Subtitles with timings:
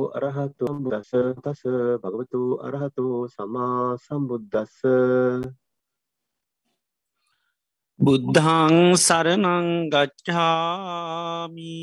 [0.09, 1.11] අරහතු බුදස
[1.43, 1.61] තස
[2.01, 4.81] භගවතු අරහතු සමා සම්බුද්ධස්ස
[7.99, 11.77] බුද්ධං සරණං ගච්ඡාමි.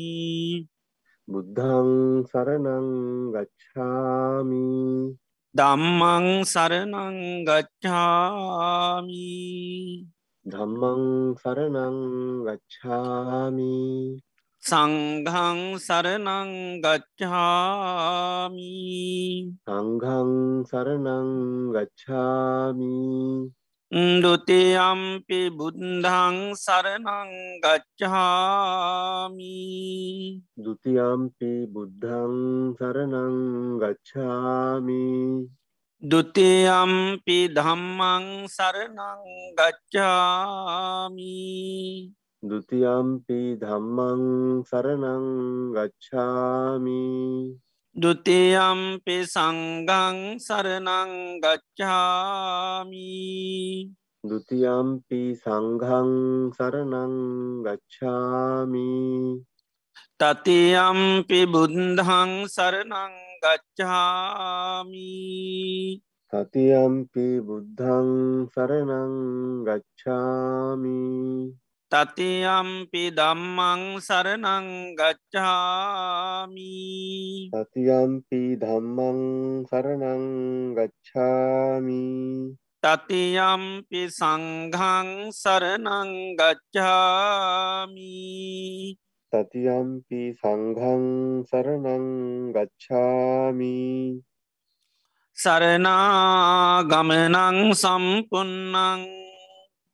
[1.27, 1.89] බුද්ධං
[2.25, 2.87] සරණං
[3.31, 4.67] ගච්ඡාමි.
[5.55, 7.17] දම්මං සරණං
[7.47, 9.31] ගච්ඡාමි
[10.51, 11.97] ධම්මං සරණං
[12.45, 14.21] ගච්ඡාමි।
[14.61, 18.71] සංඝං සරණං ගච්ඡාමි।
[19.67, 20.31] සංඝං
[20.69, 21.29] සරණං
[21.75, 23.51] ගච්ඡාමි।
[24.23, 27.29] දුතියම්පි බුද්ධං සරණං
[27.63, 29.53] ගච්ඡාමි।
[30.57, 33.35] ဒ ුතියම්පි බුද්ධං සරණං
[33.79, 35.07] ගච්ඡාමි
[35.97, 39.25] දුතියම්පි ධම්මං සරණං
[39.57, 41.25] ගච්ඡාමි।
[42.43, 45.25] දුතියම්පි ධම්මං සරණං
[45.73, 47.01] ගච්ඡාමි।
[47.97, 53.09] දුතියම්පි සංගං සරණං ගච්ඡාමි।
[54.21, 57.13] දුතියම්පි සංඝං සරණං
[57.65, 58.93] ගච්ඡාමි।
[60.17, 65.13] තතියම්පි බුද්ධං සරනං ගච්ඡාමි।
[66.33, 68.09] සතියම්පි බුද්ධං
[68.49, 69.13] සරණං
[69.61, 71.53] ගච්ඡාමි।
[71.93, 76.73] තතියම්පි දම්මං සරනං ගච්ඡාමි।
[77.53, 79.21] සතියම්පි ධම්මං
[79.69, 80.25] සරණං
[80.73, 82.05] ගච්ඡාමි।
[82.81, 88.17] තතියම්පි සංඝං සරනං ගච්ඡාමි
[89.31, 91.05] තතියම්පි සංඝං
[91.49, 92.05] සරණං
[92.55, 93.77] ගච්ඡාමි
[95.37, 99.01] සරනාගමනං සම්පන්නං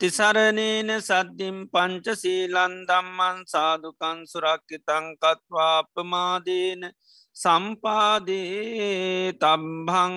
[0.00, 6.82] තිසරණේන සද්ධිම් පංච සීලන් දම්මන් සාධකන් සුරක්කිතං කත්වාපමාදේන
[7.36, 10.16] සම්පාදේ තම්භං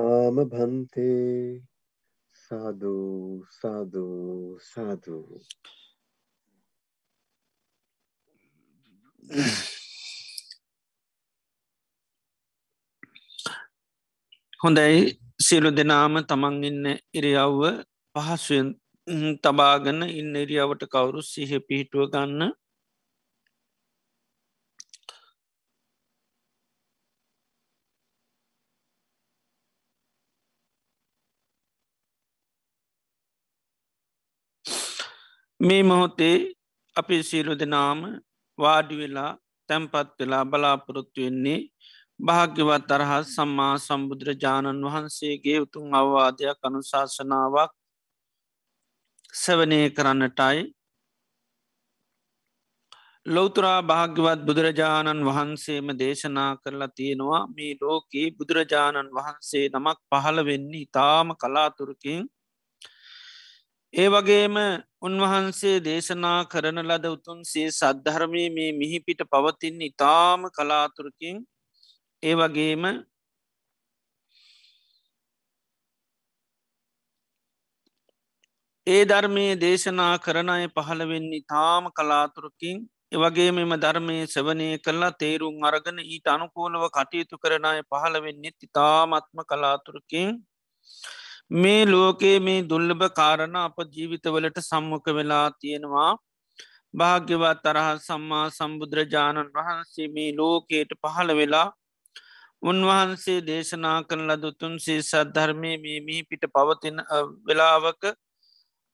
[0.00, 1.62] ආම භන්තේ
[2.54, 5.38] සාධූ සාධූ සාධූ
[14.60, 14.98] හොඳයි.
[15.38, 17.62] සියලු දෙනාම තමන් ඉන්න ඉරියව්ව
[18.14, 18.68] පහසුවෙන්
[19.42, 22.42] තබාගන්න ඉන්න ඉරියාවට කවුරු සිහ පිහිටුව ගන්න
[35.64, 36.36] මේ මොහොතේ
[36.96, 38.00] අපි සියලු දෙනාම
[38.58, 39.30] වාඩි වෙලා
[39.68, 41.60] තැන්පත් වෙලා බලාපොරොත්තු වෙන්නේ
[42.20, 47.72] භාග්‍යවත් අරහත් සම්මා සම්බුදුරජාණන් වහන්සේගේ උතුන් අවවාදයක් අනුශාසනාවක්
[49.34, 50.60] සවනය කරන්නටයි.
[53.26, 61.28] ලෝතුරා භාග්‍යවත් බුදුරජාණන් වහන්සේම දේශනා කරලා තියෙනවා මේ ලෝකයේ බුදුරජාණන් වහන්සේ නමක් පහළ වෙන්නේ ඉතාම
[61.36, 62.22] කලාතුරකින්
[63.94, 64.56] ඒ වගේම
[65.00, 71.36] උන්වහන්සේ දේශනා කරන ලද උතුන්සේ සද්ධර්මය මේ මිහිපිට පවතින් ඉතාම කලාතුරකින්
[72.22, 72.84] ඒ වගේම
[78.86, 82.80] ඒ ධර්මය දේශනා කරන අය පහළවෙන්නේ තාම කලාතුරකින්
[83.12, 90.28] එවගේ මෙම ධර්මය සවනය කරලා තේරුම් අරගෙන ඊට අනුකූලව කටයුතු කරන අය පහළවෙන්නේ ඉතාමත්ම කලාතුරකින්.
[91.50, 96.12] මේ ලෝකයේ මේ දුල්ලභ කාරණ අප ජීවිතවලට සම්මක වෙලා තියෙනවා.
[96.94, 101.68] භාග්‍යවත් තරහ සම්මා සම්බුදුරජාණන් වහන්සේ මේ ලෝකයට පහළ වෙලා
[102.62, 107.02] උන්වහන්සේ දේශනා කරන ලදුතුන්සේ සද්ධර්මය මේ මී පිට පවතින
[107.46, 108.04] වෙලාවක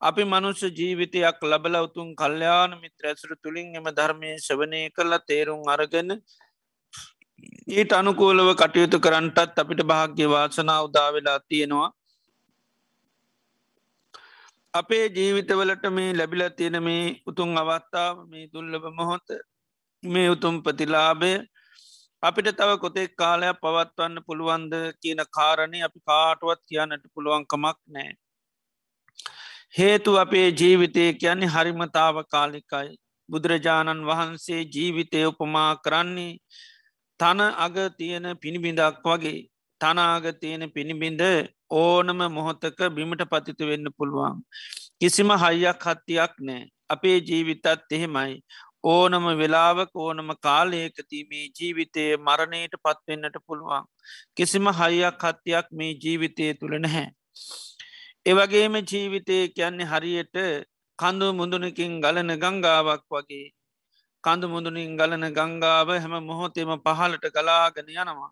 [0.02, 6.11] අපි මනුෂ්‍ය ජීවිතයක් ලබල උතුන් කල්්‍යයාන මිත්‍ර ඇසුර තුළින් එම ධර්මය ශවනය කරලා තේරුම් අරගෙන
[7.70, 11.88] ඊට අනුකූලව කටයුතු කරන්නටත් අපිට භාග්‍ය වාසනා උදා වෙලා තියෙනවා.
[14.75, 19.28] අපේ ජීවිතවලට මේ ලැබිල තියෙන මේ උතුන් අවස්ථාව මේ දුල්ලබ මොහොත
[20.02, 21.31] මේ උතුම් ප්‍රතිලාබය
[22.22, 28.11] අපිට තව කොතෙක් කාලයක් පවත්වන්න පුළුවන්ද කියන කාරණය අපි කාටුවත් කියන්නට පුළුවන්කමක් නෑ.
[29.75, 32.90] හේතු අපේ ජීවිතය කියන්නේ හරිමතාව කාලිකයි.
[33.28, 36.32] බුදුරජාණන් වහන්සේ ජීවිතය උපමා කරන්නේ
[37.20, 39.38] තන අග තියෙන පිණිබිඳක් වගේ
[39.81, 41.23] තනාග තියෙන පිණිබිඳ
[41.70, 44.43] ඕනම මොහොතක බිමට පතිතු වෙන්න පුළුවන්.
[45.00, 48.34] කිසිම හයියක් හත්තියක් නෑ අපේ ජීවිතත් එහෙමයි
[48.84, 53.84] ඕනම වෙලාවක ඕනම කාලයකතිීමේ ජීවිතය මරණයට පත්වෙන්නට පුළුවන්.
[54.34, 57.08] කිසිම හයියක් හත්තියක් මේ ජීවිතය තුළ නැහැ.
[58.26, 60.37] ඒවගේම ජීවිතය කියන්නේ හරියට
[60.99, 63.46] කඳු මුදුනකින් ගලන ගංගාවක් වගේ
[64.25, 68.31] කඳු මුදුනින් ගලන ගංගාව හැම මොහොතේම පහලට ගලාගෙන යනවා.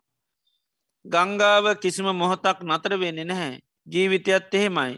[1.05, 3.61] ගංගාව කිසිම මොහොතක් නතර වෙන්නේ නැහැ.
[3.87, 4.95] ජීවිතයත් එහෙමයි.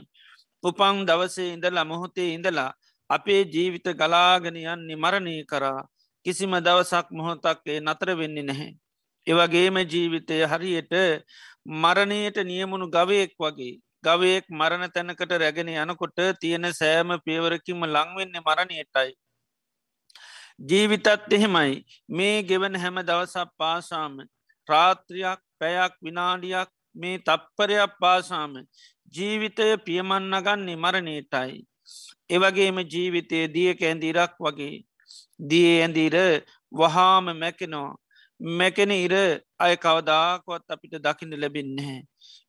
[0.62, 2.72] උපං දවසේ ඉඳලා මොහොතේ ඉඳලා
[3.10, 5.86] අපේ ජීවිත ගලාගෙන යන්නේ මරණය කරා
[6.26, 8.70] කිසිම දවසක් මොහොතක්ේ නතර වෙන්නේ නැහැ.
[9.26, 10.94] ඒවගේම ජීවිතය හරියට
[11.76, 19.10] මරණයට නියමුණු ගවයෙක් වගේ ගවයෙක් මරණ තැනකට රැගෙන යනකොට තියෙන සෑම පියවරකිම ලංවෙන්නේ මරණයටයි.
[20.60, 24.14] ජීවිතත් එහෙමයි මේ ගෙවන හැම දවසක් පාසාම
[24.68, 28.52] රාත්‍රයක් පැයක් විනාඩියක් මේ තප්පරයක් පාසාම
[29.14, 31.56] ජීවිතය පියමන්නගන්නේ මරණයටයි.
[32.30, 34.76] එවගේම ජීවිතය දිය කැන්දිරක් වගේ
[35.40, 36.16] දිය ඇඳීර
[36.72, 37.98] වහාම මැකෙනවා
[38.40, 39.14] මැකෙන ඉර
[39.58, 41.98] අය කවදාකොත් අපිට දකින්න ලැබින්නේ.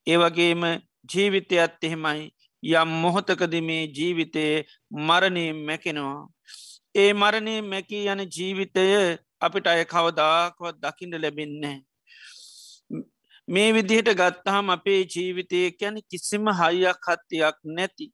[0.08, 0.62] ඒවගේම
[1.06, 2.32] ජීවිතයත් එහෙමයි
[2.64, 4.66] යම් මොහොතකද මේ ජීවිතයේ
[5.00, 6.30] මරණය මැකෙනවා.
[6.96, 8.86] ඒ මරණය මැකී යන ජීවිතය
[9.42, 11.78] අපිට අය කවදාකොත් දකින්න ලැබින්නේ.
[13.48, 18.06] මේ විදිහට ගත්තහම අපේ ජීවිතය ගැන කිසිම හයියක් හත්තියක් නැති.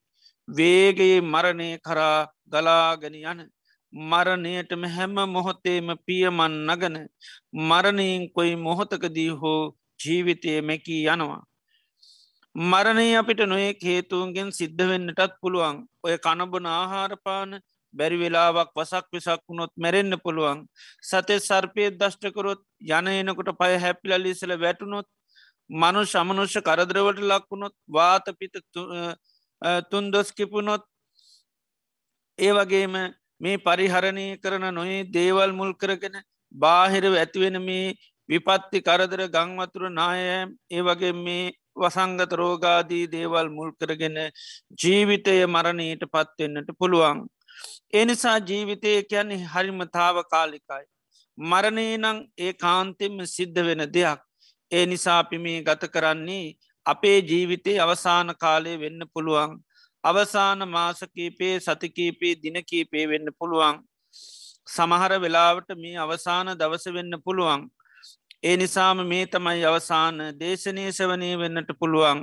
[0.47, 3.39] වේගයේ මරණය කරා ගලාගෙන යන
[3.93, 6.95] මරණයටම හැම මොහොතේම පියමන් නගන
[7.63, 9.61] මරණයෙන් කොයි මොහොතකදී හෝ
[9.99, 11.43] ජීවිතය මැකී යනවා.
[12.55, 17.51] මරණය අපිට නොේ හේතුවන්ගෙන් සිද්ධ වෙන්නටත් පුළුවන් ඔය කණබන ආහාරපාන
[17.93, 20.63] බැරි වෙලාවක් වසක් විසක් වුණොත් මැරෙන්න්න පුළුවන්
[21.03, 25.07] සතේ සර්පය දෂ්ටකරොත් යන එනකොට පය හැපිලලිසල වැටුනොත්
[25.69, 28.55] මනු සමනුෂ්‍ය කරදරවට ලක්වුණොත් වාතපිත
[29.91, 30.83] තුන් දොස් කිපුණොත්
[32.39, 32.93] ඒ වගේම
[33.41, 36.15] මේ පරිහරණය කරන නොේ දේවල් මුල් කරගෙන
[36.55, 37.95] බාහිරව ඇතිවෙන මේ
[38.29, 44.17] විපත්ති කරදර ගංවතුර නායෑම් ඒ වගේ මේ වසංගත රෝගාදී දේවල් මුල් කරගෙන
[44.75, 47.25] ජීවිතය මරණයට පත්වෙන්නට පුළුවන්.
[47.93, 50.85] එනිසා ජීවිතය කියන්නේ හරිමතාව කාලිකයි.
[51.37, 54.26] මරණය නං ඒ කාන්තෙම සිද්ධ වෙන දෙයක්.
[54.71, 56.45] ඒ නිසා අපි මේ ගත කරන්නේ
[56.85, 59.51] අපේ ජීවිතේ අවසාන කාලය වෙන්න පුළුවන්.
[60.03, 63.75] අවසාන මාසකීපේ සතිකීපේ දිනකීපේ වෙන්න පුළුවන්.
[64.67, 67.61] සමහර වෙලාවට මේ අවසාන දවස වෙන්න පුළුවන්.
[68.43, 72.19] ඒ නිසාම මේ තමයි අවසාන දේශනය සවනය වෙන්නට පුළුවන්.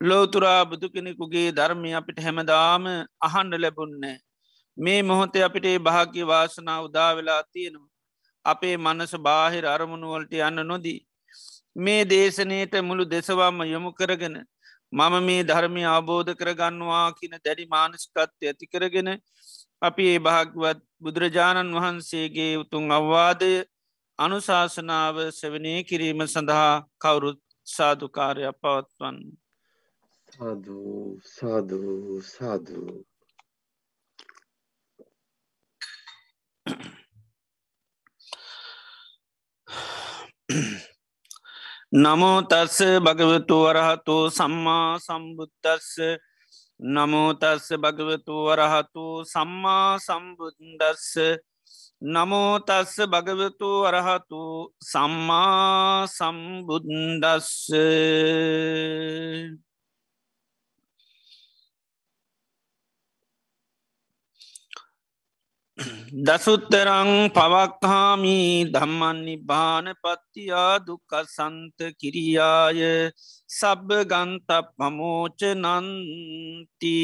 [0.00, 2.84] ලෝතුරා බුදු කෙනෙකුගේ ධර්මය අපිට හැමදාම
[3.20, 4.16] අහන්ඩ ලැබුන්නේ.
[4.76, 7.92] මේ මොහොතේ අපිට භාග්‍ය වාසනා උදා වෙලා තියෙනවා.
[8.44, 11.00] අපේ මනස බාහිර අරමුණුවලට යන්න නොදී.
[11.76, 14.36] මේ දේශනයට මුළු දෙසවාම යොමු කරගෙන
[14.92, 19.08] මම මේ ධර්මය අවබෝධ කරගන්නවා කියන දැඩි මානස්කත්ය ඇති කරගෙන
[19.82, 23.52] අපි ඒ භාගවත් බුදුරජාණන් වහන්සේගේ උතුන් අවවාදය
[24.18, 29.18] අනුශාසනාව සවනය කිරීම සඳහා කවුරුත් සාධකාරයක් පවත්වන්න.
[30.28, 32.96] සාධූ සාධූ සාධූ
[40.48, 40.95] නමෝ
[42.44, 45.90] තස්ස භගවතු වරහතු සම්මා සම්බුද්ධස්ස
[46.80, 51.16] නමෝතස්ස භගවතු වරහතු සම්මා සම්බුද්දස්ස.
[52.04, 54.42] නමෝතස්ස භගවතු වරහතු
[54.82, 57.48] සම්මා සම්බුද්දස්ස.
[65.78, 72.80] දසුත්තරං පවක්හාමී ධම්මන් නිබාන පත්තියා දුකසන්ත කිරියාය
[73.50, 76.96] සබ්බ ගන්ත පමෝච නන්ති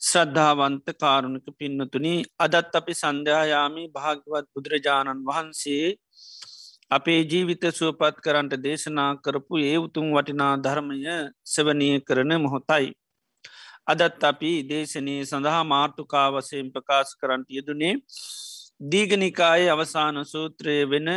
[0.00, 5.86] ශ්‍රද්ධාවන්ත කාරුණක පින්නතුනි අදත් අපි සන්ධ්‍යායාමි භාගවත් බුදුරජාණන් වහන්සේ
[6.90, 10.96] අපේ ජීවිත සුවපත් කරන්ට දේශනා කරපු ඒ උතුම් වටිනා ධර්මය
[11.44, 12.86] සවනය කරන මොහොතයි.
[13.86, 17.94] අදත් අපි දේශනය සඳහා මාර්ථකාවසයෙන් ප්‍රකාශ කරන්ට යෙදුනේ
[18.82, 21.08] දීගනිකායේ අවසාන සූත්‍රය වෙන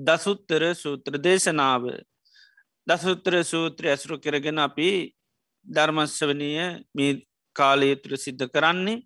[0.00, 1.84] දසුත්තර සූත්‍ර දේශනාව.
[2.86, 4.90] දසුත්තර සූත්‍රය ඇසුරු කරගෙන අපි
[5.66, 6.50] ධර්මස්වනය
[6.94, 7.12] මේ
[7.56, 9.02] කාලයතුර සිද්ධ කරන්නේ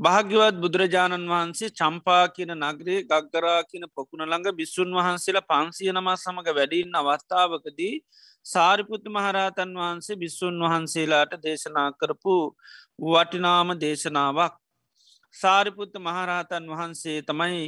[0.00, 6.48] භාග්‍යවත් බුදුරජාණන් වහන්සේ චම්පා කියන නගරේ ගක්ගරා කියන පොකුණ ළඟ බිස්සුන් වහන්සේලා පන්සිය නමා සමඟ
[6.50, 7.94] වැඩින්න අවස්ථාවකදී
[8.46, 12.36] සාරිපුත් මහරහතන් වහන්සේ බිස්සුන් වහන්සේලාට දේශනා කරපු
[13.04, 14.54] වටිනාම දේශනාවක්
[15.34, 17.62] සාරිපුත්ත මහරහතන් වහන්සේ තමයි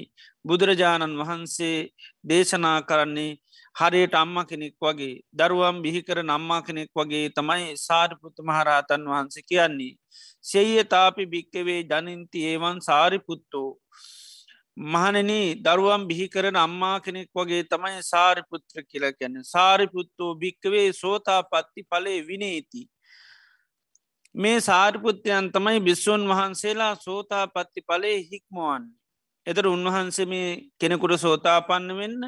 [0.45, 1.77] බුදුරජාණන් වහන්සේ
[2.25, 3.31] දේශනා කරන්නේ
[3.75, 9.95] හරියට අම්ම කෙනෙක් වගේ දරුවම් බිහිකර නම්මා කෙනෙක් වගේ තමයි සාරිපුත්ත මහරහතන් වහන්සේ කියන්නේ.
[10.45, 13.69] සෙය තාපි භික්කවේ ජනින්ති ඒවන් සාරිපුත්තෝ.
[14.77, 15.31] මහනන
[15.63, 22.83] දරුවම් බිහිකරන අම්මා කෙනෙක් වගේ තමයි සාරිපුත්‍ර කියල ගැන සාරිපුත්තෝ භික්කවේ සෝතා පත්ති පලේ විනේති.
[24.35, 29.02] මේ සාරිපුත්‍රයන් තමයි බිස්සුන් වහන්සේලා සෝතා පත්ති පලේ හික්මුවන්නේ.
[29.47, 32.21] එතර උන්වහන්සේ මේ කෙනෙකුට සෝතාපන්න වෙන්න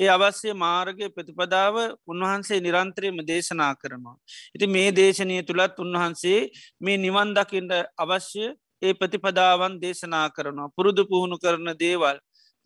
[0.00, 4.16] ඒ අවශ්‍ය මාර්ගය ප්‍රතිපදාව උන්වහන්සේ නිරන්ත්‍රයම දේශනා කරනවා.
[4.54, 6.40] ඉති මේ දේශනය තුළත් උන්වහන්සේ
[6.80, 8.44] මේ නිවන් දකිට අවශ්‍ය
[8.82, 10.72] ඒ ප්‍රතිපදාවන් දේශනා කරනවා.
[10.76, 12.16] පුරුදු පුහුණු කරන දේවල්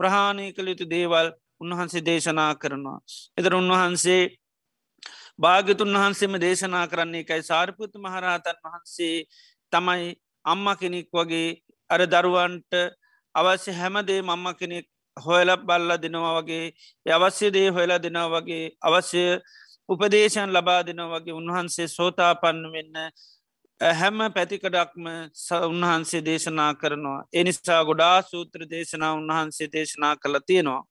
[0.01, 1.27] ප්‍රහාණය කළ යුතු දේවල්
[1.61, 2.99] උන්වහන්සේ දේශනා කරනවා.
[3.39, 4.23] එතර උන්වහන්සේ
[5.39, 9.17] භාගතුන් වහන්සේම දේශනා කරන්නේ එකයි සාර්පෘත මහරහතන් වහන්සේ
[9.73, 10.13] තමයි
[10.45, 11.49] අම්ම කෙනෙක් වගේ
[11.91, 12.73] අර දරුවන්ට
[13.35, 14.87] අවශ්‍ය හැමදේ මම්ම කෙනෙක්
[15.17, 16.75] හොයල බල්ල දෙනවා වගේ
[17.07, 19.23] අවශ්‍ය දේ හොයලා දෙනවා වගේ අවශ්‍ය
[19.89, 22.97] උපදේශන් ලබා දෙනවා වගේ උන්වහන්සේ සෝතාපන්න වෙන්න
[23.81, 25.07] හැම පැතිකඩක්ම
[25.65, 27.25] උන්වහන්සේ දේශනා කරනවා.
[27.33, 30.83] එනිසා ගොඩා සූත්‍ර දේශනා උන්වහන්සේ දේශනා කළ තියෙනවා.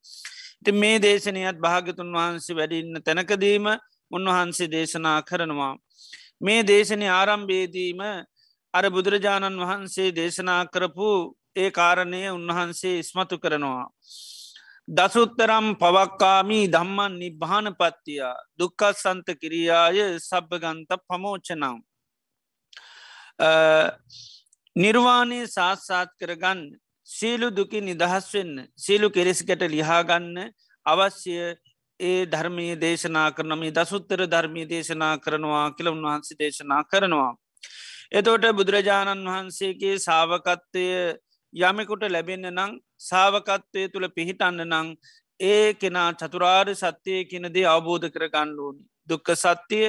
[0.62, 3.66] ඉති මේ දේශනයත් භාගතුන් වහන්සේ වැඩින්න තැනකදීම
[4.12, 5.76] උන්වහන්සේ දේශනා කරනවා.
[6.42, 8.02] මේ දේශනය ආරම්භේදීම
[8.74, 11.10] අර බුදුරජාණන් වහන්සේ දේශනා කරපු
[11.56, 13.88] ඒ කාරණය උන්වහන්සේ ඉස්මතු කරනවා.
[14.88, 21.78] දසුත්තරම් පවක්කාමී දම්මන් නිබ්භාන පත්තිය දුක්කත් සන්ත කිරියාය සබභගන්ත පමෝචනම්.
[24.76, 26.64] නිර්වාණය සාත්සාත් කරගන්න
[27.08, 30.52] සීලු දුකි නිදහස් වෙන්න සීලු කෙරෙසිකට ලිහාගන්න
[30.86, 31.38] අවශ්‍ය
[32.00, 37.32] ඒ ධර්මී දේශනා කරනම දසුත්තර ධර්මී දේශනා කරනවා කියල උන්වහන්සේ දේශනා කරනවා.
[38.12, 40.88] එතෝට බුදුරජාණන් වහන්සේගේ සාවකත්වය
[41.54, 44.90] යමෙකුට ලැබෙන්න නං සාවකත්වය තුළ පිහිටන්න නං
[45.40, 48.84] ඒ කෙනා චතුරාර් සත්‍යය කියනදේ අවබෝධ කර ගණ්ඩුවනි.
[49.08, 49.88] දුක්ක සත්‍යය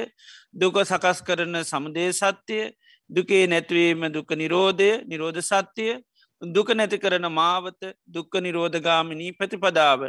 [0.53, 2.65] දුක සකස් කරන සමුදේ සත්‍යය
[3.09, 5.93] දුකේ නැත්වීම දුක නිරෝධය නිරෝධ සත්‍යය
[6.41, 10.01] දුක නැති කරන මාවත දුක්ක නිරෝධගාමිනී ප්‍රතිපදාව.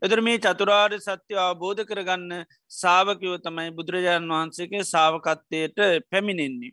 [0.00, 5.78] එදර මේ චතුරාර් සත්‍ය අවබෝධ කරගන්න සාාවකයෝ තමයි බුදුරජාණන් වහන්සේගේ සාාවකත්වයට
[6.10, 6.72] පැමිණෙන්නේ.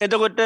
[0.00, 0.40] එතකොට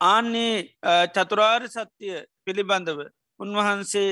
[0.00, 0.74] ආන්නේ
[1.14, 3.00] චතුරාර් සත්‍යය පිළිබඳව
[3.40, 4.10] උන්වහන්සේ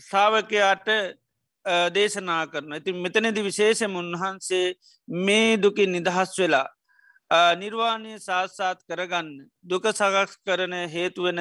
[0.00, 0.88] සාාවකයාට
[1.92, 4.66] දේශනා කරන ඉති මෙතනදි විශේෂම උන්වහන්සේ
[5.08, 6.68] මේ දුකින් නිදහස් වෙලා
[7.54, 9.28] නිර්වාණය සාත්සාත් කරගන්න
[9.64, 11.40] දුක සගස් කරන හේතුවන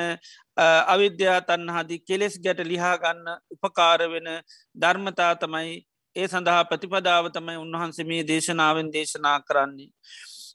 [0.87, 4.29] අවිද්‍යා තන්නහදි කෙලෙස් ගැට ලිහාගන්න උපකාර වෙන
[4.75, 5.73] ධර්මතා තමයි
[6.15, 9.91] ඒ සඳහා ප්‍රතිපදාව තමයි උන්වහන්සේ මේ දේශනාවෙන් දේශනා කරන්නේ.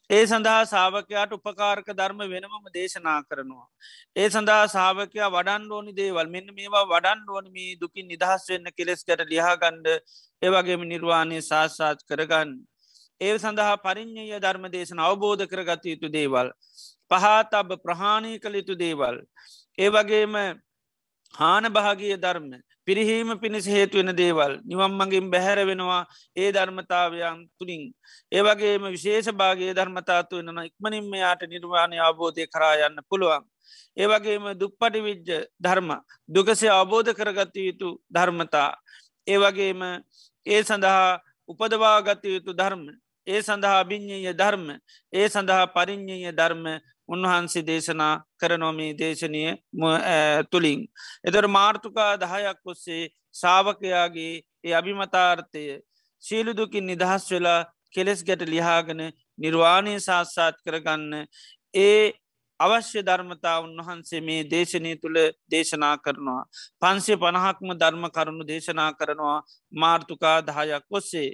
[0.09, 3.67] ඒ සඳහා සාාවකයාට උපකාරක ධර්ම වෙනමම දේශනා කරනවා.
[4.15, 9.21] ඒ සඳහා සාාවකයා වඩන් ඕනි දේවල් මෙන්න මේවා වඩන් ඕනි මේ දුකින් නිදහස් වෙන්න කෙලෙස්කට
[9.27, 9.89] ලියාගණ්ඩ
[10.41, 12.55] ඒවගේම නිර්වාණය සාස්සාත් කරගන්න.
[13.21, 16.49] ඒ සඳහා පරිින්්ඥය ධර්ම දේශන අවබෝධ කරගත යුතු දේවල්.
[17.11, 19.21] පහත් අබ ප්‍රහාණය කළ යුතු දේවල්.
[19.77, 20.39] ඒ වගේම
[21.33, 22.49] හාන භාගිය ධර්ම
[22.87, 24.53] පිරිහීම පිණිස හේතුවෙන දේවල්.
[24.63, 26.01] නිවම්මගින් බැහැර වෙනවා
[26.35, 27.83] ඒ ධර්මතාවයන් තුළින්
[28.31, 33.43] ඒවගේම විශේෂ භාගේ ධර්මතාතු වෙනන ඉක්මනින්ම යාට නිර්වාණය අවබෝධය කරා යන්න පුළුවන්.
[33.97, 35.89] ඒවගේම දුප්පටි විජ්ජ ධර්ම
[36.29, 38.71] දුකසේ අවබෝධ කරගත යුතු ධර්මතා.
[39.27, 39.81] ඒවගේම
[40.45, 41.19] ඒ සඳහා
[41.49, 42.83] උපදවාගත යුතු ධර්ම.
[43.27, 44.65] ඒ සඳහා බිං්ඥය ධර්ම.
[45.13, 46.65] ඒ සඳහා පරිින්්ඥය ධර්ම.
[47.09, 49.43] උන්වහන්සේ දේශනා කරනොමී දේශනය
[50.51, 50.81] තුළින්.
[51.23, 55.63] එතර මාර්ථකා දහයක් ඔස්සේ සාාවකයාගේ ඒ අභිමතාර්ථය
[56.23, 57.59] සීලුදුකින් නිදහස් වෙලා
[57.93, 59.01] කෙලෙස් ගැට ලිහාගෙන
[59.37, 61.13] නිර්වාණය සාස්සාත් කරගන්න
[61.75, 62.01] ඒ
[62.59, 65.19] අවශ්‍ය ධර්මතා උන්වහන්සේ මේ දේශනය තුළ
[65.51, 66.43] දේශනා කරනවා.
[66.81, 69.37] පන්සේ පණහක්ම ධර්ම කරුණු දේශනා කරනවා
[69.73, 71.29] මාර්තුකා දහයක් ඔස්සේ.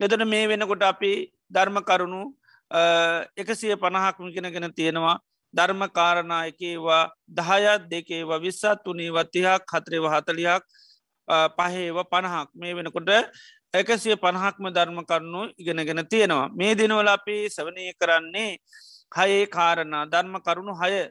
[0.00, 1.12] එතට මේ වෙනකොට අපි
[1.50, 2.22] ධර්ම කරුණු
[3.36, 5.18] එකසිය පණහක්ම කෙනගෙන තියෙනවා
[5.54, 10.62] ධර්ම කාරණයකේවා දහයත් දෙකේවා විස්සත් වනේ වතිහක් හතරේව හතලියක්
[11.56, 13.10] පහේව පණහක් මේ වෙනකොට
[13.74, 18.50] එකසිය පණහක්ම ධර්ම කරුණු ඉගෙනගෙන තියෙනවා මේ දිනවල අපි සවනය කරන්නේ
[19.12, 21.06] හයේ කාරණා ධර්ම කරුණු හය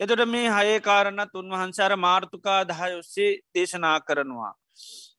[0.00, 4.52] එතට මේ හයේ කාරණත් උන්වහන්සාර මාර්ථකා දහය ඔස්සේ දේශනා කරනවා.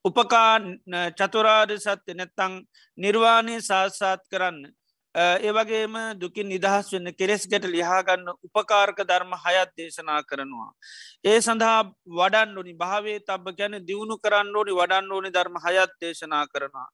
[0.06, 0.54] උපකා
[1.18, 2.54] චතුරාර් සත්‍ය නැත්තං
[2.98, 4.60] නිර්වාණය සාස්සාත් කරන්න.
[5.18, 10.70] ඒවගේම දුකින් නිදහස් වෙන්න කෙරෙස් ගැට ලිහාගන්න උපකාරක ධර්ම හයත් දේශනා කරනවා.
[11.26, 16.46] ඒ සඳහා වඩන් ඕනි භාවේ තබ ගැන දියුණු කරන්න ඕනි වඩන්න ඕනි ධර්ම හයත් දේශනා
[16.48, 16.88] කරනවා.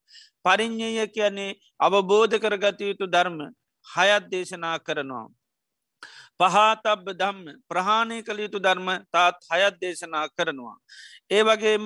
[0.46, 3.39] පරිින්්ඥය කියන්නේ අවබෝධ කරගත යුතු ධර්ම
[3.88, 5.27] හයත් දේශනා කරනවා.
[6.39, 10.77] පහතබ්බ දම්ම ප්‍රහාණය කළ යුතු ධර්ම තාත් හයත් දේශනා කරනවා.
[11.30, 11.86] ඒ වගේම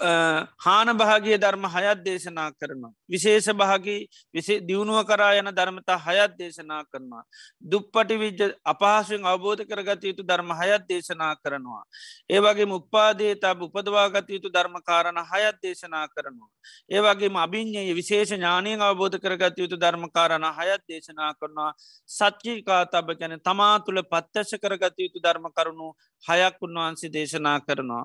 [0.00, 2.92] හාන භාගිය ධර්ම හයත් දේශනා කරනවා.
[3.08, 7.22] විශේෂ භාගී විසේ දියුණුව කරා යන ධර්මතා හයත් දේශනා කරනවා.
[7.62, 11.82] දුප්පටි විජ්ජ අපහසුවෙන් අවබෝධ කරගත යුතු ධර්ම හයත් දේශනා කරනවා.
[12.30, 16.50] ඒවගේ උපාදේ තබ උපදවාගත යුතු ධර්මකාරණ හයත් දේශනා කරනවා.
[16.90, 21.72] ඒවගේ අභිං්ඥය විශේෂ ඥානයෙන් අවබෝධ කරගත යුතු ධර්මකාරණ හයත් දේශනා කරනවා.
[22.08, 25.88] සච්චිකා තබ ගැන තමා තුළ පත්තශ කරගත යුතු ධර්ම කරුණු
[26.24, 28.04] හයක් උන්වහන්සේ දේශනා කරනවා.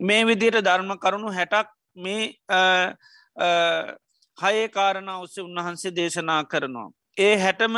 [0.00, 2.22] මේ විදියට ධර්ම කරුණු හැටක් මේ
[4.38, 6.88] හයේ කාරණ ඔස්සේ උන්වහන්සේ දේශනා කරනවා.
[7.18, 7.74] ඒ හැටම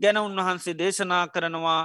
[0.00, 1.82] ගැන උන්වහන්සේ දේශනා කරනවා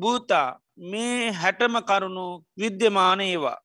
[0.00, 0.48] භූතා
[0.90, 2.26] මේ හැටම කරුණු
[2.58, 3.58] විද්‍යමානයවා.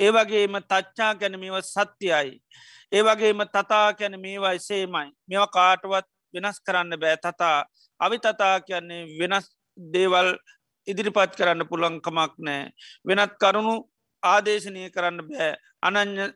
[0.00, 2.40] ඒවගේම තච්චා ගැනීමව සත්‍යයයි.
[2.92, 5.08] ඒවගේම තතා කැන මේවා එසේමයි.
[5.28, 7.58] මෙව කාටුවත් වෙනස් කරන්න බෑ තතා
[8.00, 9.46] අවි තතා කියන්නේ වෙනස්
[9.76, 10.28] දේවල්
[10.88, 12.70] ඉදිරිපත් කරන්න පුළංකමක් නෑ.
[13.06, 13.74] වෙනත් කරුණු
[14.22, 15.52] ආදේශනය කරන්න බෑ
[15.82, 16.26] අනං්‍ය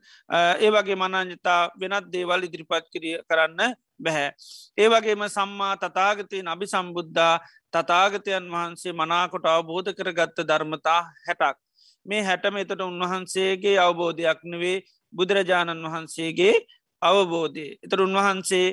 [0.59, 4.31] ඒ වගේ මනං්‍යතා වෙනත් දේවල් ඉදිරිපත් කිරිය කරන්න බැහැ.
[4.79, 7.35] ඒවගේම සම්මා තතාගතයෙන් අභි සම්බුද්ධා
[7.73, 11.59] තතාගතයන් වහන්සේ මනාකොට අවබෝධ කරගත්ත ධර්මතා හැටක්.
[12.07, 16.55] මේ හැටම එතට උන්වහන්සේගේ අවබෝධයක් නෙවේ බුදුරජාණන් වහන්සේගේ
[17.03, 17.66] අවබෝධය.
[17.85, 18.68] එතර උන්වහන්සේ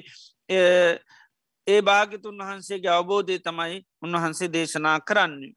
[1.68, 5.54] ඒ භාගතුන් වහන්සේගේ අවබෝධය තමයි උන්වහන්සේ දේශනා කරන්නේ.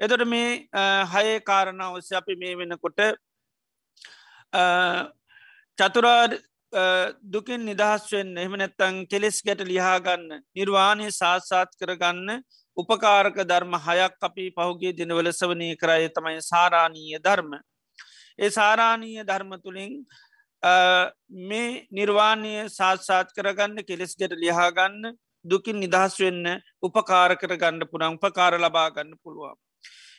[0.00, 0.66] එතොට මේ
[1.06, 3.00] හයේ කාරණ ඔස්ස අපි මේ වෙනකොට
[5.78, 6.30] චතුරාර්
[7.24, 12.42] දුකින් නිදහස්වෙන් එහම නැත්තං කෙලෙස් ගැට ලිහාගන්න නිර්වාණය සාත්සාත් කරගන්න
[12.76, 17.52] උපකාරක ධර්ම හයක් අපි පහුගේ දිනවල සවනය කරය තමයි සාරාණීය ධර්ම.
[18.38, 19.92] ඒ සාරාණීය ධර්ම තුළින්
[21.42, 26.46] මේ නිර්වාණය සාත්සාත් කරගන්න කෙලෙස් ගැට ලිහාගන්න දුකින් නිදහස් වෙන්න
[26.82, 29.54] උපකාර කර ගණ්ඩ පුරං උපකාර ලබා ගන්න පුළුවන්.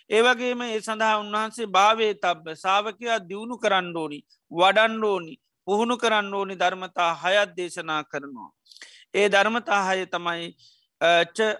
[0.10, 4.20] ඒවගේම ඒ සඳහා උන්වහන්සේ භාවේ තබ්බ සාාවකයා දියුණු කරන්න ඕනි
[4.52, 5.34] වඩන්ඩෝනි
[5.68, 8.52] පුහුණු කරන්න ඕනි ධර්මතා හයත් දේශනා කරනවා.
[9.14, 10.48] ඒ ධර්මතා හය තමයි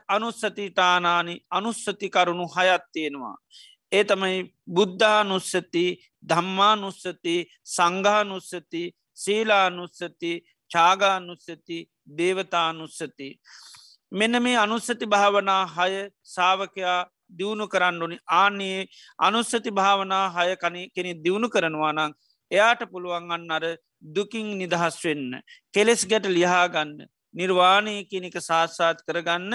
[0.08, 3.38] අනුස්සතිටානානි අනුස්සති කරුණු හයත් තියෙනවා.
[3.92, 5.86] ඒ තමයි බුද්ධානුස්සති
[6.24, 7.36] ධම්මානුස්සති
[7.68, 10.32] සංඝානුස්සති සීලානුස්සති
[10.72, 11.78] චාගානුස්සති
[12.18, 13.28] දේවතානුස්සති.
[14.12, 15.92] මෙන්න මේ අනුස්සති භාවනා හය
[16.26, 18.18] සාාවකයා දියුණු කරන්න ඕනි.
[18.34, 18.88] ආන්නේ
[19.20, 22.14] අනුස්සති භාවනා හය කන කෙනෙ දියුණු කරනවා නං
[22.52, 23.66] එයාට පුළුවන් අන්න අර
[24.10, 25.42] දුකින් නිදහස් වෙන්න
[25.74, 26.96] කෙලෙස් ගැට ලිහාගන්න
[27.36, 29.54] නිර්වාණය කෙනෙක සාත්සාත් කරගන්න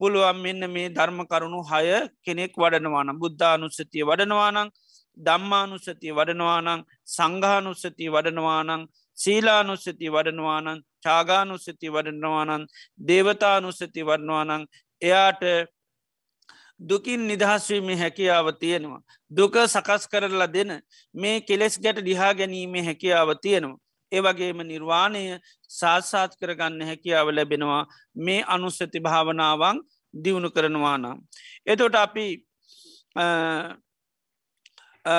[0.00, 1.84] පුළුවන් මෙන්න මේ ධර්ම කරුණු හය
[2.22, 4.72] කෙනෙක් වඩනවාන බුද්ධානුස්සතිය වඩනවානං
[5.18, 8.88] දම්මානුස්සතිය වඩනවානං සංඝානුස්සතිය වඩනවානං
[9.18, 12.64] සීලානුස්සති වඩනවානං චාගානුස්සති වඩනවානන්
[13.00, 14.66] දේවතානුස්සති වඩනවානං
[15.02, 15.42] එයාට
[16.88, 19.02] දුකින් නිදහස්වීම හැකියාව තියෙනවා.
[19.30, 20.70] දුක සකස් කරලා දෙන
[21.14, 23.80] මේ කෙලෙස් ගැට ලිහා ගැනීම හැකියාව තියෙනවා.
[24.12, 25.22] ඒවගේම නිර්වාණය
[25.70, 27.84] සාත්සාත් කරගන්න හැකියාව ලැබෙනවා
[28.16, 29.78] මේ අනුස්සති භාවනාවන්
[30.14, 31.18] දියුණු කරනවා නම්.
[31.66, 32.26] එතොට අපි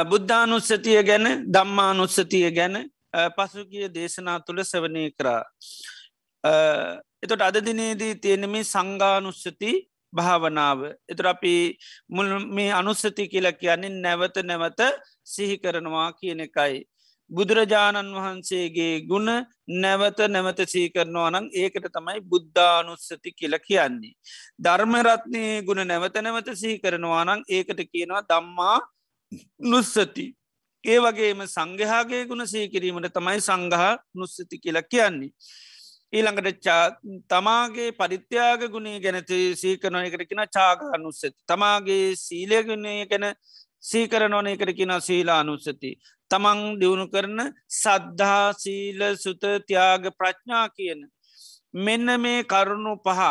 [0.09, 2.75] බුද්ධානුස්සතිය ගැන දම්මානුස්සතිය ගැන
[3.35, 5.41] පසුගිය දේශනා තුළ සවනය කරා.
[7.23, 9.71] එතොට අද දිනේදී තියෙනෙමේ සංගානුස්සති
[10.13, 10.79] භාවනාව.
[11.09, 11.53] එතුර අපි
[12.09, 14.81] මුල් මේ අනුස්සති කියලා කියන්නේ නැවත නැවත
[15.25, 16.83] සිහි කරනවා කියන එකයි.
[17.31, 19.29] බුදුරජාණන් වහන්සේගේ ගුණ
[19.77, 24.13] නැවත නැවත සීකරනවා නම් ඒකට තමයි බුද්ධානුස්සති කියල කියන්නේ.
[24.59, 28.77] ධර්මරත්නය ගුණ නැවත නැවත සහි කරනවා නම් ඒකට කියනවා දම්මා
[29.63, 30.25] නුස්සති.
[30.83, 35.33] ඒ වගේම සංගහාගේ ගුණ සීකිරීමට තමයි සංගහ නුස්සති කියලා කියන්නේ.
[36.13, 36.67] ඊළඟට
[37.27, 41.29] තමාගේ පරිත්‍යයාග ගුණේ ගැනති සීකරන එකටකින චාගනුස්සති.
[41.47, 43.25] තමාගේ සීලයගුණේ ගැන
[43.81, 45.91] සීකරනෝන එකටකින සීලානුස්සති.
[46.31, 47.39] තමන් දියුණු කරන
[47.71, 51.01] සද්ධහා සීල සුත තියාග ප්‍රඥා කියන.
[51.75, 53.21] මෙන්න මේ කරුණු පහ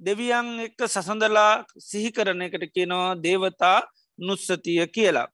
[0.00, 3.78] දෙවියන් එක්ක සසඳලා සිහිකරන එකට කියනවා දේවතා
[4.18, 5.28] නුස්සතිය කියලා.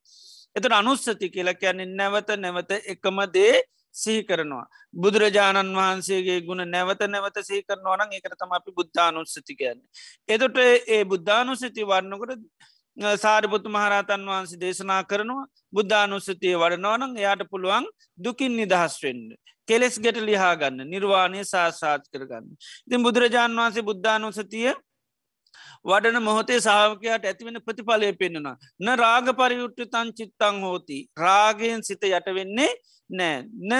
[0.56, 3.54] එතට අනුස්සති කියලා කියන්නේ නැවත නැවත එකම දේ
[3.96, 4.66] සිහි කරනවා.
[4.94, 9.88] බුදුරජාණන් වහන්සේගේ ගුණ නැවත නැවත සහි කරනවා නම් එකට තම අපි බුද්ධානුස්සති කියන්නේ.
[10.28, 12.42] එතොට ඒ බුද්ධානුස්සති වන්නකට
[13.16, 17.86] සාරිපුත්තු මහරතන් වහන්සේ දේශනා කරනවා බුද්ධානුස්සතිය වඩනවනං එයාට පුළුවන්
[18.18, 19.30] දුකින් නිදහස්වෙන්ඩ.
[19.68, 22.46] කෙලෙස් ගැට ලිහා ගන්න නිර්වාණය සාසාත් කරගන්න.
[22.86, 24.72] ඉතින් බුදුරජාණන් වහන්සේ බුද්ධානුසතිය
[25.84, 28.56] වඩන මොහොතේ සාාවකයාට ඇතිවෙන ප්‍රතිඵලය පෙන්න්නනවා.
[28.80, 30.98] න රාග පරියුට්ට තන් චිත්තං හෝති.
[31.18, 32.70] රාගයෙන් සිත යට වෙන්නේ
[33.10, 33.72] නෑ න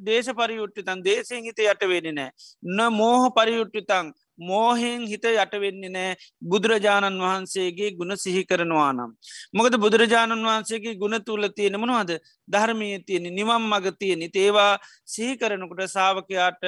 [0.00, 2.30] දේශ පරියුට්ටි තන් දේශයෙන් හිත යට වෙන නෑ.
[2.62, 9.12] න මෝහ පරියුට්ටිතං මෝහෙන් හිත යටවෙන්නේ නෑ බුදුරජාණන් වහන්සේගේ ගුණ සිහි කරනවා නම්.
[9.52, 12.16] මොකද බුදුරජාණන් වහන්සේගේ ගුණ තුල තියෙන මනවාද
[12.48, 14.72] ධර්මය තියෙන නිවම් මග තියෙන ඒවා
[15.06, 16.62] සිහි කරනකොට සාාවකයාට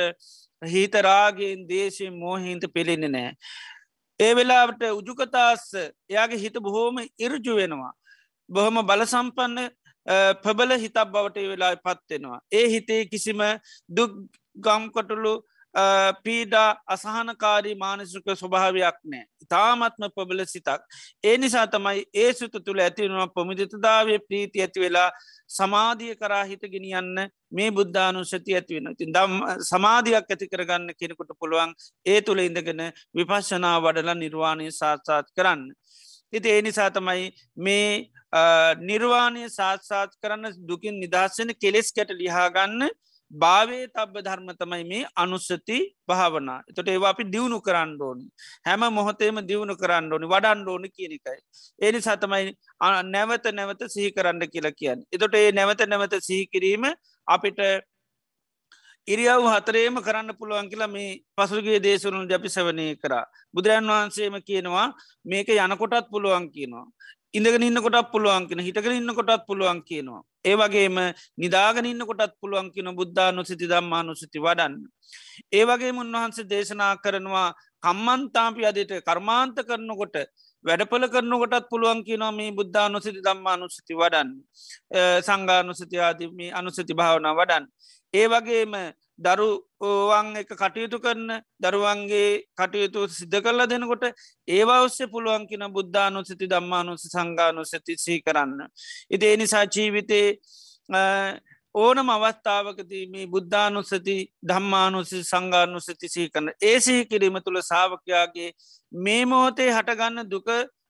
[0.63, 3.33] හිතරාගෙන් දේශයෙන් මෝහින්ත පෙළෙන්නේ නෑ.
[4.21, 7.93] ඒ වෙලාට උජුකතාස්ස එයාගේ හිත බොහෝම ඉරජු වෙනවා.
[8.49, 9.69] බොහොම බලසම්පන්න
[10.43, 12.41] ප්‍රබල හිතක් බවට වෙලා පත්වෙනවා.
[12.53, 13.41] ඒ හිතේ කිසිම
[13.91, 14.13] දුක්
[14.57, 15.35] ගම්කොටලු
[16.25, 19.25] පීඩා අසහනකාරී මානසික ස්වභාවයක් නෑ.
[19.43, 20.81] ඉතාමත්ම ප්‍රබල සිතක්.
[21.25, 25.11] ඒ නිසා තමයි ඒ සුත තුළ ඇතිවෙනවා පොමිදිතදාවේ ප්‍රීති ඇති වෙලා
[25.49, 31.75] සමාධිය කරා හිත ගෙනියන්න මේ බුද්ධානුෂති ඇතිවෙන ති දම් සමාධයක් ඇති කරගන්න කෙනෙකුට පුළුවන්
[32.07, 32.83] ඒ තුළ ඉඳගෙන
[33.15, 35.73] විපශ්ෂනා වඩලා නිර්වාණය සාත්සාත් කරන්න.
[36.33, 38.11] ඉති ඒ නිසා තමයි මේ
[38.83, 42.89] නිර්වාණය සාත්සාත් කරන්න දුකින් නිදහස්සන කෙලෙස් කැට ලිහාගන්න
[43.31, 46.63] භාවේ තබ්බ ධර්මතමයි මේ අනුස්සති භාවනා.
[46.69, 48.25] එතොට ඒවා අපි දියුණු කරන්න ඕනි.
[48.65, 51.39] හැම මොහොතේම දියුණු කරන්න ඕනි වඩන් ඕනි කියනකයි
[51.79, 52.57] ඒනි සතමයි
[53.05, 55.05] නැවත නැවත සිහි කරන්න කියලා කියන්න.
[55.13, 56.85] එතොට ඒ නැවත නැවත සිහිකිරීම
[57.29, 57.61] අපිට
[59.09, 63.25] ඉරියව් හතරේම කරන්න පුළුවන් කියලා මේ පසුගේ දේශරුන් ජපි සවනය කරා.
[63.55, 64.87] බුදුරන් වහන්සේම කියනවා
[65.25, 66.87] මේක යනකොටත් පුළුවන් කියනවා.
[67.35, 70.23] ඉඳගෙන ඉන්න කොටත් පුළුවන්කින හිටකර ඉන්න කොටත් පුළුවන් කියනවා.
[70.45, 70.99] ඒවගේම
[71.37, 74.75] නිදාගෙන ඉන්න කොටත් පුළුවන් කියන බුද්ධානු සිති දම්මානු සිති වඩන්න.
[75.53, 77.49] ඒවගේ උන්වහන්සේ දේශනා කරනවා
[77.83, 80.17] කම්මන්තාපි අදට කර්මාන්ත කරනකොට
[80.65, 84.31] වැඩපල කරනකොටත් පුළුවන් කියනවා මේ බුද්ධානු සිති දම්මානු සිති වඩන්න
[85.23, 87.65] සංගානු සිති ආදීම අනුසති භාවනා වඩන්.
[88.15, 88.73] ඒවගේම
[89.19, 94.05] දරුවන් එක කටයුතු කරන දරුවන්ගේ කටයුතු සිද්ධ කරලා දෙනකොට
[94.49, 98.61] ඒවා ඔස්සේ පුළුවන් කියෙන බුද්ධානු සති දම්මානුස සංගානු සති සී කරන්න.
[99.11, 100.27] ඉති එනිසා ජීවිතේ
[101.75, 108.51] ඕනම අවස්ථාවකදී මේ බුද්ධානුසති ධම්මානුසි සංගානුසති සී කරන ඒසහි කිරීම තුළ සාාවකයාගේ
[108.93, 110.49] මේ මෝතේ හටගන්න දුක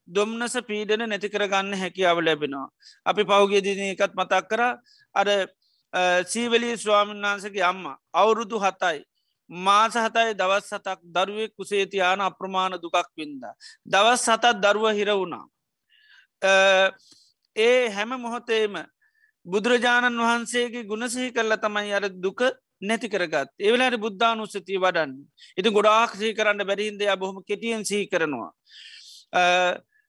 [0.09, 2.69] දොම්නස පීඩන නැති කරගන්න හැකියාව ලැබෙනවා.
[3.07, 4.63] අපි පෞගේ දින එකත් මතක් කර
[5.15, 5.29] අර
[6.25, 9.05] සීවලී ස්වාමීන් වහන්සගේ අම්ම අවුරුදු හතයි
[9.51, 13.43] මාස හතයි දවස් සතක් දරුවෙක් කුසේතියාන අප්‍රමාණ දුකක් වින්ද.
[13.87, 15.47] දවස් සතත් දරුව හිර වුණා.
[17.57, 18.75] ඒ හැම මොහොතේම
[19.47, 22.41] බුදුරජාණන් වහන්සේගේ ගුණසහි කරල තමයි අර දුක
[22.81, 25.13] නැති කරගත් ඒවලට බුද්ධානුස්සතිය වඩන්න.
[25.57, 28.53] ඉති ගොඩාක් සහි කරන්න බැරිහින්ද බොහොම කෙටියෙන් සහි කරනවා.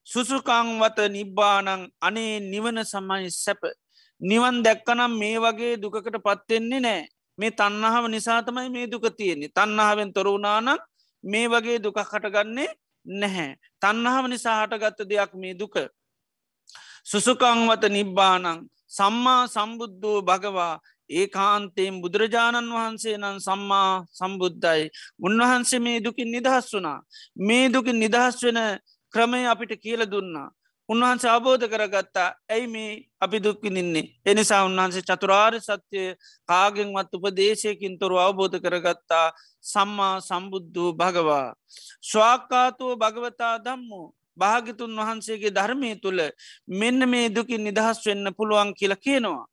[0.07, 3.61] සුසුකංවත නිබ්බානං අනේ නිවන සමයි සැප
[4.21, 7.01] නිවන් දැක්කනම් මේ වගේ දුකට පත්වෙන්නේ නෑ
[7.37, 9.49] මේ තන්නහාව නිසාතමයි මේ දුක තියෙන්නේ.
[9.49, 10.79] තන්නහාවෙන් තොරුණානම්
[11.23, 12.69] මේ වගේ දුක කටගන්නේ
[13.05, 13.55] නැහැ.
[13.81, 15.75] තන්නහාව නිසා හටගත්ත දෙයක් මේ දුක.
[17.05, 20.73] සුසුකංවත නිබ්බානං සම්මා සම්බුද්ධූ භගවා
[21.09, 24.89] ඒ කාන්තයෙන් බුදුරජාණන් වහන්සේ නම් සම්මා සම්බුද්ධයි.
[25.19, 26.99] උන්වහන්සේ මේ දුකින් නිදහස් වුනා
[27.39, 28.59] මේ දුකින් නිදහස් වෙන
[29.13, 30.49] ක්‍රමය අපිට කියල දුන්නා.
[30.89, 36.07] උන්වහන්ස අබෝධ කරගත්තා ඇයි මේ අපි දුක්විනින්නේ එනිසා උන්වහන්සේ චතුරාර් සත්‍යය
[36.49, 39.27] කාගෙන්වත් උපදේශයකින් තොරු අවබෝධ කරගත්තා
[39.63, 41.47] සම්මා සම්බුද්ධූ භගවා.
[42.03, 44.01] ස්වාක්කාතුව භගවතා දම්මු
[44.37, 46.21] භාගිතුන් වහන්සේගේ ධර්මය තුළ
[46.73, 49.45] මෙන්න මේ දුකින් නිදහස් වෙන්න පුළුවන් කියල කියනවා.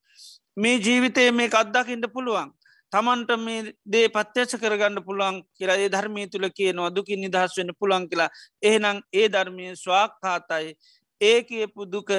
[0.57, 2.49] මේ ජීවිතය මේ අත්දකිට පුළුවන්.
[2.93, 8.05] තමන්ට මේ දේ පත්්‍යච කරගන්න පුළුවන් කියලා ඒ ධර්මය තුළ කියනවා දුකින් නිදහස් වෙන්න පුළන්
[8.09, 8.29] කියලා
[8.63, 10.71] එහෙනම් ඒ ධර්මය ස්වාක්කාතයි
[11.21, 12.11] ඒ කියපු දුක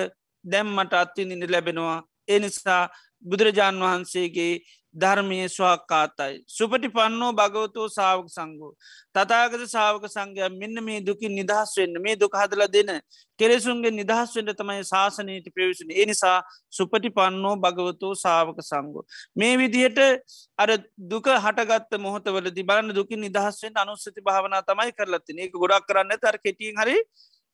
[0.46, 2.84] දැම්මට අත්තිනිට ලැබෙනවා එනිසා
[3.26, 4.54] බුදුරජාණන් වහන්සේගේ
[4.96, 6.36] ධර්මය ස්වාක්කාතයි.
[6.48, 8.72] සුපටි පන්නෝ භගවතෝ සාවක සංගෝ.
[9.16, 12.92] තතාගත සාවක සංගය මෙන්න මේ දුකින් නිදහස් වෙන්න මේ දුක හදල දෙන
[13.40, 16.38] කෙරෙසුන්ගේ නිදහස් වෙන්ට තමයි ශාසනයට ප්‍රවිශන එනිසා
[16.72, 19.06] සුපටි පන්නෝ භගවතෝ සාවක සංගෝ.
[19.36, 20.00] මේ විදිහට
[20.60, 20.70] අර
[21.06, 26.78] දුක හටගත්ත මොහොතවලදි බලන්න දුකින් නිදහස්වෙන් අනුස්සති භාවනා තමයි කරලත්තින එක ගොඩක් කරන්න තර කෙටියෙන්
[26.78, 26.98] හරි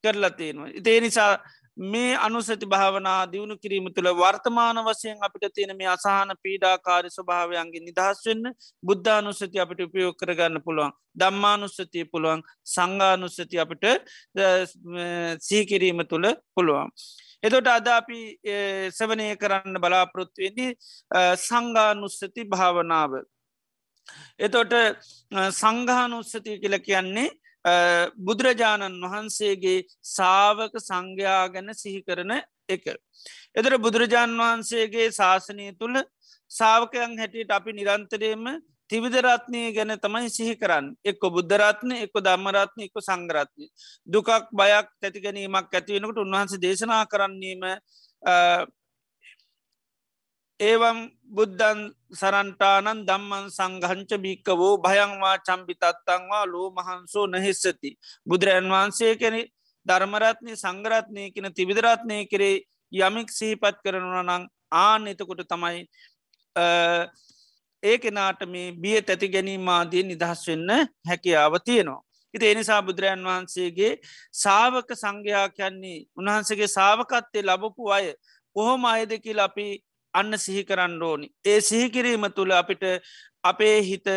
[0.04, 0.72] කරලා තියෙනවා.
[0.72, 1.34] ඉතේ නිසා
[1.76, 8.22] මේ අනුසති භාවනා දියුණු කිරීම තුළ වර්තමාන වසයෙන් අපිට තියෙන මේ අසාහන පීඩාකාරි ස්වභාවයන්ගේ නිදහස්
[8.26, 13.86] වෙන්න බුද්ධානුස්සති අපිට උපයෝග කරගන්න පුළුවන් දම්මානුස්සතිය පුළුවන් සංගානුස්සති අපිට
[15.42, 16.90] සීකිරීම තුළ පුළුවන්.
[17.44, 18.20] එතොට අද අපි
[18.92, 20.72] සවනය කරන්න බලාපොරොත්තුවෙන්නේ
[21.38, 23.12] සංගානුස්සති භාවනාව.
[24.40, 24.74] එතොට
[25.54, 27.30] සංඝානුස්සති කියල කියන්නේ
[28.20, 32.36] බුදුරජාණන් වහන්සේගේ සාවක සංඝයා ගැන සිහිකරන
[32.70, 32.86] එක.
[33.56, 36.04] එතර බුදුරජාණන් වහන්සේගේ ශාසනය තුළ
[36.52, 38.46] සාාවකයන් හැටියට අපි නිරන්තරයම
[38.90, 43.66] තිවිදරත්නය ගැන තමයි සිහි කරන්න එක්ක බුද්ධරත්නය එක්ක ධම්මරත්නය එක්ක සංගරත්නය
[44.08, 47.64] දුකක් බයක් තැතිගැනීමක් ඇතිවෙනකට උන්වහන්සේ දේශනා කරන්නේම
[50.60, 51.80] ඒවම් බුද්ධන්
[52.12, 57.98] සරන්ටානන් දම්මන් සංගංච භික්ක වූ භයංවා චම්පිතත්තංවා ලෝ මහන්සෝ නහෙස්සති.
[58.28, 59.42] බුදුරජන් වහන්සේ කෙනෙ
[59.86, 65.88] ධර්මරත්නය සංගරත්නය කෙන තිවිදරත්නය කරේ යමික් සිහිපත් කරනන නං ආන එතකොට තමයි
[67.84, 70.70] ඒ කෙනාට මේ බිය තැති ගැනීමාදී නිදහස් වෙන්න
[71.04, 72.02] හැකියාව තියෙනවා.
[72.34, 73.94] ඉති එනිසා බුදුරජන් වහන්සේගේ
[74.34, 78.08] සාවක සංඝයා කියන්නේ උන්වහන්සගේ සාවකත්තේ ලබපු අය
[78.56, 79.68] කොහොම අයද කියල අපි
[80.14, 81.28] අන්න සිහි කරන්න ඕනි.
[81.46, 82.84] ඒ සිහිකිරීම තුළ අපිට
[83.44, 84.08] අපේ හිත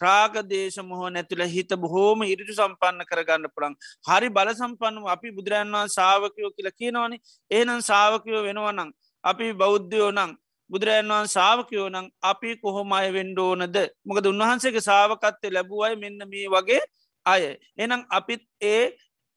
[0.00, 6.50] ප්‍රාගදේශ මොහ නැතුළ හිත බොහෝම ඉරිටු සම්පන්න කරගන්න පුළන් හරි බල සම්පන්නම අපි බුදුරන්වා සාාවකයෝ
[6.50, 7.18] කියල කියනවනි
[7.50, 8.92] ඒනම් සාාවකයෝ වෙනවනං
[9.24, 10.36] අපි බෞද්ධයෝ නං
[10.70, 16.80] බුදුරජන්වන් සාාවකයෝ නං අපි කොහොමය වෙන්ඩෝනද මොකද උන්වහන්සේගේ සාාවකත්තේ ලැබුවයි මෙන්න මේ වගේ
[17.26, 17.42] අය
[17.76, 18.82] එනම් අපිත් ඒ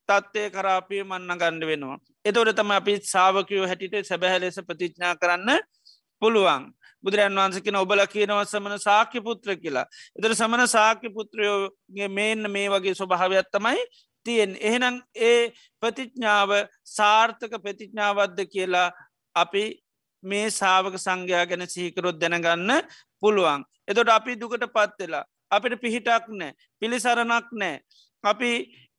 [0.09, 1.97] තත්ත්වය කරාපිය මන්න ගණ්ඩ වෙනවා.
[2.25, 5.49] එතවට තම අපි සාාවකයෝ හැටිට සැබැහ ලෙස ප්‍රතිඥා කරන්න
[6.21, 6.69] පුළුවන්
[7.03, 9.85] බුදුරන් වන්සකෙන ඔබල කියනව සමන සාක්‍ය පුත්‍ර කියලා.
[10.17, 13.85] එතර සමන සාක්‍ය පුත්‍රයෝගේ මේන්න මේ වගේ ස්වභාවයක්ත්තමයි
[14.25, 15.39] තියෙන් එහෙනම් ඒ
[15.81, 16.51] ප්‍රතිඥ්ඥාව
[16.87, 18.89] සාර්ථක ප්‍රතිඥ්ඥාවද්ද කියලා
[19.35, 19.63] අපි
[20.23, 22.71] මේ සාවක සංඝයා ගැන සිහිකරොත් දැනගන්න
[23.21, 23.65] පුළුවන්.
[23.87, 27.75] එතොට අපි දුකට පත්වෙලා අපිට පිහිටක් නෑ පිළිසරණක් නෑ.
[28.23, 28.51] අපි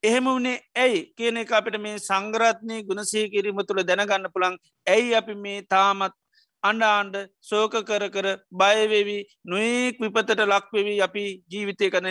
[0.02, 5.34] එහෙම වනේ ඇයි කියන එක අපිට මේ සංගරත්නය ගුණසී කිරීම තුළ දැනගන්න පුළන් ඇයි අපි
[5.36, 6.16] මේ තාමත්
[6.62, 12.08] අන්ඩාන්ඩ සෝක කර කර බයවෙවි නොයෙක් විපතට ලක්වෙවී අපි ජීවිතය කන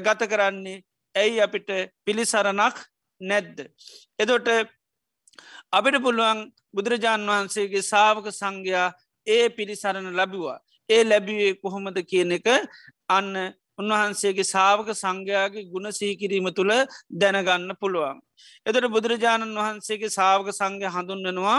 [0.00, 0.82] ගත කරන්නේ
[1.14, 1.70] ඇයි අපිට
[2.04, 2.76] පිළිසරණක්
[3.20, 3.58] නැද්ද.
[4.18, 4.48] එදොට
[5.72, 6.40] අපිට පුළුවන්
[6.74, 8.88] බුදුරජාණන් වහන්සේගේ සාවක සංඝයා
[9.26, 10.58] ඒ පිළිසරණ ලැබිවා.
[10.88, 12.48] ඒ ලැබිවේ කොහොමද කියන එක
[13.08, 13.30] අන්න
[13.78, 16.72] උන්වහන්සේගේ සාවක සංඝයාගේ ගුණ සීකිරීම තුළ
[17.12, 18.18] දැනගන්න පුළුවන්.
[18.66, 21.58] එතට බුදුරජාණන් වහන්සේගේ සාවක සංඝය හඳුන්වනවා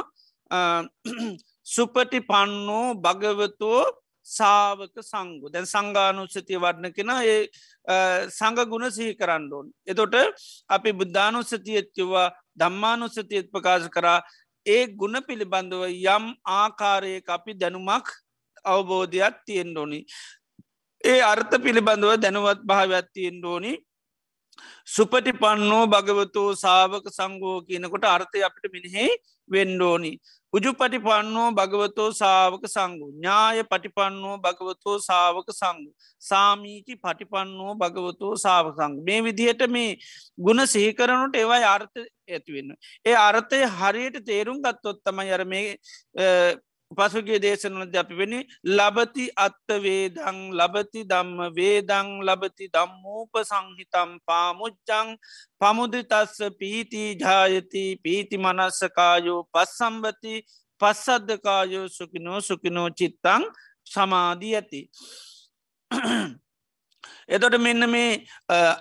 [1.66, 3.84] සුපටි පන්නෝ භගවතෝ
[4.28, 7.40] සාවක සංගු දැන් සංගානුස්සතිය වඩන කෙන ඒ
[8.30, 9.68] සංග ගුණ සිහි කරන්න ඕන්.
[9.86, 10.16] එතොට
[10.70, 14.20] අපි බුද්ධානුස්සතියච්චවා දම්මානුස්සතියත් ප්‍රකාශ කරා
[14.66, 18.08] ඒ ගුණ පිළිබඳව යම් ආකාරයක අපි දැනුමක්
[18.66, 20.00] අවබෝධයක් තියෙන් ඕනි.
[21.04, 23.74] ඒ අර්ථ පිළිබඳව දැනුවත් භාවයක් තියෙන් ඕනි
[24.86, 29.14] සුපටි පන්නෝ භගවතෝ සාවක සංගෝ කියනකොට අර්ථය අපිට මිනිහෙයි
[29.50, 30.20] වෙන්ඩෝනි.
[30.54, 35.90] උජු පටිපන්නෝ භගවතෝ සාවක සංගු ඥාය පටිපන්නෝ භගවතෝ සාවක සංගු
[36.22, 39.98] සාමීචි පටිපන්නෝ භගවතෝ සාව සංග මේ විදිහට මේ
[40.38, 41.98] ගුණ සහිකරනුට ඒවයි අර්ථ
[42.30, 42.70] ඇතිවෙන්න.
[43.06, 45.66] ඒ අර්ථය හරියට තේරුම් ගත්තොත්තම යර මේ
[46.96, 48.34] පසුගේ දේශනද අපි වෙන
[48.70, 55.16] ලබති අත්ත වේදං ලබති දම්ම වේදං ලබති දම්මූප සංහිතම් පාමුච්චං
[55.60, 60.36] පමුදි තස්ස පීති ජායති පීති මනස්සකායෝ පස්සම්බති
[60.82, 63.44] පස්සද්ධකායෝ සුකිනෝ සුකිනෝ චිත්තං
[63.86, 64.82] සමාදී ඇති.
[67.30, 68.26] එතොට මෙන්න මේ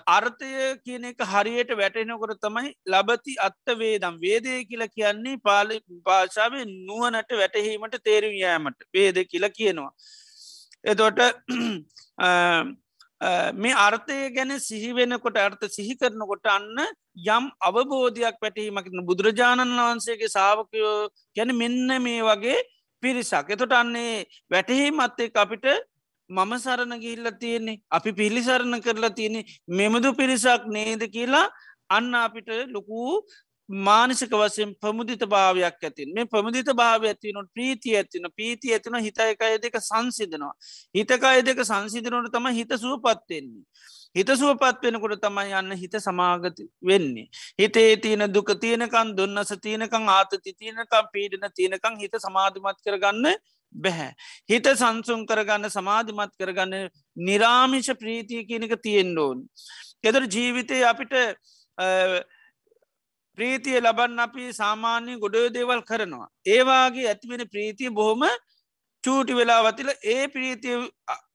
[0.07, 0.51] අර්ථය
[0.83, 4.19] කියන එක හරියට වැටෙනකොට තමයි ලබති අත්ත වේදම්.
[4.19, 8.79] වේදය කියල කියන්නේ පාලි භාෂාවේ නුවනට වැටහීමට තේරුම් යෑමට.
[8.93, 9.91] වේද කියල කියනවා.
[10.85, 11.19] එතොට
[13.55, 16.77] මේ අර්ථය ගැන සිහිවෙනකොට අර්ථ සිහි කරනකොට අන්න
[17.27, 22.59] යම් අවබෝධයක් පැටීමකින බුදුරජාණන් වහන්සේගේ සාාවකයෝ ගැන මෙන්න මේ වගේ
[23.03, 23.49] පිරිසක්.
[23.49, 25.65] එතොට අන්නේ වැටහීමත්තේ අපිට
[26.29, 27.81] මම සරණ ගිල්ල තියෙන්නේ.
[27.91, 31.47] අපි පිළිසරණ කරලා තියෙනෙ මෙමදු පිරිසක් නේද කියලා
[31.89, 33.23] අන්න අපිට ලොකු
[33.69, 39.75] මානසික වසයෙන් ප්‍රමුදිත භාවයක් ඇතින් මේ ප්‍රමුදිත භාව ඇතිවනොට ප්‍රීතිය ඇතින පීති ඇතින හිතයකය දෙක
[39.81, 40.53] සංසිදනවා
[40.95, 43.63] හිතකය දෙක සංසිදනට තම හිත සුවපත්වෙන්නේ
[44.15, 47.25] හිත සුවපත් වෙනකොට තමයි යන්න හිත සමාගති වෙන්නේ.
[47.59, 53.33] හිතේ තියෙන දුක තියෙනකන් දුන්නස තියනකං ආතති තියනකම් පීඩන තියෙනකං හිත සමාධමත් කරගන්න
[53.75, 54.11] බැහැ.
[54.49, 59.43] හිත සංසුන් කරගන්න සමාධිමත් කරගන්න නිරාමිෂ ප්‍රීතිය කියනක තියෙන් ඕන්.
[60.03, 61.13] එදර ජීවිතය අපිට
[63.37, 66.27] ප්‍රීතිය ලබන්න අපි සාමාන්‍ය ගොඩ දේවල් කරනවා.
[66.47, 68.23] ඒවාගේ ඇතිවෙන ප්‍රීතිය බොහොම
[69.03, 70.77] චූටි වෙලා වතිල ඒ ප්‍රීතිය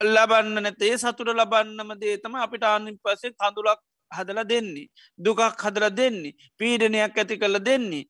[0.05, 4.89] ලබන්න නැතේ සතුර ලබන්නම දේතම අපිට ආනින් පසේ කඳුලක් හදල දෙන්නේ.
[5.19, 6.37] දුකක් හදල දෙන්නේ.
[6.61, 8.05] පීඩනයක් ඇති කළ දෙන්නේ.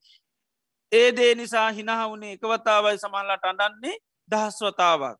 [0.91, 3.97] ඒ දේ නිසා හිනහවුනේ එකවතාවයි සමල්ලට අඩන්නේ
[4.31, 5.17] දහස්වතාවක්.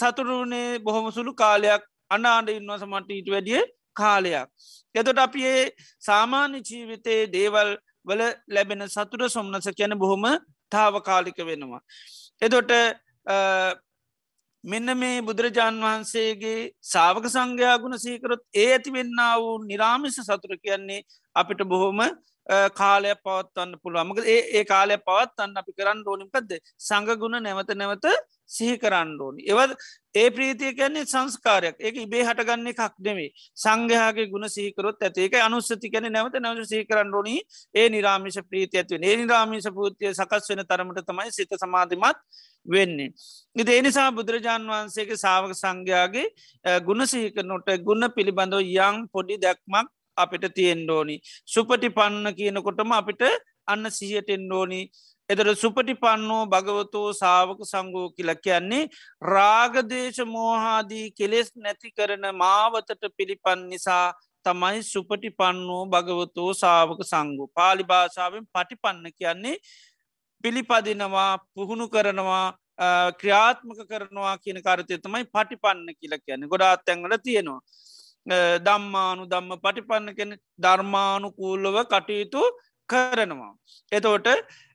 [0.00, 3.62] සතුරුනේ බොහොම සුළු කාලයක් අනාඩ ඉන්නවා සමට ඊට වැඩිය
[3.94, 4.48] කාලයක්.
[4.94, 5.64] එතොට අපි ඒ
[6.08, 7.70] සාමාන්‍ය ජීවිතයේ දේවල්
[8.08, 10.26] වල ලැබෙන සතුර සොම්නස කියන බොහොම
[10.72, 11.82] තාවකාලික වෙනවා.
[12.42, 12.70] එතොට
[14.66, 21.00] මෙන්න මේ බුදුරජාණන් වහන්සේගේ සාවක සංඝයා ගුණ සීකරොත් ඒ ඇති වෙන්න වූ නිරාමිස සතුර කියන්නේ
[21.36, 22.00] අපිට බොහොම
[22.74, 28.06] කාලය පවත්වන්න පුළුවමක ඒ ඒ කාලය පවත්වන්න අපි කරන්න ඕනිකක්ද සඟගුණ නැවත නැවත
[28.48, 29.42] සිහි කරන්න ඕනි.
[29.44, 29.72] එවද
[30.14, 35.90] ඒ ප්‍රීතිය කියන්නේ සංස්කාරයක් ඒක ඉබේ හටගන්නේ එකක් නෙමේ සංඝයාගේ ගුණ සීකරොත් ඇති ඒක අනුස්සති
[35.90, 37.34] කැන නැවත නැවත සීකරන්න ඕනි
[37.74, 42.22] ඒ නිරාමිෂ ප්‍රීති ඇතිව ඒ නිරාමිෂ පූතිය සකස් වෙන තරමට තමයි සිත සමාධිමත්
[42.66, 43.10] වෙන්නේ.
[43.56, 46.26] ඉද එනිසා බුදුරජාණන් වහන්සේගේ සාවක සංඝයාගේ
[46.86, 51.16] ගුණ සහිකනොට ගුණ පිළිබඳව යං පොඩි දැක්මක් අපිට තියෙන්ඩෝනි.
[51.46, 53.22] සුපටි පන්න කියනකොටම අපිට
[53.66, 54.48] අන්න සිහියටෙන්
[55.28, 58.88] ඩෝනි එදර සුපටි පන්නෝ භගවතෝ සාවක සංගෝ කියල කියන්නේ
[59.22, 67.84] රාගදේශ මෝහාදී කෙලෙස් නැති කරන මාවතට පිළිපන් නිසා තමයි සුපටි පන්නෝ භගවතෝ සාවක සංගු පාලි
[67.84, 69.56] භාෂාවෙන් පටිපන්න කියන්නේ
[70.44, 72.46] පිළිපදිනවා පුහුණු කරනවා
[73.12, 77.60] ක්‍රියාත්මක කරනවා කියන කාරතය තමයි පටිපන්න කියල කියන්න ගොඩාත් තැන්ගල තියෙනවා.
[78.60, 82.42] දම්මානු දම්ම පටිපන්න කෙන ධර්මානුකූල්ලව කටයුතු
[82.88, 83.52] කරනවා.
[83.92, 84.28] එතෝට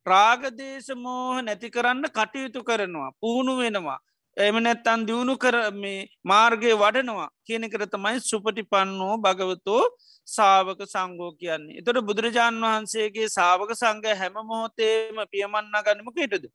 [0.06, 4.00] රාගදේශ මෝහ නැති කරන්න කටයුතු කරනවා පුහුණු වෙනවා.
[4.38, 9.84] එම නැත්තන් දියුණු කර මේ මාර්ගය වඩනවා කියනකර තමයි සුපටි පන්නෝ භගවතෝ
[10.28, 11.78] සාවක සංගෝ කියන්නේ.
[11.80, 16.45] එතොට බුදුරජාණන් වහන්සේගේ සාවක සංග හැම මොහොතේම පියමන්න ගන්නමකටද.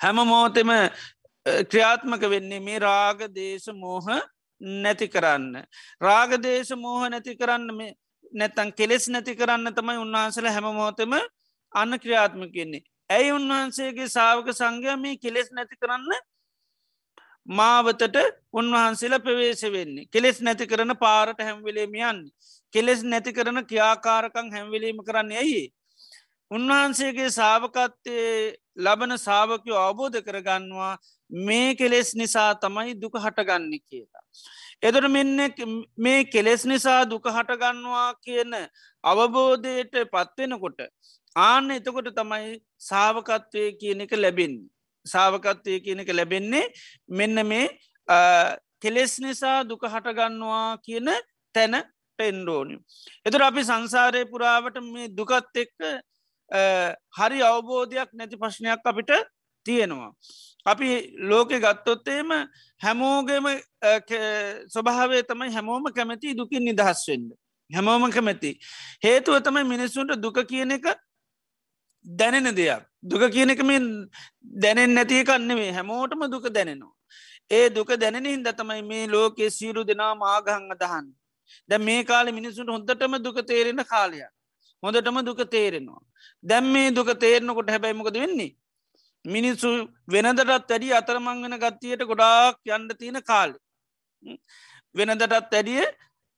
[0.00, 0.70] හැම මෝතෙම
[1.70, 4.06] ක්‍රියාත්මක වෙන්නේ මේ රාග දේශ මෝහ
[4.60, 5.64] නැති කරන්න.
[6.00, 7.94] රාගදේශ මෝහ නැති කරන්න මේ
[8.32, 11.14] නැත්තන් කෙලෙස් නැති කරන්න තමයි උන්වහන්සල හැම මෝතම
[11.72, 12.82] අන්න ක්‍රියාත්ම කියන්නේ.
[13.10, 16.12] ඇයි උන්වහන්සේගේ සාවක සංඝය මේ කෙලෙස් නැති කරන්න
[17.48, 18.16] මාවතට
[18.52, 20.06] උන්වහන්සේලා ප්‍රවේශ වෙන්නේ.
[20.06, 22.20] කෙලෙස් නැති කරන පාරට හැම්විලේම යන්න.
[22.74, 25.72] කෙලෙස් නැති කරන ක්‍යාකාරකං හැම්විලීම කරන්න ඇයි.
[26.50, 28.16] උන්වහන්සේගේ සාවකත්තය
[28.76, 30.94] ලබන සාාවකයෝ අවබෝධ කරගන්නවා
[31.30, 34.24] මේ කෙලෙස් නිසා තමයි දුක හටගන්න කියලා.
[34.82, 35.40] එදර මෙන්න
[35.98, 38.52] මේ කෙලෙස් නිසා දුක හටගන්නවා කියන
[39.04, 40.80] අවබෝධයට පත්වෙනකොට
[41.36, 44.54] ආන්න එතකොට තමයි සාාවකත්වය කියන එක ලැබෙන්.
[45.06, 46.70] සාාවකත්වය කියන එක ලැබෙන්නේ
[47.10, 47.66] මෙන්න මේ
[48.80, 51.10] කෙලෙස් නිසා දුක හටගන්නවා කියන
[51.54, 51.74] තැන
[52.18, 52.78] පෙන්ඩෝනි.
[53.26, 55.78] එතුර අපි සංසාරය පුරාවට මේ දුකත් එක්ක
[57.18, 59.10] හරි අවබෝධයක් නැති ප්‍රශ්නයක් අපිට
[59.66, 60.12] තියෙනවා.
[60.66, 60.88] අපි
[61.30, 62.30] ලෝකෙ ගත්තොත්තේම
[62.80, 63.46] හැමෝගේම
[64.68, 67.32] ස්වභාවේ තමයි හැමෝම කැමැති දුකින් නිදහස්වෙන්ද.
[67.70, 68.58] හැමෝම කැමැති.
[69.04, 70.86] හේතුව තමයි මිනිස්සුන්ට දුක කියන එක
[72.04, 72.82] දැනෙන දෙයක්.
[73.02, 73.62] දුක කියන එක
[74.64, 76.94] දැනෙන් නැතිකන්නෙවේ හැමෝටම දුක දැනෙනවා.
[77.50, 81.06] ඒ දුක දැනෙන හින්ද තමයි මේ ලෝකෙ සීරු දෙනා මාගහං අදහන්.
[81.68, 84.30] දැ මේ කාල මිනිසුන්ට හොඳටම දුක තේරෙන කාලයක්.
[84.82, 86.00] හොඳටම දුක තේරෙනවා.
[86.44, 88.54] දැම් මේ දුක තේරෙනකොට හැබැයිමකද වෙන්නේ.
[89.34, 89.70] මිනිස්සු
[90.14, 93.56] වෙනදටත් වැඩිය අතරමං වෙන ගත්තියට ගොඩාක් යන්න තියෙන කාලෙ.
[94.94, 95.82] වෙනදටත් ඇඩිය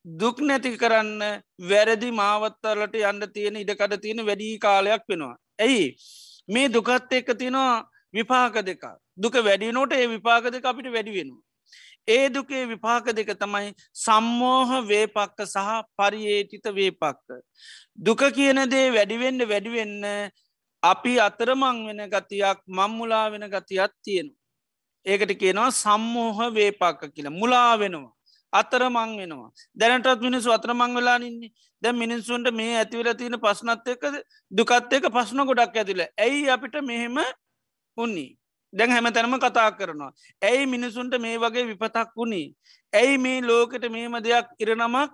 [0.05, 1.23] දුක් නැති කරන්න
[1.71, 5.37] වැරදි මාවත්තලට යන්න තියෙන ඉඩකඩ තියෙන වැඩි කාලයක් වෙනවා.
[5.59, 5.87] ඇයි
[6.49, 7.77] මේ දුකත් එක්ක තියෙනවා
[8.15, 8.83] විපාක දෙක
[9.19, 11.43] දුක වැඩිනෝට ඒ විපාක දෙක අපිට වැඩි වෙනවා.
[12.09, 13.73] ඒ දුකේ විපාක දෙක තමයි
[14.05, 17.29] සම්මෝහ වේපක්ක සහ පරියේටිත වේපක්ක.
[17.99, 20.31] දුක කියන දේ වැඩිවෙන්න වැඩිවෙන්න
[20.83, 24.29] අපි අතරමං වෙන ගතියක් මංමුලා වෙන ගතියක් තියෙන.
[25.07, 27.31] ඒකට කියනවා සම්මෝහ වේපක්ක කියලා.
[27.33, 28.13] මුලා වෙනවා.
[28.53, 29.51] අතර මං වෙනවා.
[29.77, 31.53] දැනටත් මිනිස්සු අතරමං වෙලානින්නේ
[31.83, 34.03] දැ මිනිස්සුන්ට මේ ඇතිවල තියෙන පස්නත් එක
[34.51, 37.19] දුකත් එක පස්න ගොඩක් ඇතිල ඇයි අපිට මෙහෙම
[37.99, 38.31] උන්නේ
[38.73, 40.13] දැන් හැම තැනම කතා කරනවා.
[40.43, 42.55] ඇයි මිනිසුන්ට මේ වගේ විපතක් වුණේ?
[42.93, 45.13] ඇයි මේ ලෝකට මේම දෙයක් ඉරනමක්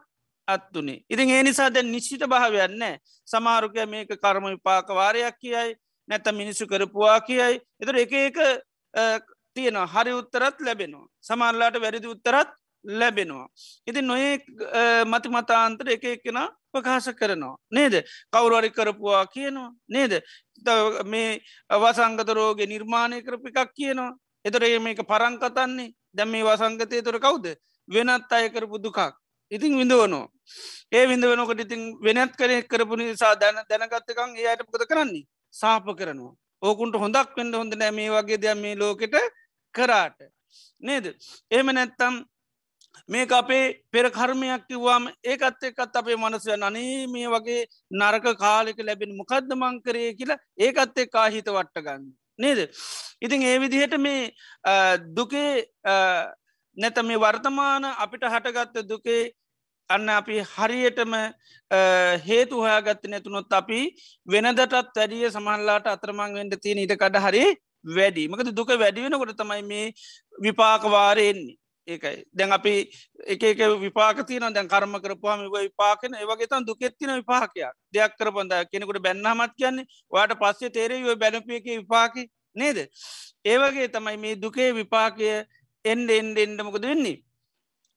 [0.49, 2.85] අත්තුනේ ඉතින් ඒ නිසා දැන් නිශ්චිත භාවයන්න
[3.29, 5.77] සමාරුකය මේක කර්ම විපාක වාරයක් කියයි
[6.09, 8.39] නැත මිනිස්සු කරපුවා කියයි එතුර එක එක
[9.57, 12.51] තියෙන හරි උත්තරත් ලැබෙනවා සමල්ලාට වැරදි උත්තරත්
[12.85, 13.49] ලැබෙනවා.
[13.87, 14.39] ඉති නොඒ
[15.05, 16.39] මති මතාන්තර එක එක්කෙන
[16.73, 17.57] ප්‍රකාශ කරනවා.
[17.71, 19.73] නේද කවුරරි කරපුවා කියනවා.
[19.89, 20.23] නේද
[21.05, 21.41] මේ
[21.71, 24.17] අවසංගත රෝග නිර්මාණය කරපි එකක් කියනවා.
[24.45, 27.47] එතොරේ මේක පරංකතන්නේ දැම් මේ වසංගතය තොර කවුද
[27.89, 28.99] වෙනත් අය කරපු දුකක්.
[29.51, 30.27] ඉතින් විඳවනවා.
[30.93, 35.87] ඒ විඳ වෙනකොට ඉතින් වෙනත් කරය කරපු නිසා දැන දැනගත්තකං ඒ අයට පුද කරන්නේ සාප
[35.99, 36.33] කරනවා.
[36.63, 39.17] ඕකුන්ට හොඳක් පෙන්ඩ හොඳ නෑ මේ වගේ දෙයක් මේ ලෝකෙට
[39.75, 40.19] කරාට.
[40.83, 41.07] නේද.
[41.51, 42.15] ඒම නැත්තම්
[43.09, 49.17] මේක අපේ පෙර කර්මයක් කිව්වාම ඒකත් එක්කත් අපේ මනසය අනේ මේ වගේ නරක කාලෙක ලැබෙන
[49.17, 52.09] මොකක්ද මංකරය කියලා ඒකත් එක් කාහිත වට්ටගන්න.
[52.39, 52.59] නේද.
[53.21, 54.33] ඉතින් ඒ විදිහට මේ
[55.15, 55.67] දුකේ
[56.77, 59.33] නැත මේ වර්තමාන අපිට හටගත්ත දුකේ
[59.91, 61.13] අන්න අපි හරියටම
[62.29, 63.81] හේතු හොයාගත්ත නැතුනොත් අපි
[64.29, 67.45] වෙනදටත් වැඩිය සමහල්ලාට අතරමං වෙන්ට තියෙන ඉට කඩ හරි
[67.97, 68.29] වැඩි.
[68.29, 69.87] මකද දුක වැඩිවෙනකොට තමයි මේ
[70.43, 71.57] විපාකවාරයෙන්නේ
[71.89, 72.25] ඒකයි.
[72.35, 72.75] දැන් අපි
[73.27, 77.73] එක එක විපාකතින දැන් කර්ම කරපුහම විපාකන ඒවගේ තන් දුකෙත්තින විපාකයක්.
[77.95, 82.15] දෙයක් කරපොඳ කෙනෙකුට බැන්නහමත් කියන්නේ වාට පස්සේ තේරේ බැලපියක විපාක
[82.57, 82.79] නේද?
[83.45, 85.47] ඒවගේ තමයි මේ දුකේ විපාකය
[85.93, 87.17] එන්ඩ එන්ඩ එන්ඩමකද වෙන්නේ?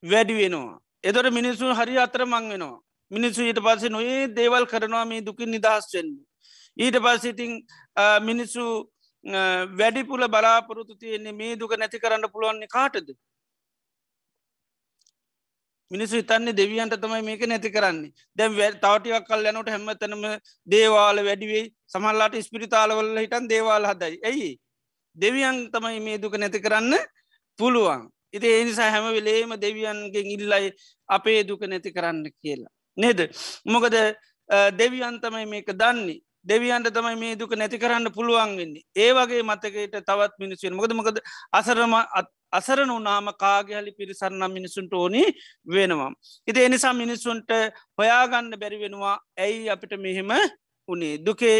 [0.04, 0.80] වැඩි වෙනවා.
[1.10, 2.78] එදොට මිනිස්සු හරි අතර මං වෙනවා.
[3.12, 6.26] මිනිස්සු ඊට පස්සේ නොඒ දේවල් කරනවා මේ දුකින් නිදහස් වෙන්නේ.
[6.78, 7.52] ඊට පස්සිඉතිං
[8.30, 8.64] මිනිස්සු
[9.80, 13.10] වැඩිපුල බලාපොරොතු තියන්නේ මේ දුක නැති කරන්න පුළුවන්න්නේ කාටද?
[15.92, 18.14] මිනිස්සු හිතන්නේ දෙවියන්ට තමයි මේක නැති කරන්නේ.
[18.38, 20.24] දැම් තවටියක් කල් යනට හැමතනම
[20.68, 24.20] දේවාල වැඩිවෙයි සමල්ලාට ස්පිරිතාලවල්ල හිටන් දේවාල් හදයි.
[24.30, 24.52] ඇයි?
[25.18, 26.94] දෙවියන් තමයි මේ දුක නැති කරන්න
[27.60, 28.08] පුළුවන්.
[28.34, 30.72] ඉති එනිසා හැම වෙලේම දෙවියන්ගෙන් ඉල්ලයි
[31.10, 32.74] අපේ දුක නැති කරන්න කියලා.
[32.98, 33.20] නේද?
[33.66, 33.96] මොකද
[34.80, 36.20] දෙවියන් තමයි මේක දන්නේ.
[36.46, 38.84] දෙවියන්ට තමයි මේ දුක නැති කරන්න පුළුවන් වෙන්නේ.
[38.96, 41.18] ඒ වගේ මතකයට තවත් මිනිස්සුවෙන් මොකද මොකද
[41.52, 41.94] අසරම
[42.52, 45.24] අසරන වනාම කාගහලි පිරිසරන්නම් මිනිසුන්ට ඕනි
[45.68, 46.12] වෙනවා.
[46.48, 47.50] ඉති එනිසා මිනිස්සුන්ට
[47.98, 49.18] හොයාගන්න බැරි වෙනවා.
[49.38, 50.32] ඇයි අපිට මෙහෙම
[50.90, 51.58] උනේ දුකේ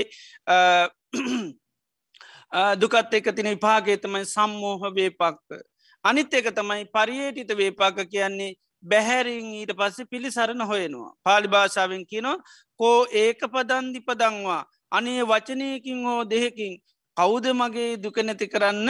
[2.82, 5.62] දුකත් එක තින විපාගේ තමයි සම්මෝහ වේපක්ක.
[6.04, 11.14] අනිත් එක තමයි පරියේටිත වේපාක කියන්නේ බැහැරින් ඊට පස්සේ පිළිසරණ හොයනවා.
[11.24, 12.38] පාලි භාෂාවෙන් කියනවා
[12.80, 16.80] කෝ ඒක පදන්දි පදංවා අනේ වචනයකින් හෝ දෙහෙකින්
[17.18, 18.90] කෞුද මගේ දුක නැති කරන්න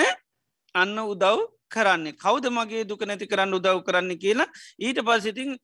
[0.76, 2.14] අන්න උදව් කරන්නේ?
[2.16, 4.50] කෞද මගේ දුක නැති කරන්න උදව් කරන්න කියලා
[4.80, 5.58] ඊට පසිතින්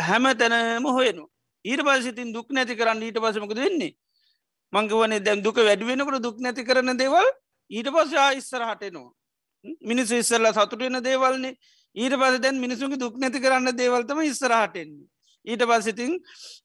[0.00, 1.26] හැම තැනම හොයනු
[1.64, 3.92] ඊට පසිතින් දුක් නැති කරන්න ඊට පසමකද වෙන්නේ?
[4.72, 7.28] මංගවනේ දැම් දුක වැඩුවෙනකට දුක් නැති කරන දේවල්
[7.70, 9.10] ඊට පස්ස ආයිස්සර හටනවා
[9.82, 11.58] මිනිස්සු ඉස්සල්ල සතුටෙන දේවල්න්නේ
[11.96, 15.06] ඊට පස දැන් මිනිසුන්ගේ දුක් නැති කරන්න දේවල්තම ඉස්සරහටෙන්නේ
[15.44, 16.18] ඊට පසිතින්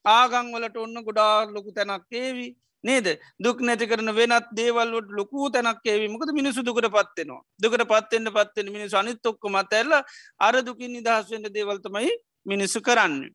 [0.06, 2.52] ආගංවලට ඔන්න ගොඩා ලොකු තැනක් ඒවී
[2.84, 3.08] නේද?
[3.40, 8.98] දුක් නැති කරන වෙනත් දේවල්ලට ලොකූ තැනක් ඒවීමකද මිනිසු දුකට පත්වෙනවා දුකට පත්වෙන්ට පත්වෙන මිනිසු
[8.98, 9.94] අනිත්තොක්ක මත ඇල්ල
[10.40, 12.12] අර දුකින් නිදහස්වෙන්ට දේවල්තමයි
[12.46, 13.30] මිනිස්සු කරන්න.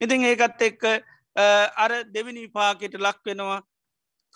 [0.00, 0.82] ඉතින් ඒකත් එක්ක
[1.76, 3.60] අර දෙවිනි පාකෙට ලක් වෙනවා.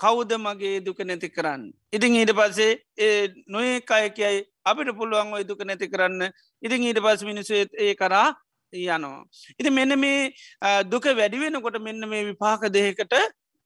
[0.00, 1.62] කෞුද මගේ දුක නැති කරන්න.
[1.92, 6.32] ඉතිං ඊට පස්සේ ඒ නොඒ අය කියයි අපිට පුළුවන් ඔය දුක නැති කරන්න
[6.62, 8.28] ඉතිං ඊට පස් මිනිසු ඒ කරා
[8.72, 9.24] යනවා.
[9.58, 10.32] ඉති මෙන්න මේ
[10.84, 13.14] දුක වැඩිවෙනකොට මෙන්න මේ විපාක දෙහකට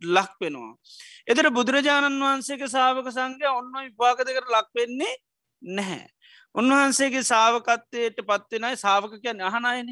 [0.02, 0.74] ලක් වෙනවා.
[1.26, 5.14] එතට බුදුරජාණන් වහන්සේගේ සාාවක සංගය ඔන්න විපාක දෙකට ලක් වෙන්නේ
[5.62, 6.06] නැහැ.
[6.54, 9.90] උන්වහන්සේගේ සාාවකත්වයට පත්වෙනයි සාාවක කියන්න අහනයන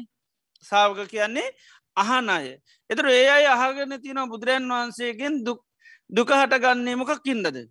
[0.65, 1.49] සාාවක කියන්නේ
[1.95, 2.47] අහන අය.
[2.89, 5.59] එතර ඒ අයි අහගෙන තියන බුදුරන් වහන්සේගෙන් දුක
[6.09, 7.69] හටගන්නේ මොකක් ඉන්නද.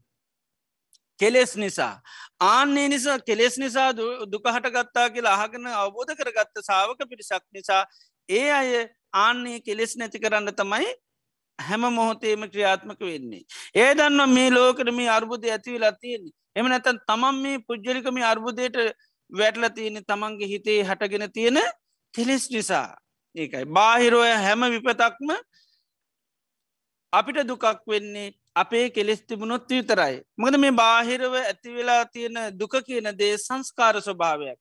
[1.20, 2.00] කෙලෙස් නිසා.
[2.40, 3.92] ආන්නේ නිසා කෙලෙස් නිසා
[4.32, 7.82] දුක හටගත්තා කියලා අහගෙන අවබෝධ කරගත්ත සාාවක පිරිසක් නිසා
[8.28, 8.70] ඒ අය
[9.12, 10.88] ආන්නේ කෙලෙස් නැති කරන්න තමයි
[11.58, 13.42] හැම මොහොතේම ක්‍රියාත්මක වෙන්නේ.
[13.74, 16.34] ඒ දන්න මේ ලෝකට මේ අර්බුද ඇතිවෙලා තියෙන්නේ.
[16.56, 18.78] එම නැතන් තමන් මේ පුද්ජලිකම අර්බුදයට
[19.32, 21.58] වැටල තියෙන තමන්ගේ හිතේ හටගෙන තියෙන
[22.14, 22.96] කෙලෙස් නිසා.
[23.34, 23.64] ඒකයි.
[23.66, 25.30] බාහිරෝය හැම විපතක්ම
[27.12, 30.22] අපිට දුකක් වෙන්නේ අපේ කෙලෙස් තිබුණොත් විතරයි.
[30.36, 34.58] මකද මේ බාහිරව ඇතිවෙලා තියෙන දුක කියන දේ සංස්කාර ස්වභාවයක්.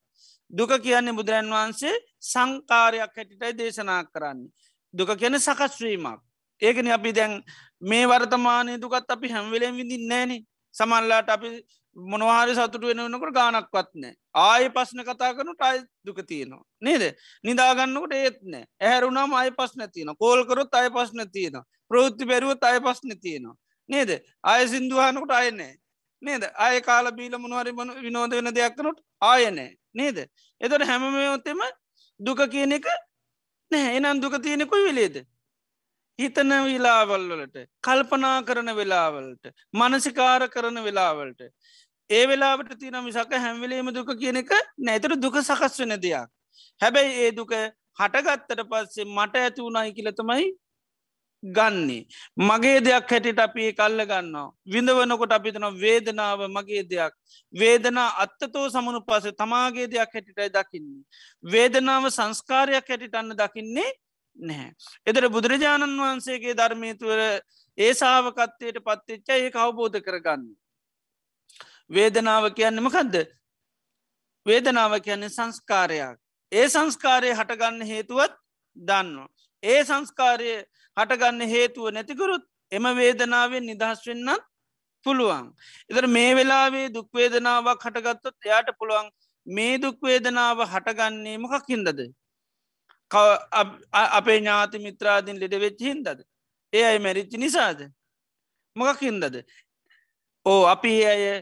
[0.52, 4.52] දුක කියන්නේ බුදුරන් වහන්සේ සංකාරයක් හැටිටයි දේශනා කරන්නේ.
[4.94, 6.20] දුක කියන සකස්වීමක්.
[6.62, 7.44] ඒකන අපි දැන්
[7.82, 10.32] මේ වර්තමානය දුකත් අපි හැම්වෙලෙන් විඳින් නෑන
[10.76, 11.50] සමල්ලාට අපි
[11.98, 14.14] මොනවාරි සතුට වෙනනකට ගානක්වත් නෑ.
[14.34, 16.62] ආය පස්න කතා කරනු ටයි දුක තියනවා.
[16.82, 17.04] නේද?
[17.44, 21.58] නිදාගන්නකට ඒත්නෑ ඇහැරුණම් අය පස්න තියන කෝල්කරොත් අය පස්න තියෙන
[21.92, 23.56] ප්‍රෘත්ති බැරුවත් අය පස්න තියෙනවා.
[23.90, 24.10] නේද?
[24.44, 25.74] අය සිින්දුහනකට අයනෑ
[26.22, 26.44] නේද?
[26.58, 30.18] අය කාල බීල මොනවරි මන විනෝද වෙන දෙයක්කනොට ආයනෑ නේද?
[30.62, 31.66] එතට හැමමයොත්තෙම
[32.20, 32.86] දුක කියන එක
[33.72, 33.98] නෑ.
[33.98, 35.26] එනම් දුක තියෙනෙකුයි වෙලේද?
[36.20, 41.42] හිතන විලාවල්වලට කල්පනා කරන වෙලාවලට මනසිකාර කරන වෙලාවලට.
[42.10, 46.30] ඒ වෙලාවට තින මිසක හැම්වෙලේම දුක කියන එක නැතර දුක සකස් වෙන දෙයක්.
[46.82, 47.52] හැබැයි ඒ දුක
[48.00, 50.48] හටගත්තට පස්සේ මට ඇති වුණයි කියලතමයි
[51.44, 52.06] ගන්නේ.
[52.40, 54.54] මගේ දෙයක් හැටිට අපි කල්ල ගන්නවා.
[54.66, 57.14] විඳවනකොට අපිතන වේදනාව මගේ දෙයක්.
[57.54, 61.04] වේදනා අත්තතෝ සමනු පස තමාගේ දෙයක් හැටිටයි දකින්නේ.
[61.44, 63.92] වේදනාව සංස්කාරයක් හැටිට අන්න දකින්නේ
[64.40, 64.72] නැහැ.
[65.06, 67.20] එදර බුදුරජාණන් වහන්සේගේ ධර්මීතුවර
[67.78, 70.48] ඒ සාාවකත්වයට පත්තිච්ච ඒ අවබෝධ කරගන්න.
[71.90, 73.16] වේදනාව කියන්න මකදද
[74.46, 76.18] වේදනාව කියන්නේ සංස්කාරයක්
[76.52, 78.38] ඒ සංස්කාරය හටගන්න හේතුවත්
[78.78, 79.30] දන්නවා
[79.64, 80.52] ඒ සංස්කාරය
[80.98, 84.46] හටගන්න හේතුව නැතිකරුත් එම වේදනාවෙන් නිදහස් වෙන්නත්
[85.06, 85.46] පුළුවන්.
[85.90, 89.10] එතර මේ වෙලාවේ දුක්වේදනාවක් හටගත්තොත් එයාට පුළුවන්
[89.48, 92.00] මේ දුක්වේදනාව හටගන්නේ මොකක් හින්දද.
[94.12, 96.20] අපේ ඥාති මිත්‍රාදීන් ලෙඩ වෙච්ච හින්දද.
[96.74, 97.80] ඒ අයි මැරිච්චි නිසාද.
[98.76, 99.36] මොකක් හින්දද.
[100.46, 101.38] ඕ අපි අයගේ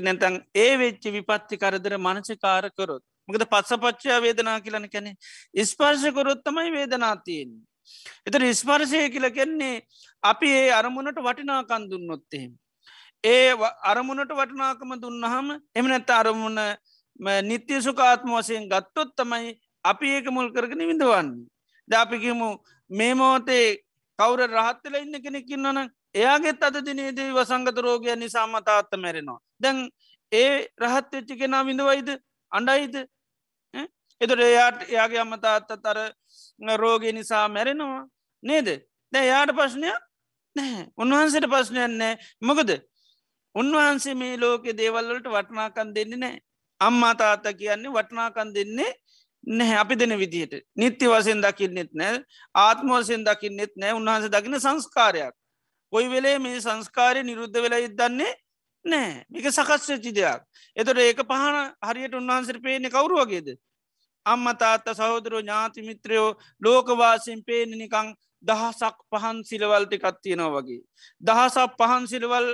[0.00, 5.12] නැතන් ඒ වෙච්චි විපත්ති කරදර මනසිකාර කරොත් මකද පත්සපච්චා වේදනා කියලන කැනෙ
[5.64, 7.50] ස්පර්ශකොරොත්තමයි වේදනාතියෙන්.
[8.26, 9.76] එතර ස්පර්ශය කියල කෙන්නේ
[10.22, 12.50] අපි ඒ අරමුණට වටිනාකන් දුන්නොත්තෙම.
[13.24, 13.52] ඒ
[13.84, 16.60] අරමුණට වටනාකම දුන්නහම එමනැත්ත අරමුණ
[17.42, 21.46] නිත්‍ය සුකාත්ම වසයෙන් ගත්තොත් තමයි අපි ඒක මුල් කරගෙන විඳවන්නේ.
[21.88, 22.48] දාපිකිමු
[22.90, 23.66] මේ මෝතේ
[24.18, 29.40] කවුර රහත්තල ඉන්න කෙනෙකින්නන එයාගේ අද දිනේදී වසංගත රෝගය නිසා මතාත්ත මැරෙනවා.
[29.60, 29.78] දැන්
[30.32, 32.08] ඒ රහත් වෙච්චි කෙනා විඳවයිද?
[32.52, 32.94] අඩයිද
[34.20, 35.98] එතුට එයාට එයාගේ අමතාත්ත තර
[36.76, 38.02] රෝගය නිසා මැරෙනවා
[38.42, 38.68] නේද?
[39.12, 40.00] දැ යාට ප්‍රශ්නයක්
[40.56, 40.84] නැහැ.
[40.96, 42.70] උන්වහන්සට ප්‍රශ්නයක් නෑ මොකද?
[43.54, 46.36] උන්වහන්සේ මේ ලෝකෙ දේවල්වලට වටනාකන් දෙන්නේ නෑ
[46.80, 48.90] අම්මා තාත්ත කියන්නේ වටනාකන් දෙන්නේ
[49.44, 50.54] නැහැ අපි දෙන විදිහට.
[50.76, 52.22] නිත්‍ය වසයෙන් දකින්නෙත් නෑ
[52.56, 55.34] ආත්මෝසයෙන් දකින්නෙත් නෑ උන්වහන්ස දකින සංස්කාරයක්.
[55.94, 58.32] කොයි වෙලේ මේ සංස්කාරය නිරුද්ධ වෙලා ඉදන්නේ
[58.84, 60.40] නෑ මේක සකස්්‍යචි දෙයක්.
[60.76, 63.48] එතොට ඒක පහන හරියට උන්වහන්සට පේනෙ කවරු වගේද?
[64.26, 66.28] අම්ම තාත්ත සහෝදරෝ ඥාතිමිත්‍රයෝ
[66.60, 68.08] ලෝකවාසයෙන් පේන නිකං
[68.42, 70.80] දහසක් පහන් සිලවල්ටිකත් තියෙනවා වගේ.
[71.20, 72.48] දහසක් පහන් සිලවල්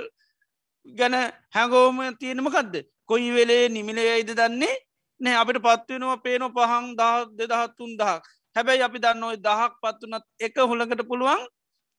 [0.85, 1.15] ගැන
[1.49, 2.75] හැඟෝම තියෙනමකක්ද
[3.05, 4.75] කොයි වෙලේ නිමිලයයිද දන්නේ
[5.21, 8.23] නෑ අපිට පත්වෙනවා පේන පහන් දහ දෙදහත්තුන් දහක්
[8.55, 11.43] හැබැයි අපි දන්න ඔය දහක් පත්වනත් එක හුළකට පුළුවන්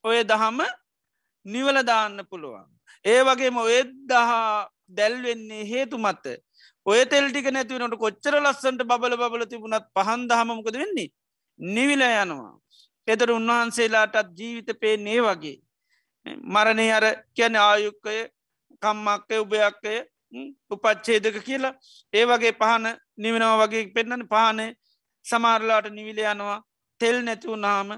[0.05, 0.62] ඔය දහම
[1.47, 2.68] නිවල දාන්න පුළුවන්.
[3.05, 3.78] ඒ වගේම ඔය
[4.09, 6.26] දහා දැල්වෙන්නේ හේතු මත්ත
[6.86, 11.12] ඔය තෙල්ටික නැතිවනට කොච්චර ලස්සන්ට බල බල තිබුණත් පහන් දහමමකද වෙන්නේ
[11.61, 12.55] නිවිල යනවා.
[13.09, 15.59] එතර උන්වහන්සේලාටත් ජීවිත පේ නේ වගේ.
[16.47, 18.16] මරණය අර කියන ආයුක්කය
[18.82, 19.95] කම්මක්කය උභයක්කය
[20.70, 21.74] උපච්චේදක කියලා
[22.12, 22.86] ඒ වගේ පහන
[23.16, 24.70] නිවෙනවා වගේ පෙන්න්නන පානේ
[25.26, 26.59] සමාරලාට නිවිල යනවා
[27.01, 27.90] තෙල් නැති වුණාම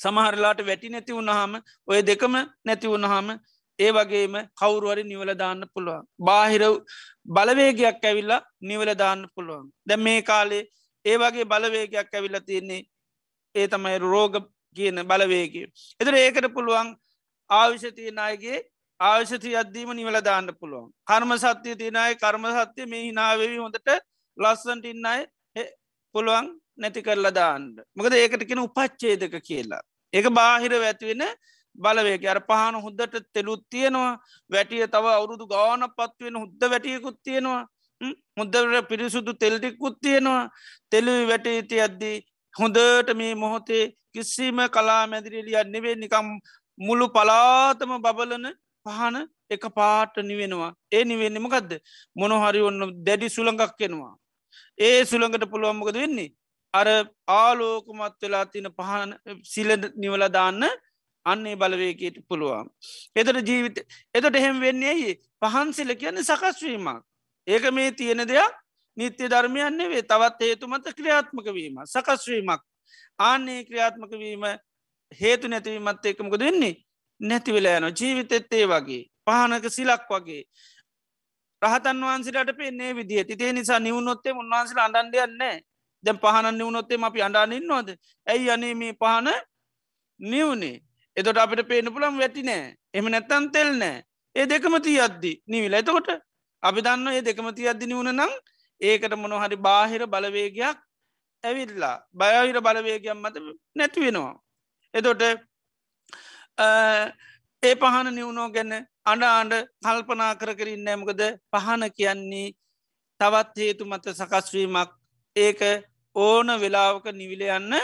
[0.00, 1.52] සමහරලාට වැටි නැති වුණහම
[1.88, 2.34] ඔය දෙකම
[2.64, 3.28] නැති වුණහම
[3.78, 6.06] ඒ වගේම කවුරුවරි නිවල දාන්න පුළුවන්.
[6.20, 6.62] බාහිර
[7.28, 9.66] බලවේගයක් ඇවිල්ලා නිවල දාන්න පුළුවන්.
[9.88, 10.64] දැ මේ කාලේ
[11.04, 12.82] ඒ වගේ බලවේගයක් ඇවිල්ල තියන්නේ
[13.54, 14.34] ඒ තමයි රෝග
[14.76, 15.66] කියන බලවේගේ.
[16.00, 16.90] එතර ඒකට පුළුවන්
[17.50, 18.58] ආවිෂතියන අයගේ
[19.00, 20.88] ආවිෂති අද්දීම නිවල දාන්න පුළුවන්.
[21.08, 23.90] කර්ම සත්‍යය තියනයි කර්ම සත්‍යය මේ හිනාවවි හොඳට
[24.38, 25.20] ලස්සන්ට ඉන්නයි
[26.14, 27.64] පුළුවන් නැති කරලා දාන්න.
[27.96, 29.82] මකද ඒකට කෙන උපච්චේදක කියලා.
[30.12, 31.22] ඒක බාහිර ඇතිවෙන
[31.78, 34.18] බලවේක අර පහන හුද්දට තෙලුත් තියෙනවා.
[34.50, 37.66] වැටිය තව අවුරුදු ගාන පත්වෙන හුද්ද වැටියකුත් තියෙනවා.
[38.36, 40.50] මුද්දට පිරිසුදු තෙල්ටිකුත් තියෙනවා.
[40.90, 42.16] තෙලු වැටීති අද්දී
[42.54, 46.26] හොඳට මේ මොහොතේ කිසිම කලා මැදිරිලිය නෙවේ නිකම්
[46.78, 48.46] මුළු පලාතම බබලන
[48.86, 49.16] පහන
[49.50, 50.72] එක පාට නිවෙනවා.
[50.92, 51.70] ඒ නිවෙන්නමකක්ද
[52.16, 54.14] මොනොහරි ඔන්න දැඩි සුළඟක් කෙනවා
[54.78, 56.30] ඒ සුළඟට පුළුවන්මකද වෙන්නේ?
[56.74, 56.88] අර
[57.28, 59.14] ආලෝකමත් වෙලා තින පහන
[59.44, 60.62] සිල නිවල දාන්න
[61.26, 62.70] අන්නේ බලවේකයට පුළුවන්.
[63.16, 63.78] එතට ජීවිත
[64.14, 65.14] එතට එහෙම වෙන්නේ ඇයි?
[65.40, 67.04] පහන්සිල කියන්නේ සකස්වීමක්.
[67.46, 68.54] ඒක මේ තියෙන දෙයක්
[68.96, 72.62] නිත්‍ය ධර්මයන්නේ වේ තවත් හේතුමත ක්‍රියාත්මක වීම සකස්වීමක්
[73.18, 74.44] ආන්නේ ක්‍රියාත්මක වීම
[75.12, 76.74] හේතු නැතිවීමත් ඒකමකද වෙන්නේ?
[77.20, 79.02] නැතිවෙලා යන ජීවිතෙත්තේ වගේ.
[79.24, 80.44] පහනක සිලක් වගේ.
[81.62, 85.56] රහතන් වහන්සිට පෙන්නේ විදිහ තිේ නිසා නිවුණොත්තේ උන්වහන්සල අඩන්ඩයන්නේ
[86.04, 87.88] දැම් පහන නිවුණොත්තේ අපි අඩානින්නවාද
[88.26, 89.28] ඇයි අනේ මේ පහන
[90.20, 90.76] නිවුණේ
[91.16, 92.74] එතොට අපිට පේන පුළම් වැටි නෑ.
[92.94, 94.02] එම නැත්තන් තෙල් නෑ.
[94.36, 95.74] ඒ දෙකමති අද්දි නිවිල.
[95.74, 96.08] එතකොට
[96.62, 98.32] අපි දන්න ඒ දෙකමති අද්දි නිවුණ නම්
[98.80, 100.78] ඒකට මොනොහරි බාහිර බලවේගයක්
[101.44, 101.96] ඇවිල්ලා.
[102.12, 103.36] බයහිර බලවේගයක් මත
[103.76, 104.34] නැති වෙනවා.
[104.94, 105.22] එතොට
[107.62, 108.72] ඒ පහන නිවුණෝ ගැන්න
[109.04, 111.22] අඩ ආඩ කල්පනා කර කරින් නෑමකද
[111.52, 112.48] පහන කියන්නේ
[113.20, 114.90] තවත් හේතු මත සකස්වීමක්
[115.36, 115.60] ඒක
[116.16, 117.74] ඕන වෙලාවක නිවිල යන්න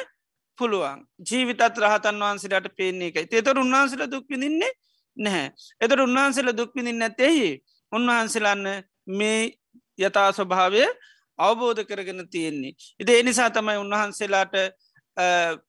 [0.59, 1.05] පුළුවන්.
[1.21, 3.27] ජීවිතත් රහතන් වහන්සේට පේන්නේ එකයි.
[3.27, 4.73] තෙතර උන්වහන්සට දුක්විදින්නේ
[5.17, 5.53] නැහැ.
[5.81, 7.51] එතට උන්වහන්සේල දුක්විදින්න ඇතෙහි
[7.93, 8.67] උන්වහන්සේලන්න
[9.09, 9.43] මේ
[9.99, 10.83] යථා ස්වභාවය
[11.39, 12.75] අවබෝධ කරගෙන තියෙන්නේ.
[13.01, 14.55] ඉති එනිසා තමයි උන්වහන්සේලාට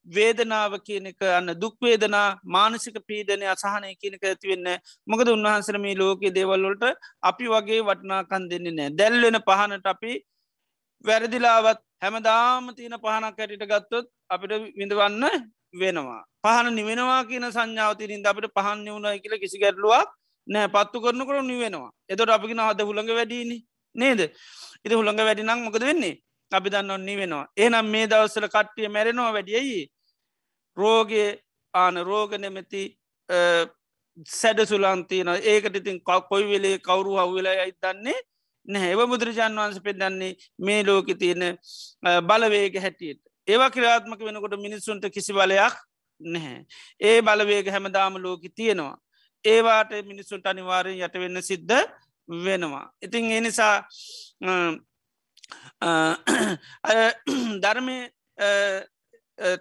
[0.08, 4.68] වේදනාව කියනක අන්න දුක්වේදනා මානසික පීඩනය අසාහනය කියනක ඇතිවෙන්න
[5.08, 6.84] මොකද උන්වහන්සර මේ ලෝකයේ දේවල්ලොට
[7.24, 10.14] අපි වගේ වටනාකන් දෙන්නේ නෑ දැල්වෙන පහනට අපි
[11.06, 15.24] වැරදිලාවත් හැමදාම තියෙන පහනක් ඇටිට ගත්තොත් අපිට විඳවන්න
[15.74, 16.22] වෙනවා.
[16.44, 20.08] පහන නිවෙනවා කියන සංඥාවතිරින්ද අපට පහන් නිවුණ කියල කිසි ගැටලුවක්
[20.48, 21.92] නෑ පත්තු කරනකට නිවෙනවා.
[22.10, 23.58] එතොට අපිගෙන හද හුළඟ වැඩීනි
[23.96, 24.22] නේද?
[24.86, 26.16] ඉති හුළඟ වැඩිනම් මොකද වෙන්නේ?
[26.52, 29.82] අපි දන්න ඔන්නේ වෙනවා ඒනම් මේ දවස්සල කට්ටිය මැරෙනවා වැඩියයි
[30.78, 31.28] රෝගේ
[31.74, 32.84] ආන රෝග නෙමැති
[34.32, 38.20] සැඩ සුලන්තියන ඒකට ඉතින් කොයි වෙලේ කවරු හවවෙලා යයි දන්නේ?
[38.68, 38.92] නැහැ.
[38.94, 41.58] එව බුදුරජාන් වන්ස පෙදන්නේ මේ ලෝකෙ තියෙන
[42.30, 43.22] බලවේග හැටියට.
[43.48, 45.76] ඒවා ක්‍රාත්මක වෙනකොට මිනිස්සුන්ට කිසි බලයක්
[46.22, 46.66] නැහැ.
[47.02, 48.98] ඒ බලවේග හැමදාම ලෝකි තියෙනවා.
[49.46, 51.80] ඒවාට මිනිස්සුන්ට අනිවාරයෙන් යට වෙන්න සිද්ධ
[52.28, 52.86] වෙනවා.
[53.02, 53.76] ඉතින් එනිසා
[57.64, 57.98] ධර්මය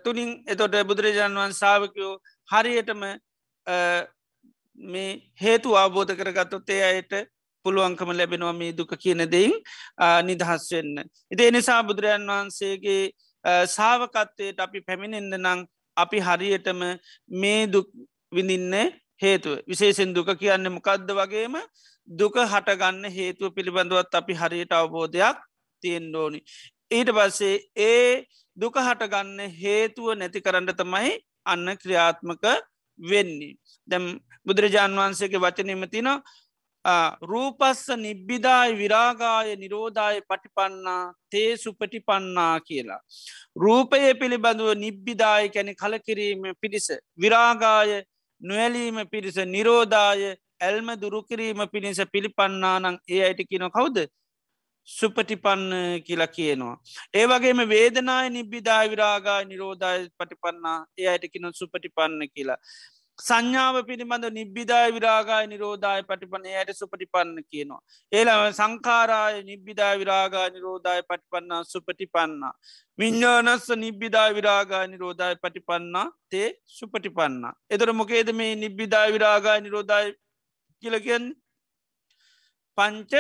[0.05, 2.13] තුළින් එතොට බුදුරජාණන් වන් සාාවකයෝ
[2.49, 3.03] හරියටම
[4.79, 7.13] මේ හේතු අවබෝධ කරගත්තොත් ඒ අයට
[7.67, 9.55] පුළුවන්කම ලැබෙනවා මේ දුක කියන දෙයින්
[10.25, 10.95] නිදහස් වෙන්න.
[11.33, 13.03] ඉති එනිසා බුදුරජන් වහන්සේගේ
[13.69, 16.81] සාාවකත්වයට අපි පැමිණෙන්ද නං අපි හරියටම
[17.43, 17.89] මේ දුක්
[18.33, 18.75] විඳින්න
[19.23, 21.55] හේතුව විශේෂෙන් දුක කියන්න මොකක්ද වගේම
[22.09, 25.39] දුක හටගන්න හේතුව පිළිබඳවත් අපි හරියට අවබෝධයක්
[25.83, 26.41] තියෙන්ඩෝනි.
[26.91, 31.13] ඊට පස්සේ ඒ දුක හටගන්න හේතුව නැති කරන්න තමයි
[31.47, 32.45] අන්න ක්‍රියාත්මක
[32.99, 33.57] වෙන්නේ.
[33.89, 34.05] දැම්
[34.47, 36.09] බුදුරජාණන් වහන්සේගේ වචනීම තින
[37.23, 43.01] රූපස්ස නිබ්බිදායි විරාගාය නිරෝධාය පටිපන්නා තේ සුපටිපන්නා කියලා.
[43.57, 48.03] රූපය පිළිබඳුව නිබ්බිදාය කැනෙ කලකිරීම පිරිස විරාගාය
[48.41, 53.99] නොවැලීම පිරිස නිරෝධාය ඇල්ම දුරුකිරීම පිණිස පිළිපන්නානං ඒ අයට කියන කවුද
[54.89, 55.73] සුපටිපන්න
[56.07, 56.77] කියලා කියනවා.
[57.15, 62.59] ඒවගේම වේදනාය නිබ්බිදා විරාගා නිරෝධය පටිපන්නා ඒ අයටකින සුපටිපන්න කියලා.
[63.19, 67.81] සංඥාව පිළිබඳ නිබ්බිදාය විරාගාය නිරෝධය පටිපන යට සුපටිපන්න කියනවා.
[68.13, 72.53] ඒලම සංකාරාය නිබ්බිදා විරාගා නිරෝධය පටිපන්නා සුපටිපන්නා.
[72.99, 77.43] විඤ්ඥානස්ස නිබ්බිදා විරාගා නිරෝධය පටිපන්නා තේ සුපටිපන්න.
[77.71, 80.13] එතර මොකේද මේ නිබ්බිදා විරාගා නිරෝධය
[80.83, 81.27] කියලගන්න
[82.79, 83.13] පංච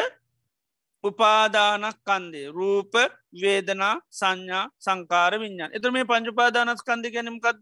[1.04, 2.94] උපාදානක් කන්දේ රූප
[3.40, 7.60] වේදනා සංඥා සංකාර විඤ්ඥාන එත මේ පංචුපාදානස් කන්දි ගැනීමකක්ද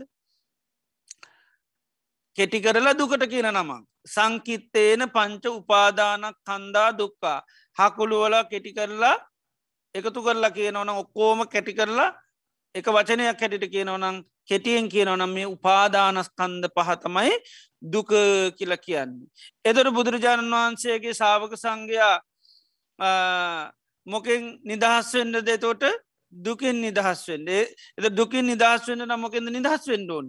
[2.37, 3.83] කෙටි කරලා දුකට කියන නමක්.
[4.07, 7.39] සංකිත්තේන පංච උපාදානක් කන්දා දුක්කා
[7.77, 9.17] හකුළුවල කෙටි කරලා
[9.95, 12.11] එකතු කරලා කියනවන ඔක්කෝම කැටි කරලා
[12.75, 14.17] එක වචනයක් හැටිට කියනවනම්
[14.47, 17.33] කෙටියෙන් කියනවනම් මේ උපාදානස්කන්ද පහතමයි
[17.85, 18.11] දුක
[18.59, 19.29] කියල කියන්නේ.
[19.65, 22.17] එදර බුදුරජාණන් වහන්සේගේ සාවක සංඝයා
[24.07, 25.85] මොකෙන් නිදහස් වෙන්ඩ දෙතෝට
[26.33, 27.63] දුකින් නිදහස් වෙන්ඩේ
[27.99, 30.27] එ දුකින් නිදහස් වෙන්න නම් මොකෙද නිදහස් වෙන්ඩෝන්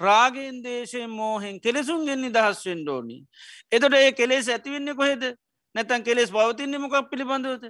[0.00, 3.18] රාගෙන් දේශයෙන් මෝහෙන් කෙලෙසුන්ගෙන් නිදහස් වෙන්ඩෝනි
[3.72, 5.22] එතොට ඒ කෙලෙස් ඇතිවෙන්න කොහෙද?
[5.74, 7.64] නැතන් කෙලෙස් පවතින්නේ මොකක් පිළිබඳවද?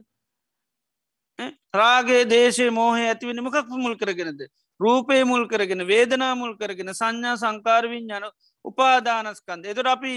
[1.75, 4.41] රාගේ දේශය මෝහ ඇතිවෙන මොකක් මුල් කරගෙනද?
[4.81, 8.27] රූපේ මුල් කරගෙන වේදනා මුල් කරගෙන සංඥා සංකාරවින් යන
[8.65, 10.15] උපාදානස්කන්ද එතොට අපි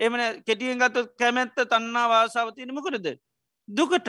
[0.00, 3.06] එමන කෙටියෙන් ගත්ත කැමැත්ත තන්නා වාසාාව තියනමකරද
[3.68, 4.08] දුකට.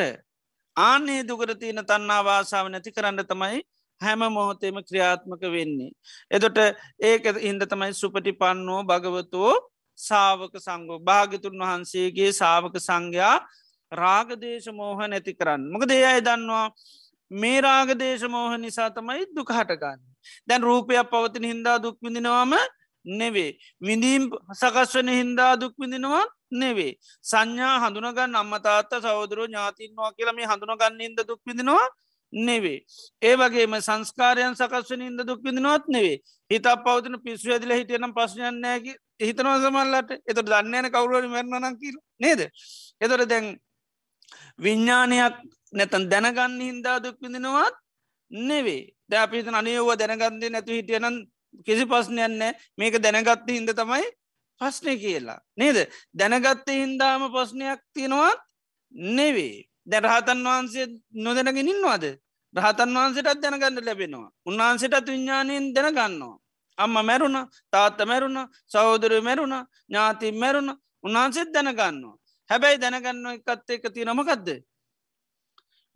[0.78, 3.62] ආනේ දුකට තියෙන තන්නා වාසාාව නැති කරන්න තමයි
[4.02, 5.92] හැම මොහොතේම ක්‍රියාත්මක වෙන්නේ.
[6.32, 6.58] එදොට
[7.02, 9.54] ඒක ඉන්ද තමයි සුපටි පන්නෝ භගවතෝ
[10.00, 13.38] සාවක සංගෝ භාගිතුන් වහන්සේගේ සාවක සංඝයා
[13.92, 15.62] රාගදේශ මෝහ නැති කරන්න.
[15.68, 16.68] මොක දේ අයි දන්නවා
[17.32, 20.00] මේ රාගදේශ මෝහ නිසා තමයි දුක හටගන්න.
[20.48, 22.54] දැන් රූපයක් පවතින හින්දා දුක්විඳනවාම
[23.06, 23.58] නෙවේ.
[23.82, 26.98] විඳීම් සකස්වන හින්දා දුක් විඳිනවා නෙවේ.
[27.24, 31.88] සංඥා හඳුනගන්න අම්මතාත්ත සෞදරෝ ඥාතින්වා කියලම හඳුනගන්න ඉද දුක් විඳිනවා
[32.34, 32.84] නෙවේ.
[33.22, 36.22] ඒ වගේම සංස්කාරයන් සකස්වන ඉද දුක් විඳිනවත් නෙවේ.
[36.52, 42.48] හිත පවතින පිස්සු ඇදිල හිටියනම් ප්‍රශ්නයන්නෑගේ හිතනව සමල්ලට එතට දන්නන කවරුවල මැරණනන් කියල නේද.
[43.02, 43.58] එතොට දැන්
[44.60, 45.36] විඤ්ඥානයක්
[45.74, 47.76] නැතන් දැනගන්න හින්දා දුක් විඳිනවත්
[48.32, 51.22] නෙවේ දැපිත අනයෝව දැනගන්දේ නැතු හිටියනන්
[51.66, 52.42] කිසි පස්්නයන්න
[52.78, 54.08] මේක දැනගත්ත හින්ද තමයි
[54.62, 55.40] පස්්නය කියලා.
[55.58, 55.78] නේද
[56.14, 58.34] දැනගත්තේ හින්දාම පස්්නයක් තියෙනවා
[59.18, 60.86] නෙවේ දැ රහතන් වහන්සේ
[61.26, 62.06] නොදැනගෙන ඉන්නවාද
[62.56, 66.36] රහතන් වහන්සටත් දැනගන්න ලැබෙනවා උන්වහන්සටත් විඤ්ඥානයෙන් දැනගන්නවා.
[66.78, 67.38] අම්ම මැරුණ
[67.74, 68.40] තාත්ත මැරුණ
[68.72, 69.56] සහෝදර මැරුණ
[69.90, 70.70] ඥාති මැරුණ
[71.04, 72.16] උන්වහන්සෙත් දැනගන්නවා.
[72.50, 74.48] හැබැයි දැනගන්න එකත් එක තිනමකක්ද.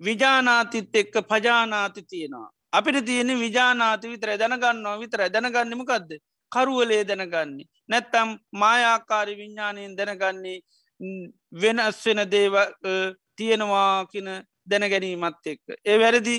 [0.01, 2.49] විජානාතිත් එක්ක පජානාති තියෙනවා.
[2.71, 6.09] අපිට තියෙන විජානාති විතර දැනගන්නවා විතර දැනගන්නමකක්ද
[6.51, 7.67] කරුවලේ දැනගන්නේ.
[7.89, 10.57] නැත්තම් මායාකාරි විඤ්ඥානයෙන් දැනගන්නේ
[11.53, 12.55] වෙනස් වෙන දේව
[13.37, 14.29] තියෙනවා කියන
[14.67, 15.65] දැනගැනීමත් එක්ක.
[15.85, 16.35] ඒ වැරදි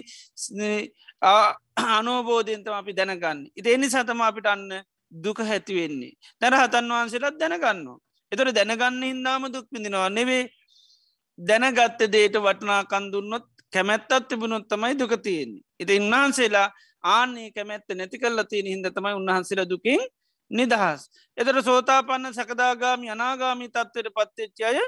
[1.76, 3.40] අනෝබෝධයන්තම අපි දැනගන්න.
[3.56, 4.68] ඉති එනි සතම අපිට අන්න
[5.24, 6.12] දුක හැතිවෙන්නේ.
[6.40, 7.98] තැර හතන් වහන්සේලත් දැනගන්නවා.
[8.32, 10.42] එතොට දැනගන්න හින්දාම දුක් පිඳිනවා නෙවේ
[11.38, 15.62] දැනගත්ත දේට වටනා කන්දුන්නොත් කැමැත්තත් තිබුණොත් තමයි දුකතියෙන්නේ.
[15.80, 16.68] එති උන්වහන්සේලා
[17.04, 20.00] ආනේ කැමැත්ත නැති කල්ල තියෙන හිද තමයි උන්වහන්සේල දුකින්
[20.50, 21.00] නිදහස්.
[21.38, 24.82] එතට සෝතාපන්න සකදාගාමි අනාගාමි තත්වයට පත්තච්චය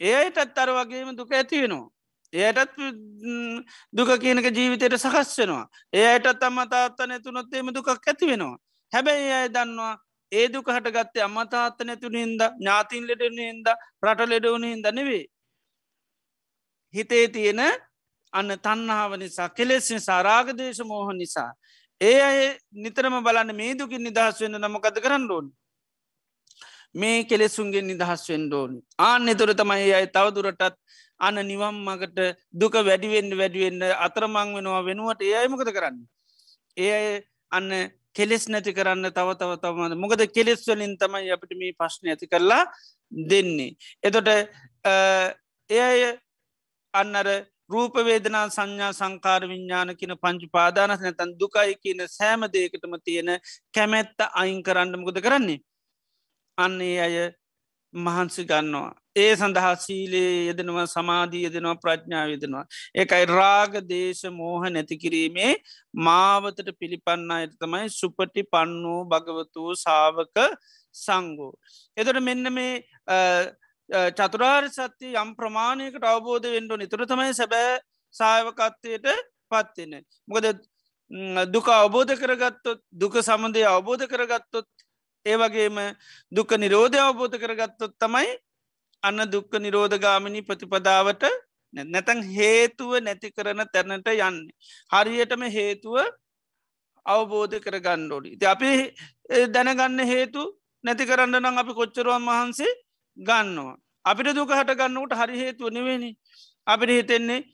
[0.00, 1.88] ඒයටත් අර වගේම දුක ඇති වෙනවා.
[2.32, 2.76] එයටත්
[3.92, 5.66] දුක කියනක ජීවිතයට සකස් වෙනවා.
[5.92, 8.56] ඒයටත් අම්ම තාත්තන තුනොත්තේම දුකක් ඇති වෙනවා.
[8.92, 9.94] හැබැයි අය දන්නවා
[10.32, 13.66] ඒ දුක හටගත්තේ අම්මතාත්ත නැතුන හින්ද ඥාතින් ලෙඩන හින්ද
[14.04, 15.24] රට ලෙඩවුණ හින්ද නෙවේ.
[16.94, 17.60] හිතේ තියෙන
[18.32, 21.50] අන්න තන්නාව නිසා කෙලෙස් නිසා රාගදේශ මෝහ නිසා.
[22.00, 22.40] ඒ අය
[22.74, 25.52] නිතරම බලන්න මේ දුකින් නිදහස් වෙන්න නමකද කරන්න ඕන්.
[26.94, 30.76] මේ කෙලෙසුන්ගේ නිදහස් වෙන්ඩෝන් ආන එතුර තමයි අය තවදුරටත්
[31.20, 32.20] අන නිවම් මකට
[32.54, 35.98] දුක වැඩිවෙන්න වැඩිවෙන්න අතරමං වෙනවා වෙනුවට ඒ අයමකද කරන්න.
[36.76, 37.22] ඒ
[37.52, 37.70] අන්න
[38.12, 42.64] කෙලෙස් නැති කරන්න තව තව තවමද මොකද කෙලෙස් වලින් තමයි අපිට මේ ප්‍රශ්න ඇති කරලා
[43.12, 43.76] දෙන්නේ.
[44.02, 44.28] එතොට
[45.70, 46.00] එය
[46.94, 47.28] අන්නර
[47.70, 53.30] රූපවේදනා සංඥා සංකාර විඤ්ඥාන කියන පංචි පාදානස් නැතන් දුකයි කියන සෑම දේකටම තියෙන
[53.74, 55.62] කැමැත්ත අයින් කරන්න මුකද කරන්නේ.
[56.64, 57.16] අන්නේ අය
[57.94, 58.92] මහන්සි ගන්නවා.
[59.16, 62.64] ඒ සඳහා සීලේ යෙදෙනවා සමාධී යෙදෙනවා ප්‍රඥාව යෙදෙනවා.
[62.96, 65.52] ඒකයි රාග දේශ මෝහ නැතිකිරීමේ
[66.06, 70.38] මාවතට පිළිපන්න අයට තමයි සුපටි පන්නෝ භගවතුූ සාවක
[70.94, 71.52] සංගෝ.
[71.96, 72.72] එතට මෙන්න මේ
[74.18, 77.80] චතුරාර් සත්‍යය යම් ප්‍රමාණයකට අවබෝධ වෙන්ඩුව නිතුර තමයි සැබෑ
[78.14, 79.06] සායවකත්වයට
[79.50, 80.00] පත්වෙන.
[80.28, 80.46] මොකද
[81.50, 84.68] දුක අවබෝධ කරගත්තොත් දුක සමඳය අවබෝධ කරගත්තොත්
[85.26, 85.78] ඒවගේම
[86.32, 88.30] දුක නිරෝධය අවබෝධ කරගත්තොත් තමයි
[89.02, 91.24] අන්න දුක්ක නිරෝධගාමිණි ප්‍රතිපදාවට
[91.74, 94.38] නැතැන් හේතුව නැති කරන තැනට යන්න.
[94.92, 95.96] හරියටම හේතුව
[97.06, 98.36] අවබෝධ කර ගණ්ඩෝඩි.
[98.40, 98.70] ති අපි
[99.48, 100.42] දැනගන්න හේතු
[100.84, 102.72] නැති කරන්න නම් අපි කොච්චරුවන් වහන්සේ
[103.16, 103.76] ගන්නවා.
[104.04, 106.10] අපිට දුක හට ගන්නකට හරි හේතුව නෙවෙනි.
[106.66, 107.46] අපිට හිතෙන්නේ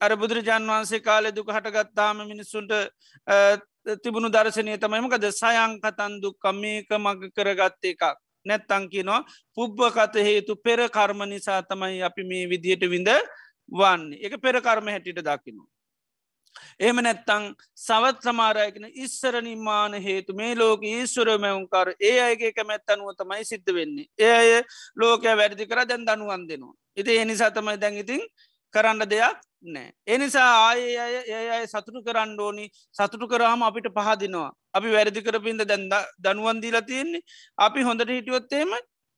[0.00, 2.72] අර බුදුරජාන් වහන්සේ කාලෙ දුක හටගත්තාම මිනිස්සුන්ට
[4.02, 8.04] තිබුණු දර්ශනය තමයිමකද සයංකතන් දුක්කම් මේක මග කරගත්ත එකක්.
[8.46, 9.24] නැත්තං කියනවා
[9.54, 13.10] පුබ්බකත හේතු පෙර කර්ම නිසා තමයි අපි මේ විදියට විඳ
[13.72, 15.68] වන්නේ එක පෙර කර්ම හැටිට දකිනවා.
[16.80, 17.44] එහම නැත්තං
[17.76, 24.08] සවත් සමාරයකන ඉස්සර නිර්මාණ හේතු මේ ලෝක ඊස්වර මැවුන්කර ඒ අයගේ කැමැත්තනුව තමයි සිද්ධ වෙන්නේ.
[24.18, 24.64] ඒ අය
[24.96, 26.74] ලෝකය වැඩි කර දැන් දනුවන් දෙනවා.
[26.96, 28.22] ඉති එනිසා තමයි දැන් ඉතින්
[28.74, 29.92] කරන්න දෙයක් නෑ.
[30.06, 32.64] එනිසා ආය අය ඒ අය සතුටු කරන්න ඕනි
[32.98, 34.50] සතුටු කරාම අපිට පහදිනවා.
[34.74, 35.92] අපි වැරදි කරපින්ද දැන්ද
[36.24, 37.22] දනුවන්දීලා තියෙන්නේ
[37.58, 38.72] අපි හොඳට හිටියොත්තේම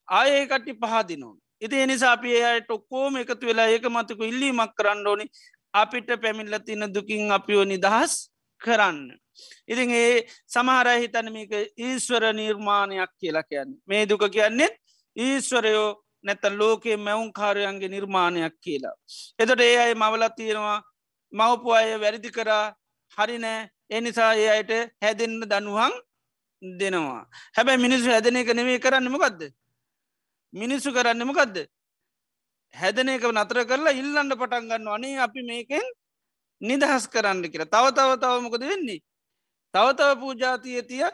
[0.08, 1.36] ආය කට්ටි පහදිනවා.
[1.60, 5.26] ඉති එනිසා අපි ඒයට ඔක්කෝම එකතු වෙලා ඒක මතක ඉල්ලීමක් කරන්න ඕනි
[5.74, 8.14] අපිට පැමිල්ල තින දුකින් අපිෝ නිදහස්
[8.60, 9.00] කරන්න.
[9.68, 13.70] ඉතින් ඒ සමහරය හිතන මේක ඊස්වර නිර්මාණයක් කියලා කියන්න.
[13.86, 14.74] මේ දුක කියන්නෙත්
[15.16, 15.88] ඊස්වරයෝ
[16.24, 18.96] නැත ලෝකයේ මැවුන් කාරයන්ගේ නිර්මාණයක් කියලා.
[19.38, 20.78] එතට ඒ අයි මවලත් තියෙනවා
[21.32, 22.64] මවපු අය වැරදි කරා
[23.16, 25.94] හරිනෑ එනිසා ඒ අයට හැදෙන්න්න දනුවන්
[26.62, 27.22] දෙනවා.
[27.56, 29.40] හැබැයි මිනිස්සු හැදන එක නෙවේ කරන්නමකක්ද.
[30.54, 31.56] මිනිස්සු කරන්නමකක්ද
[32.74, 35.86] හැදන එක නතර කරලා ඉල්ලන්න පටන් ගන්න අනේ අපි මේකෙන්
[36.60, 39.00] නිදහස් කරන්න කියලා තව තව තවමකද වෙන්නේ.
[39.74, 41.04] තව තව පූජාතිය තිය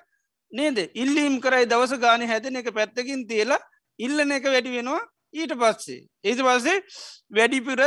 [0.53, 3.61] නේද ඉල්ලීම් කරයි දවස ගාන හැදන එක පැත්තකින් තියලා
[3.99, 5.03] ඉල්ලන එක වැඩි වෙනවා
[5.35, 6.07] ඊට පස්සේ.
[6.25, 6.85] ඒත පස්සේ
[7.31, 7.81] වැඩිපුර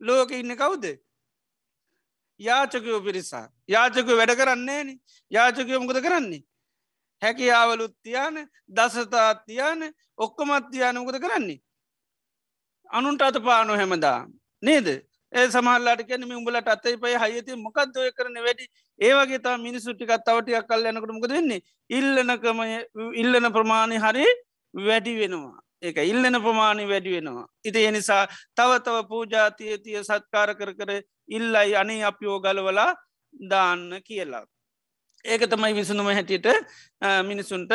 [0.00, 0.84] ලෝක ඉන්න කවුද.
[2.40, 4.88] යාචකයෝ පිරිසා යාචකය වැඩ කරන්නේ න
[5.30, 6.44] යාචකය මොකද කරන්නේ.
[7.22, 8.36] හැකියාවලුත් තියාන
[8.68, 9.80] දසතාත් තියාන
[10.18, 11.60] ඔක්කොමත් තියානමකද කරන්නේ.
[12.90, 14.18] අනුන්ට අත පානො හැමදා
[14.62, 14.88] නේද
[15.32, 18.66] ඒ සමහල්ලාට කැනම උඹලට අත්තයි පයි හයති මොකක්දය කරන වැඩි
[19.00, 22.60] ඒවගේ තා මිනිසුට්ටිකත් තවටියක් කල් යනකට මොකද වෙන්නේ ඉල්ලනකම
[23.22, 24.26] ඉල්ලන ප්‍රමාණය හරි
[24.86, 25.58] වැඩි වෙනවා.
[25.82, 27.46] ඒක ඉල්ලන ප්‍රමාණි වැඩි වෙනවා.
[27.64, 28.22] ඉති එනිසා
[28.56, 30.90] තව තව පූජාතිය තිය සත්කාර කර කර
[31.28, 32.90] ඉල්ලයි අනේ අපියෝ ගලවලා
[33.50, 34.44] දාන්න කියලා.
[35.24, 36.46] ඒක තමයි විසුනුම හැටියට
[37.22, 37.72] මිනිසුන්ට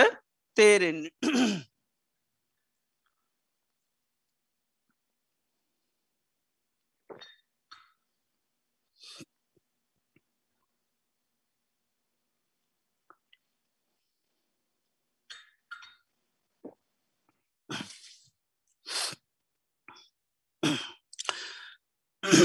[22.32, 22.38] uh,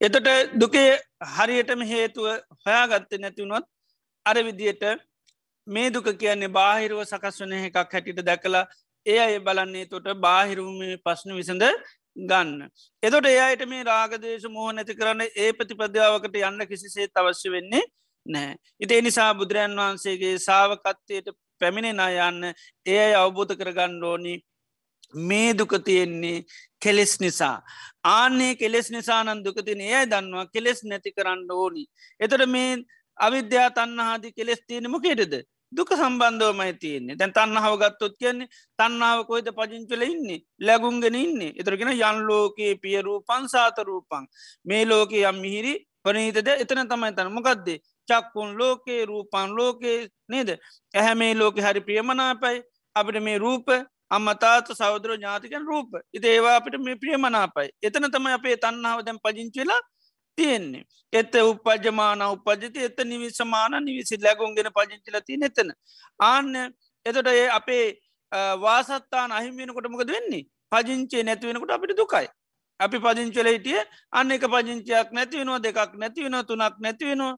[0.00, 2.26] එතට දුකේ හරියටම හේතුව
[2.62, 3.64] හොයාගත්තේ නැතිවුණොත්
[4.26, 4.82] අර විදියට
[5.66, 8.66] මේ දුක කියන්නේ බාහිරුව සකස් වන එකක් හැටිට දැකලා
[9.06, 11.62] ඒ අය බලන්නේ තොට බාහිරුම ප්‍රශ්න විසඳ
[12.16, 12.70] ගන්න.
[13.02, 17.84] එතොට එයට මේ රාගදේශ මෝහ නැති කරන්න ඒ ප්‍රතිපද්‍යාවකට යන්න කිසිසේ අවශ්‍ය වෙන්නේ
[18.26, 18.56] නෑ.
[18.80, 22.52] ඉතිේ නිසා බුදුරන් වහන්සේගේ සාාවකත්වයට පැමිණෙන යන්න
[22.86, 24.34] ඒ අයි අවබෝධ කරගන්න ඕනි
[25.14, 26.44] මේ දුක තියෙන්නේ
[26.82, 27.62] කෙලෙස් නිසා.
[28.04, 31.84] ආන්නේ කෙලෙස් නිසානන් දුකතින ඒ දන්නවා කෙලෙස් නැති කරන්න ඕනි.
[32.20, 32.84] එතට මේ
[33.18, 35.34] අවිද්‍යා තන්නහාදි කෙලෙස් තියෙන මොකේටද
[35.76, 37.16] දුක සම්බන්ධවමයි තියන්නේ.
[37.20, 38.48] දැන් තන්නාව ගත්තොත් කියන්නේ
[38.78, 40.40] තන්නාව කොයිද පජංචල ඉන්නේ?
[40.60, 41.52] ලැගුන්ගෙන ඉන්නේ.
[41.60, 44.24] එතරගෙන යන් ලෝකයේ පියරූ පන්සාත රූපං
[44.64, 45.74] මේ ලෝකයේ යම් මිහිරි
[46.04, 47.32] පනීතද එතන තමයි තන.
[47.32, 50.56] මොකක්දේ චක්කුන් ලෝකයේ රූපන් ලෝකයේ නේද?
[50.94, 52.62] ඇහැ මේ ලෝක හරි ප්‍රියමනාපයි.
[52.96, 53.68] අපිට මේ රූප
[54.10, 55.90] අම්මතාත සෞදර ඥාතිකන් රූප.
[56.12, 57.68] ඉති ඒවා අපිට මේ ප්‍රියමනාපයි.
[57.82, 59.80] එතන තමයි අපේ තන්නාව දැන් පජංචිලා
[60.38, 60.84] තියෙන්නේ.
[61.12, 65.70] එත උපජමාන උපජති එත නිවිසමාන නිවිසි ලැගුන්ගෙන පජංචිලති නෙතන
[66.20, 66.54] ආන්න
[67.06, 67.86] එතොට ඒ අපේ
[68.56, 70.44] වාසත්තාන අහිමියෙනකොට මොකද වෙන්නේ?
[70.70, 72.28] පජංචේ නැතිවෙනකොට අපිට දුකයි.
[72.80, 73.80] අපි පදිංචල හිටිය
[74.12, 77.34] අන්න එක පජංචයක් නැතිවෙනවා දෙකක් නැතිවෙන තුනක් නැතිවෙනවා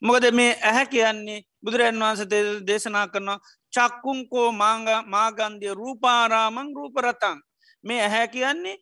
[0.00, 2.22] මොකද මේ ඇහැ කියන්නේ බුදුරජන් වහන්ස
[2.68, 3.40] දේශනා කරනවා
[3.72, 7.38] චක්කුංකෝ මාංග මාගන්දිය රූපාරාමං රූපරතං.
[7.84, 8.76] මේ ඇහැ කියන්නේ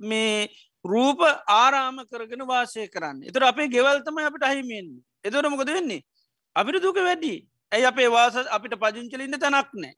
[0.00, 0.48] මේ
[0.86, 3.22] රූප ආරාම කරගෙන වාසය කරන්න.
[3.22, 4.88] එතුර අපේ ගෙවල්තම අපිට අහිමෙන්
[5.24, 6.02] එතොට මොකද වෙන්නේ?
[6.56, 7.34] අපිට දුක වැඩි.
[7.72, 9.94] ඇයි අපේ වාස අපිට පජංචලින්න තැනක් නෑ?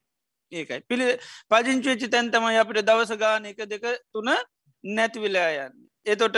[0.53, 0.81] ඒකයි.
[0.89, 1.07] පිළි
[1.51, 4.31] පජංචවෙච්චි තැන්තමයි අපිට දවස ගාන එක දෙක තුන
[4.85, 5.77] නැතිවිලා යන්න.
[6.07, 6.37] එතොට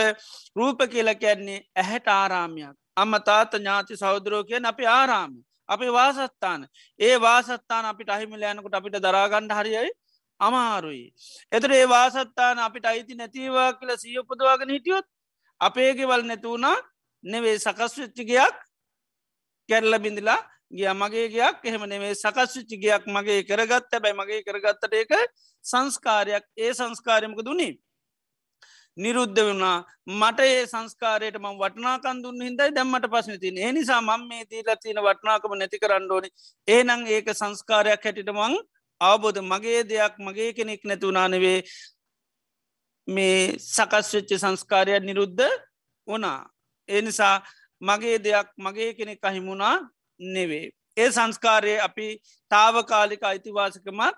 [0.56, 2.76] රූප කියල කියන්නේ ඇහැට ආරාමයක්.
[2.96, 5.32] අම්ම තාත ඥාති සෞදරෝ කියෙන් අපි ආරාම.
[5.68, 6.66] අපි වාසස්ථාන.
[6.98, 9.90] ඒ වාසස්ථාන අපිට අහිමිල යනකොට අපිට දරාගණ්ඩ හරියයි.
[10.40, 11.06] අමාරුයි.
[11.52, 15.06] එතර ඒ වාසත්තාන අපිට අයිති නැතිවා කියල සියපදවාගෙන හිටියොත්
[15.60, 16.76] අපේගෙවල් නැතුවුණා
[17.24, 18.56] නෙවේ සකස්විච්චිගයක්
[19.68, 20.88] කැරල බිඳලා ගිය.
[20.94, 23.92] මගේගයක් එහෙම නෙවේ සකස්විච්චිගයක් මගේ කරගත්ත.
[24.02, 25.12] බැයි මගේ කරගත්තට ඒක
[25.64, 26.44] සංස්කාරයක්.
[26.56, 27.72] ඒ සංස්කාරයමක දුනී.
[28.96, 29.84] නිරුද්ධ වුණා.
[30.06, 34.76] මට ඒ සංස්කාරයට ම වටනාකන් දුන්න හිදයි දැම්මට පස්සන තින ඒ නිසා මං මේ දීලා
[34.76, 36.28] තියෙන වටනාකම නැති කරන්න ඕනි.
[36.68, 38.56] ඒනං ඒක සංස්කාරයක් හැටිට මං
[39.00, 41.58] අවබෝධ මගේ දෙයක් මගේ කෙනෙක් නැතුනානවේ
[43.08, 45.48] මේ සකස්වෙච්ච සංස්කාරයක් නිරුද්ධ
[46.06, 46.40] වනා.
[46.88, 47.36] ඒ නිසා
[47.82, 49.76] මගේ දෙයක් මගේ කෙනෙක් අහිමුණා
[50.20, 50.66] නෙවේ.
[50.96, 52.06] ඒ සංස්කාරය අපි
[52.50, 54.16] තාවකාලික අයිතිවාසකමත්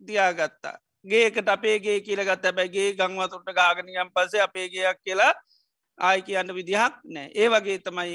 [0.00, 0.76] දියාගත්තා.
[1.04, 5.32] ගේකට අපේගේ කියලගත් ඇබැගේ ගංවතුට ගාගනියම් පසේ අපේගේයක් කියලා
[5.98, 7.28] ආය කියන්න විදිහක් නෑ.
[7.34, 8.14] ඒ වගේ තමයි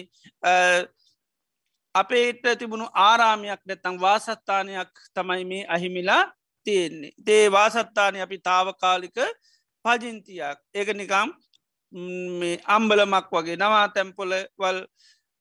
[1.95, 6.23] අපේට තිබුණු ආරාමයක් නැත්තං වාසත්තානයක් තමයි මේ අහිමිලා
[6.67, 7.13] තියෙන්නේ.
[7.19, 9.17] දේ වාසත්තානය අපි තාවකාලික
[9.85, 11.29] පජින්තියක් ඒක නිකම්
[12.67, 14.79] අම්බලමක් වගේ නවා තැම්පොල වල්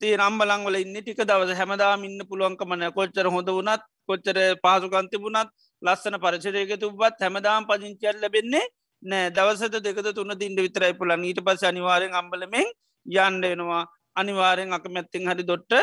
[0.01, 5.51] තේ රම්බලංවල ඉන්න ටික දවස හැමදාම ඉන්න පුළුවන්කමන කොච්චර හොඳ වනත් කොච්චර පහසුකන්ති වුණත්
[5.81, 8.65] ලස්සන පරිසරයක තුබත් හැමදාම් පජිංචියල් ලබෙන්නේ
[9.03, 12.67] නෑ දවසත දෙකද තුන්න දින්ඩ විතරයි පුලන් ඊට පස අනිවාරෙන් අම්බලමෙන්
[13.05, 13.83] යන්ඩෙනවා
[14.15, 15.73] අනිවාරෙන් අකමැත්තිෙන් හරි දොට්ට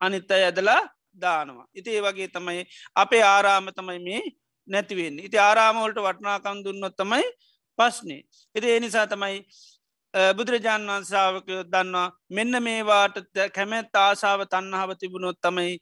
[0.00, 0.82] අනිත්ත ඇදලා
[1.16, 1.66] දානවා.
[1.74, 2.62] ඉති ඒ වගේ තමයි
[2.96, 4.22] අපේ ආරාම තමයි මේ
[4.68, 5.18] නැතිවෙන්න.
[5.20, 7.26] ඉති ආරාමෝල්ට වටනාකම් දුන්නොත් තමයි
[7.78, 8.22] පස්්නේ.
[8.54, 9.36] එති ඒ නිසා තමයි
[10.34, 13.16] බුදුරජාණන් වන්සාාවක දන්නවා මෙන්න මේවාට
[13.54, 15.72] කැමැත් ආසාාව තන්නහාව තිබුණොත් තමයි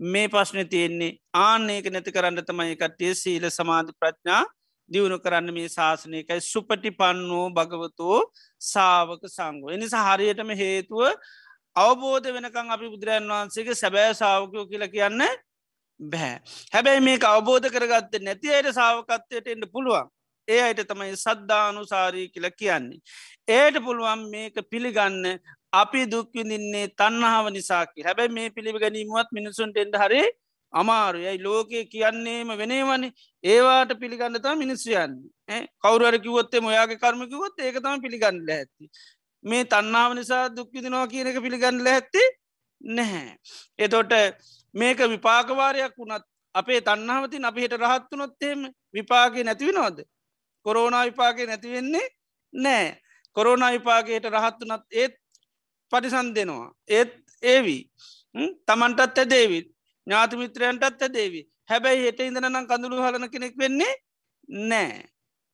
[0.00, 4.42] මේ පශ්න තියෙන්නේ ආන්නේක නැති කරන්න තමයි කට්ටිය සීල සමාධ ප්‍රඥා
[4.90, 8.18] දියුණු කරන්න මේ ශාසනයකයි සුපටි පන්නෝ භගවතෝ
[8.62, 9.70] සාවක සංගෝ.
[9.70, 11.02] එනිසා හරියටම හේතුව
[11.76, 15.22] අවබෝධ වෙනකං අපි බුදුරන් වහන්සේගේ සැබෑ සාාවකයෝ කියල කියන්න
[16.00, 16.40] බැහැ.
[16.72, 20.10] හැබැයි මේ අවබෝධ කරගත්ත නැති අයට සාාවකත්වයට එන්න පුළුවන්.
[20.48, 23.00] ඒ අයට තමයි සද්ධානුසාරී කියල කියන්නේ.
[23.48, 25.24] ඒයට පුළුවන් මේක පිළිගන්න
[25.72, 30.22] අපි දුක්විඳින්නේ තන්නහාව නිසාකි හැබැයි මේ පිළිගැනීමුවත් මිනිසුන්ට එන්ඩ හරි
[30.72, 33.04] අමාරුයයි ලෝකයේ කියන්නේම වෙනේවන
[33.44, 35.14] ඒවාට පිළිගන්නතා මිනිස්යන්
[35.82, 38.90] කවරුවර කිවොත්තේ මොයාගේ කර්මකිවොත් ඒකතම පිළිගන්න ඇති.
[39.44, 42.22] මේ තන්නාව නිසා දුක්විදිනවා කියන එක පිළිගන්නල ඇත්ති
[42.80, 43.36] නැහැ.
[43.78, 44.12] එතොට
[44.74, 46.24] මේක විපාකවාරයක් වුණත්
[46.54, 48.60] අපේ තන්නාවතින් අපිහිට රහත්තුනොත්තේම
[48.94, 49.98] විපාගේ නැතිවෙනවද.
[50.66, 52.06] කොරෝනා විපාගේ නැතිවෙන්නේ
[52.52, 53.00] නෑ.
[53.36, 55.14] කොරෝනා විපාගේට රහත්තුනත් ඒත්
[55.92, 56.72] පටිසන් දෙනවා.
[56.88, 57.82] ඒත් ඒවී
[58.66, 59.68] තමන්ටත් ඇදේවිත්
[60.06, 63.94] ඥාතිමිත්‍රයන්ටත් ඇදේවී හැබැයි හෙට ඉඳනම් කඳුළු හලන කෙනෙක් වෙන්නේ
[64.48, 65.04] නෑ.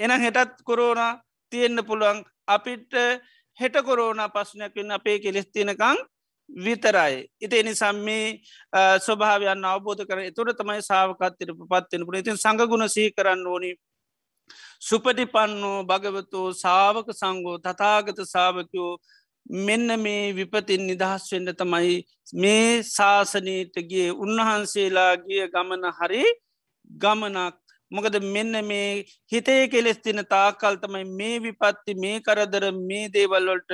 [0.00, 1.12] එන හෙටත් කොරෝනා
[1.52, 2.92] තියෙන්න්න පුළුවන් අපිට
[3.58, 5.98] හෙට කොරෝන පස්සනයක් වන්න අපේ කෙලෙස්තිනකං
[6.50, 7.26] විතරයි.
[7.38, 8.40] ඉති නිසම් මේ
[8.98, 13.70] ස්වභාවයන් අවබෝධ කර තුර තමයි සාාවකත්තයට පත්වෙන පුළ ඉතින් සඟගුණ සහි කරන්න ඕනි.
[14.80, 18.92] සුපටි පන්නෝ භගවතෝ සාවක සංගෝ තතාගත සාාවකයෝ
[19.46, 21.94] මෙන්න මේ විපතින් නිදහස් වෙන්න තමයි
[22.34, 26.24] මේ ශාසනීටගේ උන්වහන්සේලාගේ ගමන හරි
[26.90, 33.72] ගමනක් මොකද මෙන්න මේ හිතේ කෙලෙස්තින තාකල් තමයි මේ විපත්ති මේ කරදර මේ දේවල්වලට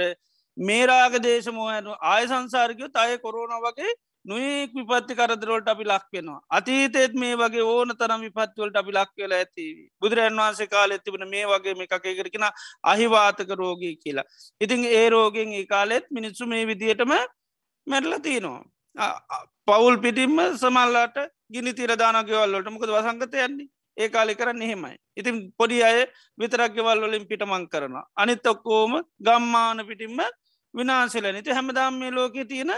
[0.56, 3.92] මේ රාග දේශමෝහයනු ආය සංසාර්ගයෝ අය කොරුණ වගේ
[4.24, 6.40] නොයෙක් විපත්ති කරදරවලට අපි ලක් වෙනවා.
[6.50, 9.64] අතීතෙත් මේ වගේ ඕන තරම් විපත්වලට අපි ලක් වෙලා ඇති.
[10.00, 12.46] බුදුරන් වහන්සේ කාල ඇතිබන මේ වගේ මේ එකකරකෙන
[12.84, 14.26] අහිවාතක රෝගී කියලා.
[14.60, 17.12] ඉතින් ඒ රෝගෙන් ඒ කාලෙත් මිනිස්සු මේ විදිහටම
[17.86, 18.62] මැරල තියනවා.
[19.66, 21.16] පවුල් පිටිම්ම සමල්ලාට
[21.50, 24.96] ගිනි තිරදානගවල්ලට මොකද වසංගත යන්නේ ඒ කාලෙ කරන්න එහෙමයි.
[25.16, 25.98] ඉතින් පොඩි අය
[26.38, 28.06] විතරක්ගෙවල් වලින් පිටමං කරනවා.
[28.16, 30.20] අනිත් ඔක්කෝම ගම්මාන පිටිම්ම
[30.74, 32.72] විනාශලන ඉති හැමදාම් මේ ලෝකෙ තියෙන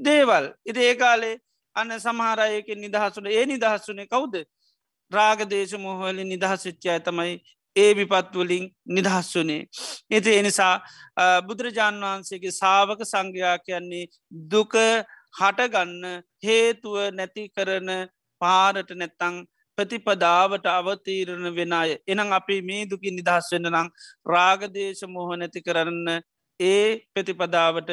[0.00, 1.34] දේවල් ඉති ඒ කාලේ
[1.76, 4.34] අන්න සමහරයක නිදහසුන ඒ නිදහස්සුනේ කවුද
[5.12, 7.34] රාගදේශ මොහොලි නිදහස්සිච්චාය තමයි
[7.76, 9.62] ඒ විපත්වලින් නිදහස් වනේ.
[10.10, 10.74] එති එනිසා
[11.42, 14.04] බුදුරජාණන් වහන්සේගේ සාවක සංඝයා කියන්නේ
[14.50, 14.74] දුක
[15.38, 16.04] හටගන්න
[16.44, 17.90] හේතුව නැති කරන
[18.40, 19.36] පාරට නැත්තං
[19.78, 21.90] ප්‍රතිපදාවට අවතීරණ වෙන අය.
[22.06, 23.88] එනම් අපි මේ දුකින් නිදහස් වෙන නම්
[24.26, 26.08] රාගදේශ මොහ නැති කරන්න
[26.60, 27.90] ඒ ප්‍රතිපදාවට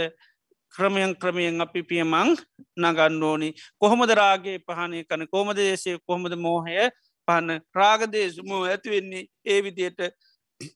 [0.73, 2.35] ක්‍රමයන් ක්‍රමයෙන් අපි පියමං
[2.77, 3.49] නගන්න ඕනි.
[3.77, 6.89] කොහොමද රාගේ පහනය කන කොමද දේශය කොහොමද මෝහය
[7.27, 10.01] පන්න රාගදේශමෝ ඇතිවෙන්නේ ඒ විදියට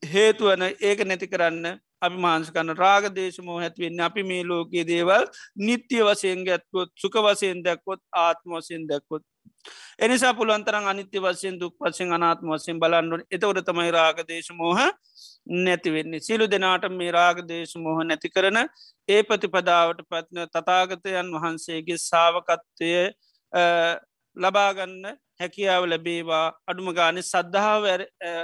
[0.05, 5.25] හේතුවන ඒක නැති කරන්න අපි මාංසකන්න රාගදේශමෝ ඇතිවෙන්න අපි මේ ලෝකයේ දේවල්
[5.59, 9.23] නිත්‍ය වසයෙන් ගැත්කොත් සුක වසයෙන් දැක්කොත් ආත්ම වසයෙන් දැක්කොත්
[9.99, 14.79] එනිසා පුළුවන්තරන් අනිත්‍ය වසයෙන් දුක් වසයෙන් අනාත්ම වසයෙන් බලන්නුව එතවට තමයි රාගදේශමෝහ
[15.59, 18.59] නැතිවෙන්නේ සිලු දෙනාට මේ රාගදේශමෝහ නැති කරන
[19.09, 22.93] ඒ ප්‍රතිපදාවට පත්න තතාගතයන් වහන්සේගේ සාවකත්වය
[24.37, 26.45] ලබාගන්න හැකියාව ලැබේවා.
[26.67, 27.83] අඩුම ගාන සද්ධාව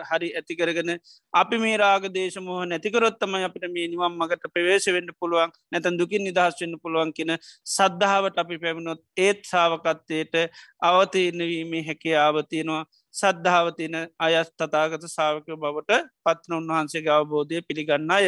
[0.10, 0.92] හරි ඇතිකරගෙන
[1.34, 6.62] අපි මේ රාග දේශමෝහ නැතිකරොත්තම අපිට මේ නිවම් මගට ප්‍රවේශ වෙන්න පුළුවන් නැතන් දුකින් නිදහස්
[6.62, 7.34] වෙන්න පුළුවන් කියන
[7.70, 10.36] සද්ධාවට අපි පැමිණොත් ඒත් සාාවකත්තයට
[10.82, 12.84] අවතීනවීමේ හැකියාවතියනවා
[13.14, 18.28] සද්ධාවතින අයස් තතාගත සාාවක බවට පත්න උන්වහන්සේ අවබෝධය පිළිගන්න අය.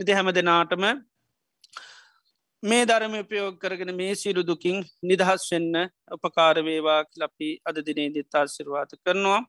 [0.00, 0.84] ඉති හැම දෙනාටම
[2.62, 5.76] මේ ධර්ම උපයෝග කරගෙන මේ සිරු දුකින් නිදහස් වෙන්න
[6.10, 9.40] උපකාරවේවා ලපි අද දිනේ දිත් ආශිර්වාත කරනවා.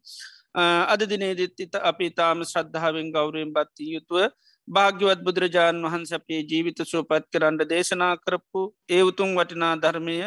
[0.88, 4.32] අද දිනේ දිත්තිත අපි තාම ශ්‍රද්ධාවෙන් ගෞරයෙන් බත්ති යුතුව
[4.68, 10.18] භාග්‍යවත් බුදුරජාණන් වහන්ස අපේ ජීවිත සුවපත් කරන්න දේශනා කරපු ඒ උතුම් වටිනා ධර්මය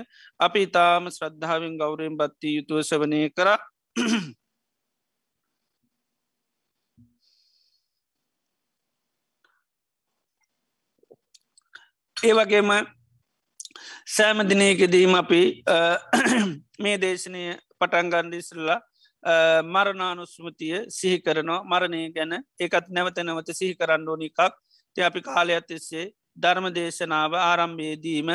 [0.41, 3.49] අපි තාම ශ්‍රද්ධාවෙන් ගෞරයෙන් බත්ති යුතුව සවනය කර
[12.25, 12.71] ඒ වගේම
[14.07, 15.41] සෑම දිනයකදීම අපි
[16.85, 17.43] මේ දේශනය
[17.79, 18.79] පටන්ගන්ඩිස්රලා
[19.75, 21.61] මරණානුස්මතිය සිහි කරනවා.
[21.65, 24.55] මරණය ගැන ඒකත් නැවත නැවත සිහි කරන්න ඕනි එකක්.
[24.97, 26.07] ති අපි කාලයක් එස්සේ
[26.37, 28.31] ධර්ම දේශනාව ආරම්භයේදීම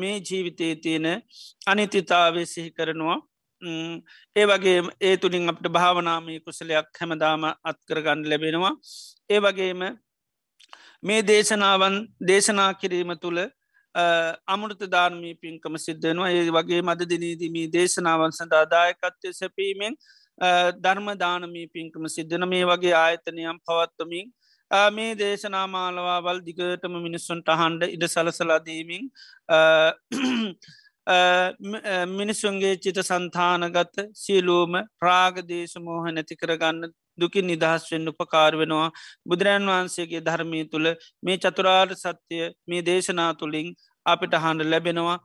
[0.00, 1.08] මේ ජීවිතය තියෙන
[1.66, 3.18] අනිතිතාවේ සිහි කරනවා.
[4.36, 8.74] ඒ වගේ ඒ තුළින් අපට භාවනාමී කුසලයක් හැමදාම අත්කරගන්න ලැබෙනවා.
[9.30, 9.82] ඒ වගේම
[11.02, 11.96] මේ දේශනාවන්
[12.26, 13.40] දේශනා කිරීම තුළ
[14.48, 19.96] අමුෘත ධර්මී පින්කම සිද්ධනවා ඒ වගේ මද දිනීදීමී දේශනාවන් සඳාදායකත්වය සැපීමෙන්
[20.80, 24.30] ධර්මදානමී පින්කම සිද්ධන මේ වගේ ආයතනයම් පවත්වමින්
[24.90, 29.10] මේ දේශනාමාලවාවල් දිගටම මිනිස්සුන්ට හන්ඩ ඉඩ සලසලාදීමින්
[32.12, 38.88] මිනිස්සුන්ගේ චිත සන්තානගත සියලූම ප්‍රාගදේශමෝහ නැති කරගන්න දුකින් නිදහස් වෙන්න උපකාර වෙනවා.
[39.24, 40.88] බුදුරන් වහන්සේගේ ධර්මය තුළ
[41.22, 43.68] මේ චතුරාර් සත්‍යය මේ දේශනා තුළින්
[44.06, 45.18] අපිට හඬ ලැබෙනවා.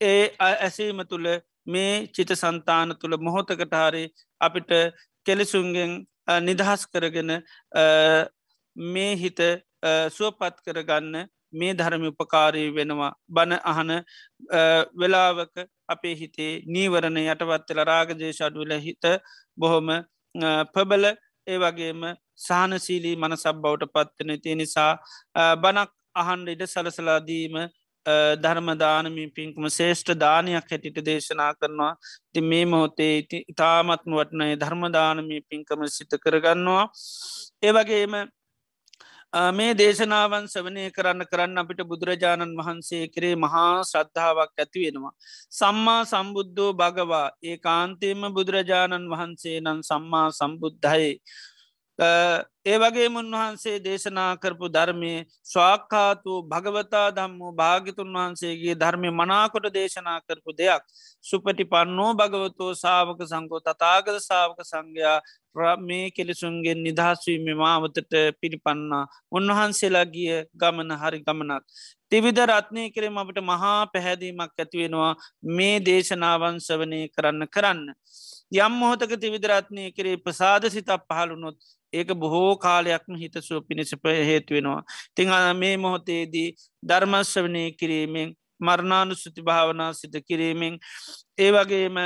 [0.00, 1.28] ඒ ඇසීම තුළ
[1.66, 4.04] මේ චිත සන්තාන තුළ මොහොතකටහරි
[4.40, 4.72] අපිට
[5.26, 5.92] කෙලෙසුන්ගෙන්
[6.40, 7.30] නිදහස් කරගෙන
[8.76, 9.40] මේ හිත
[10.10, 13.12] සුවපත් කරගන්න මේ ධර්ම උපකාරී වෙනවා.
[13.28, 13.90] බණ අහන
[14.94, 15.54] වෙලාවක
[15.88, 19.04] අපේ හිතේ නීවරණ යටවත්තල රාගදේශ අඩුවල හිත
[19.58, 19.88] බොහොම
[20.74, 21.04] පබල
[21.46, 22.02] ඒ වගේම
[22.38, 24.92] සාහනසීලී මනසබ් බවට පත්වන තිය නිසා
[25.56, 27.56] බනක් අහන්ඩ ඉඩ සලසලාදීම
[28.38, 31.92] ධර්මදානමී පින්කම ශේෂ්ඨ දානයක් හැටිට දේශනා කරනවා.
[32.32, 33.12] ති මේ මොහොතේ
[33.44, 36.84] ඉතාමත්ම වටනය ධර්මදානමී පින්කම සිත කරගන්නවා.
[37.62, 38.14] ඒවගේම
[39.34, 45.14] මේ දේශනාවන් සවනය කරන්න කරන්න අපිට බුදුරජාණන් වහන්සේ කරේ මහා ශ්‍රද්ධාවක් ඇති වෙනවා.
[45.50, 51.10] සම්මා සම්බුද්ධෝ භගවා ඒ කාන්තේම බුදුරජාණන් වහන්සේ නම් සම්මා සම්බුද්ධයි
[51.98, 55.12] ඒ වගේ උන්වහන්සේ දේශනා කරපු ධර්මය
[55.44, 60.82] ස්වාක්කාතු භගවතා දම්මු භාගිතුන් වහන්සේගේ ධර්මය මනාකොට දේශනා කරපු දෙයක්
[61.24, 70.32] සුපටි පන්නෝ භගවතෝ සාාවක සංකෝ තතාගත සාාවක සංඝයා මේ කෙලෙසුන්ගෙන් නිදහස්වීම මාවතට පිළිපන්නා උන්වහන්සේලා ගිය
[70.54, 71.62] ගමන හරි ගමනක්.
[72.10, 75.14] තිවිධ රත්නය කරෙම අපට මහා පැහැදීමක් ඇතිවෙනවා
[75.50, 77.86] මේ දේශනාවන් සවනය කරන්න කරන්න.
[78.52, 81.56] යම් මොහොතක තිවිදරත්නය කරේ ප්‍රසාද සිතක් පහළුණොත්
[81.94, 84.82] ඒක බොහෝ කාලයක්ම හිතසුව පිණිසප හේතුවෙනවා.
[85.14, 86.48] තිං මේ මොහොතේදී
[86.82, 90.74] ධර්මශ්වනය කිරීමෙන් මරණානු සුති භාවනා සිත කිරීමෙන්
[91.38, 91.96] ඒ වගේම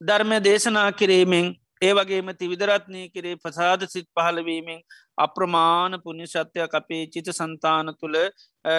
[0.00, 1.46] ධර්ම දේශනා කිරීමෙන්
[1.82, 4.80] ඒ වගේම තිවිදරත්නය කරේ ප්‍රසාද සිත් පහලවීමෙන්
[5.18, 8.16] අප්‍රමාණ පුුණ්‍ය ශත්‍යයක් අපේ චිත සන්තාන තුළ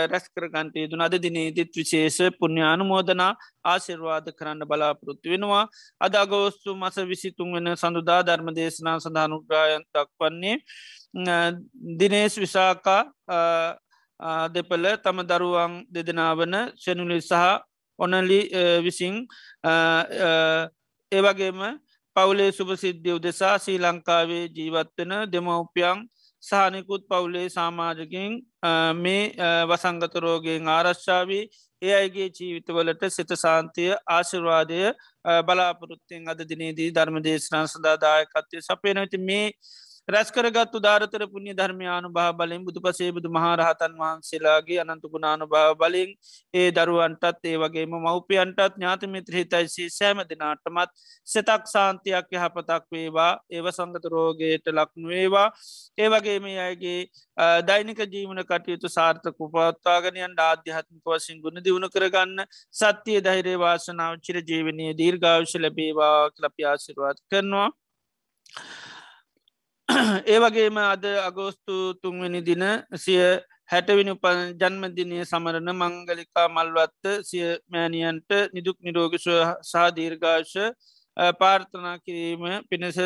[0.07, 3.31] රැස්කරගන්ට යුතුන අද දිනේදිත් විශේෂ පුුණ්‍යානු මෝදනා
[3.65, 5.65] ආශිර්වාද කරන්න බලාපොරොත්තු වෙනවා.
[6.01, 10.55] අද අගෝස්තු මස විසිතුන් වෙන සඳුදා ධර්ම දේශනා සඳහනුග්‍රායන් දක්වන්නේ
[11.95, 13.01] දිනේශ විසාකා
[14.49, 17.33] දෙපල තම දරුවන් දෙදෙනවන ශනුලි සහ
[17.99, 18.41] ඔනලි
[18.81, 19.15] විසින්
[21.11, 21.61] ඒවගේම
[22.20, 25.99] පවුලේ සුපසිද්ධිය උදෙසා ශ්‍රී ලංකාවේ ජීවත්වෙන දෙමවපියන්
[26.43, 28.38] සානිකුත් පවුලේ සාමාජකින්
[28.95, 29.24] මේ
[29.65, 31.43] වසංගතරෝගෙන් ආරශ්ාවී
[31.82, 34.80] ඒ අයිගේ ජීවිතවලට සිත සාන්තිය ආශිර්වාදය
[35.43, 39.45] බලාපොරොත්තෙන් අද දිනේදී ධර්මදේශනා සදාදායකත්වය සපයනති මේ
[40.10, 46.10] රැස්කරගත් උදාරතර පුුණ්‍ය ධර්මයානු භා බලින් බුදු පසේ බුදු මහරහතන් වහන්සේලාගේ අනන්තු ගුණානු භාව බලින්
[46.53, 50.95] ඒ දරුවන්ටත් ඒ වගේම මවපියන්ටත් ඥාතමිත්‍ර හිතයිසි සෑම දෙනාටමත්
[51.28, 55.47] සෙතක් සාන්තියක් යහපතක් වේවා ඒව සංගත රෝගයට ලක්නුවේවා
[55.97, 56.99] ඒ වගේම අයගේ
[57.64, 62.45] දෛනික ජීවන කටයුතු සාර්ථක උපත්තාගනයන් ආධ්‍යාත්මික වසින් ගුණ දියුණු කරගන්න
[62.76, 67.70] සත්‍යය ධෛරේ වාසනාව චිර ජීවනය දීර්ගාවශ ලැබේවා කලප්‍යාසිරවාත් කරනවා.
[69.99, 72.63] ඒ වගේම අද අගෝස්තු තුන්වැනි දින
[72.97, 73.21] සිය
[73.69, 74.25] හැටවිනි උප
[74.55, 80.55] ජන්මදිනය සමරණ මංගලිකා මල්වත්ත සිය මෑනියන්ට නිදුක් නිරෝගිශව සාදීර්ගාශ
[81.39, 82.99] පාර්ථනා කිරීම පිණිස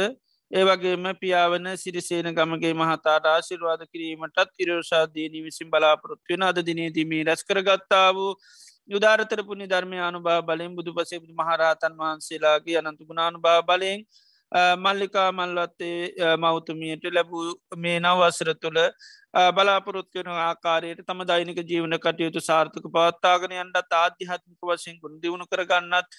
[0.52, 8.34] ඒවගේම පියාවන සිරිසේන ගමගේ මහතාට ආශිර්වාද කිරීමටත් ඉරෝෂාදීනී විසින් බලාපොරොත්වෙන අද දිනේදීමී රැස් කරගත්තා වූ
[8.90, 14.06] යුදාරතර පුුණි ධර්මය අනුභා බලෙන් බුදු පසේ මහරහතන් වහන්සේලාගේ අනන්තු ගුණානු භා බලයෙන්
[14.78, 17.46] මල්ලිකා මල්වත්තේ මෞතුමියට ලැබූ
[17.78, 18.80] මේ නවවසර තුළ
[19.52, 26.18] බලාපොරොත්වයන ආකාරයට තම දෛනික ජීවන කටයුතු සාර්ථක පවත්තාගනයන්ට ආධ්‍යාත්මික වශයෙන් ගුණ දියුණු කරගන්නත්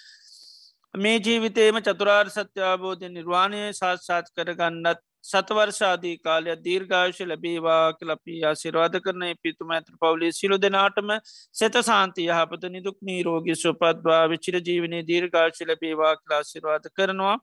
[0.95, 9.71] මේ ජීවිතේම චතුරාර් සත්‍යාබෝධය නිර්වාණය සාත්සාත් කරගන්නත් සතවර්ෂාදී කාලය දීර්ඝාශ ලැබේවා කලපී ආසිරවාද කරන පිතුම
[9.71, 11.13] ඇත්‍ර පවලි සිලු දෙනාටම
[11.55, 17.37] සෙත සාන්තිය යහපත නිදුක් නීරෝගි සුපත්වා විචිර ජීවනය දීර්ඝාශ ලැබේවා කලාසිරවාද කරනවා.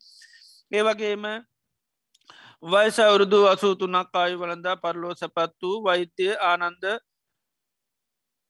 [0.72, 1.24] ඒ වගේම
[2.64, 6.86] වයිස අවුරුදු අසූතුනක් ආයු වලඳ පරලෝ සැපත් වූ වෛත්‍යය ආනන්ද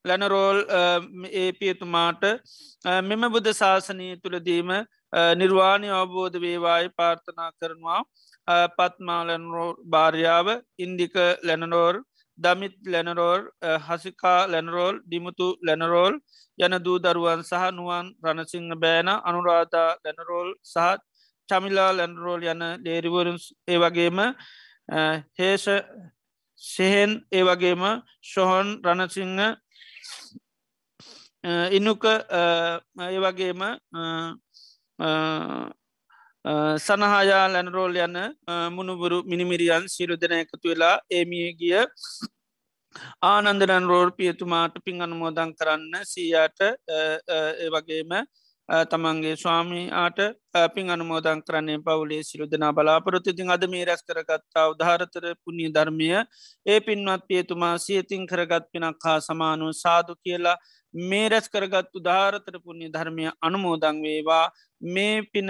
[0.06, 0.60] ලැනරෝල්
[1.34, 2.24] ඒ පියතුමාට
[3.04, 4.70] මෙම බුද්ධ ශාසනය තුළදීම
[5.36, 8.02] නිර්වාණය අවබෝධ වේවායි පාර්ථනා කරනවා.
[8.78, 10.48] පත්මා ලැනරෝ භාර්යාව
[10.80, 11.96] ඉන්දික ලැනරෝර්
[12.40, 13.42] දමිත් ලැනරෝල්
[13.86, 16.14] හසිකා ලැනරෝල් දිමුතු ලැනරෝල්
[16.60, 21.02] යන දූ දරුවන් සහ නුවන් රණසිංහ බෑන අනුරාධා ලැනරෝල් සහත්
[21.50, 23.38] චමිලා ලැන්රෝල් යන ලේරිවරුන්
[23.68, 24.20] ඒ වගේම
[25.38, 25.66] හේෂ
[26.62, 27.84] සෙහෙන් ඒ වගේම
[28.24, 29.40] ශොහොන් රණසිංහ
[31.72, 33.62] ඉනුක ඒ වගේම
[36.80, 38.18] සනහායා ලැනරෝල් යන
[38.72, 41.76] මුණුබුරු මිනිමිරියන් සිරු දෙන එකතු වෙලා ඒමිය ගිය
[43.24, 48.12] ආනන්දරන් රෝල් පියතුමාට පින් අනුමෝදන් කරන්න සීයාට ඒ වගේම
[48.92, 50.20] තමන්ගේ ස්වාමීආට
[50.74, 53.34] පින් අනුමෝදන් කරන්නේ පවුලේ සිරුදනා බලාපොරොත්තු.
[53.34, 56.08] තින් අද මේ රැස් කරගත්තා උදාහරතර පුුණි ධර්මය.
[56.66, 60.58] ඒ පින්වත් පියතුමා සියතින් කරගත් පිනක් හා සමානුව සාදු කියලා
[60.94, 64.46] මේ රැස් කරගත් උදාරතර පුුණ්‍ය ධර්මය අනුමෝදං වේවා.
[64.82, 65.50] මේ පින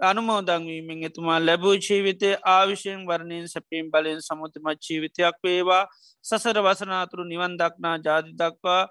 [0.00, 5.84] අනුමෝදංවීමෙන් එතුමා ලැබූ ජීවිතය ආවිශයෙන් වර්ණයෙන් සැපීම් බලයෙන් සමුතිමත් ජීවිතයක් වේවා.
[6.24, 8.82] සසර වසනාතුරු නිවන් දක්නා ජාති දක්වා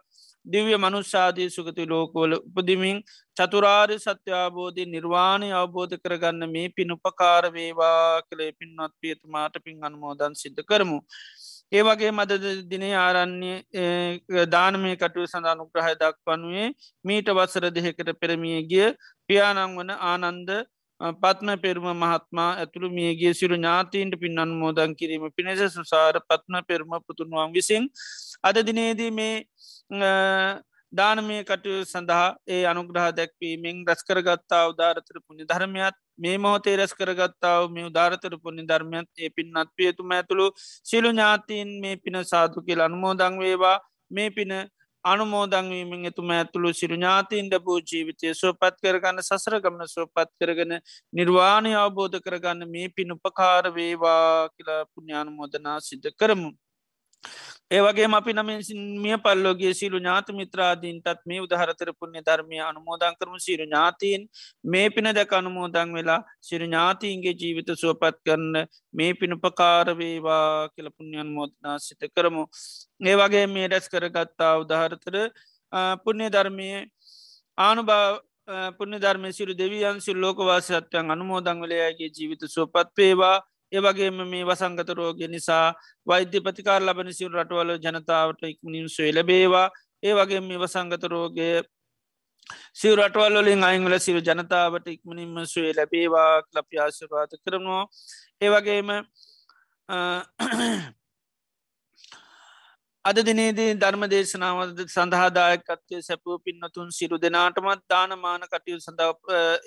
[0.45, 2.97] දිව්‍ය මනුෂ්‍යාදී සුගති ලෝකවල උපදිමින්
[3.37, 10.61] චතුරාරි සත්‍යාබෝධය නිර්වාණය අවබෝධ කරගන්න මේ පින් උපකාර වේවා කළේ පින්වත් පියතුමාට පින් අනුමෝදන් සිද්ධ
[10.63, 10.99] කරමු.
[11.71, 12.31] ඒ වගේ මද
[12.69, 16.69] දිනේ ආරන්නේ දානමය කටුව සඳහනු ග්‍රහය දක්වනුවේ
[17.05, 18.87] මීට වසර දෙහෙකට පෙරමිය ගිය
[19.29, 20.49] පියානං වන ආනන්ද
[21.01, 27.51] පත්ම පෙරුම මහත්මා ඇතුළු මියගේ සිරු ඥාතීන්ට පින් අන්මෝදන් කිරීම පිණෙස සුසාර පත්ම පෙරුම පුතුන්වන්
[27.51, 27.89] විසින්
[28.43, 29.35] අද දිනේදී මේ
[30.93, 37.85] දානමය කටයු සඳහා ඒ අනුග්‍රහ දැක්වීමෙන් රැස්කරගත්තා උදාරතර පුුණි ධර්මයත් මේ මොහොතේ රැස් කරගත්තාව මේ
[37.85, 40.47] උදාරතර පුුණි ධර්මයත් ඒ පින්නත් පියතුම ඇතුළු
[40.85, 43.77] සිලු ඥාතීන් මේ පින සාතු කියල අනුමෝදං වේවා.
[44.11, 44.51] මේ පින
[45.05, 50.73] අනුමෝදංවීමෙන් එතුම ඇතුළු සිරු ඥාතීන්ට පූ ජීවිතය සුවපත් කරගන්න සසර ගමන සුවපත් කරගෙන
[51.13, 56.51] නිර්වාණය අවබෝධ කරගන්න මේ පිනුපකාර වේවා කියලා පුුණ්‍යානුමෝදනා සිද්ධ කරමු.
[57.71, 58.59] ඒවගේ අපි නමින්
[58.95, 63.33] මිය පල්ලෝගේ සිරු ඥාත මිත්‍රාදීන්ටත් මේ උදහරතර පුුණ්‍ය ධර්මය අනුමෝදන් කරම.
[63.39, 64.27] සිරු ඥාතීන්
[64.63, 71.79] මේ පින දැක අනුමෝදං වෙලා සිරු ඥාතීන්ගේ ජීවිත සුවපත් කරන්න මේ පිනුපකාරවේවා කියල පුුණ්‍යන් මෝදනා
[71.79, 72.43] සිත කරමු.
[73.01, 75.15] ඒ වගේ මේ රැස් කරගත්තා උදහරතර
[76.03, 76.69] පුුණ්‍ය ධර්මය
[77.57, 78.21] ආනුභාව
[78.77, 83.37] පුුණ්‍ය ධර්මය සිරු දෙවියන් සිල් ලෝකවාසයත්වයන් අනුමෝදං වලයාගේ ජීවිත සුවපත් පේවා
[83.71, 85.65] ඒවගේම මේ වසංගත රෝග නිසා
[86.07, 89.67] වෛද්‍ය ප්‍රතිකාර ලබන සිල් රටවල ජනතාවට ඉක්මනින් සුවේ ලබේවා.
[90.03, 91.49] ඒ වගේ මේ වසංගත රෝගය
[92.73, 97.83] සිව රටවල්ලින් අයිංවල සිරු ජනතාවට ඉක්මනින්ම සුවේ ලැබේවා ලප්‍යාශවාත කරනවා.
[98.41, 98.89] ඒවගේම
[103.05, 109.01] අද දිනේදී ධර්ම දේශනාවද සඳහාදායකත්වය සැපූ පින්නතුන් සිරු දෙනාටමත් දානමාන කටයු සඳ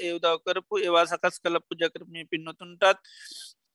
[0.03, 3.05] ඒ උදව් කරපු ඒවා සකස් කළ පුජකරමය පින්නතුන්ටත්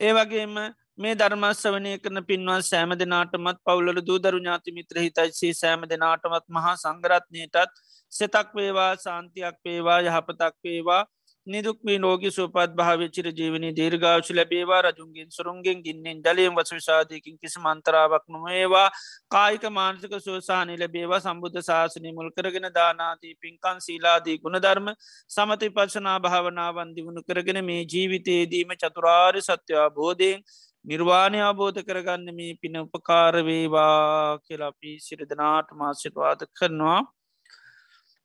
[0.03, 0.55] ඒවගේම
[0.97, 6.73] මේ ධර්මස් වනය කරන පින්වා සෑම දෙනාටමත් පවුලල දූදරු ඥාති මිත්‍ර හිතයිසේ සෑම දෙනාටමත් මහා
[6.77, 7.81] සංගරත්නයටත්
[8.11, 11.03] සෙතක් වේවා සාන්තියක් වේවා යහපතක් වේවා.
[11.47, 14.81] නිදුක්මී නෝගි සුපත් භාවිචිර ජීවනි දීර්ගාවශ ලැබේවා.
[14.83, 18.87] රජුන්ගෙන් සුරුන්ගෙන් ගින්නෙන් ජලයෙන් වස විසාධයකින් කිසි මන්තරාවක් නොඒවා
[19.29, 21.19] කායික මානසික සෝසානය ලැබේවා.
[21.19, 24.87] සම්බුද්ධ ශාසනය මුල් කරගෙන දානාදී පින්කන් සීලාදී ගුණධර්ම
[25.29, 30.45] සමති පශනා භාවනාවන් දිවුණු කරගෙන මේ ජීවිතයේදීම චතුරාර් සත්‍යවා බෝධයෙන්
[30.85, 37.01] නිර්වාණය අබෝධ කරගන්න මේ පින උපකාරවේවා කියලාපි සිරිදනාට මාසිටවාද කරනවා.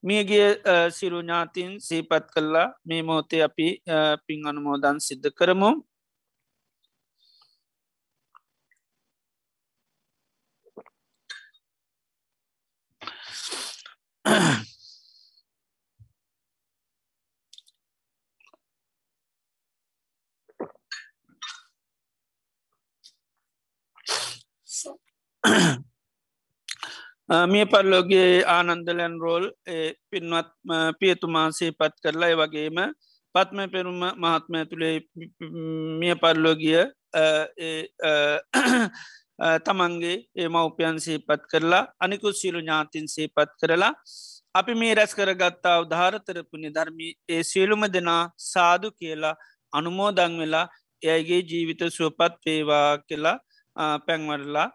[0.04, 0.48] මියගේ
[0.90, 3.68] සිරු ඥාතින් සීපත් කල්ලා මේ මෝතේ අපි
[4.26, 5.70] පින් අනුමෝදන් සිද්ධ කරමු.
[27.28, 29.44] මිය පල්ලෝගේ ආනන්දලයන් රෝල්
[30.10, 30.48] පින්වත්
[31.00, 32.78] පියතුමාන්සේ පත් කරලා වගේම
[33.34, 34.96] පත්ම පෙරුම මහත්ම ඇතුළේ
[36.00, 36.80] මිය පල්ලෝගිය
[39.66, 43.92] තමන්ගේ ඒ මවපියන් සේපත් කරලා අනිකු සිරු ඥාතින් සේපත් කරලා
[44.54, 49.36] අපි මේ රැස් කරගත්තා උදාරතරපුුණි ධර්මී ඒ සියලුම දෙනා සාදු කියලා
[49.72, 50.66] අනුමෝදං වෙලා
[51.02, 53.36] එයගේ ජීවිත සුවපත් වේවා කියලා
[54.06, 54.68] පැන්වරලා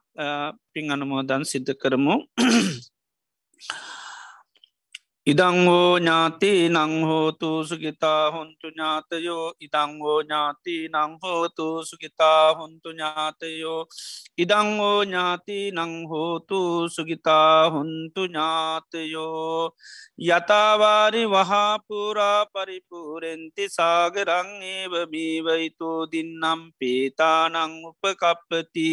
[0.74, 2.16] පින් අනුමෝදන් සිද්ධ කරමු.
[5.28, 13.82] ඉදංහෝ ඥාති නංහෝතු සුගිතා හොන්තු ඥාතයෝ ඉදංහෝ ඥාති නංහෝතු සුගිතා හොන්තු ඥාතයෝ
[14.38, 16.60] ඉදංහෝ ඥාති නංහෝතු
[16.90, 19.72] සුගිතා හොන්තු ඥාතයෝ.
[20.20, 28.90] යතාවාරි වහාපුරා පරිපූරෙන්ති සාගරං ඒව බීවයිතෝ දින්නම් පේතානං උපකප්පති.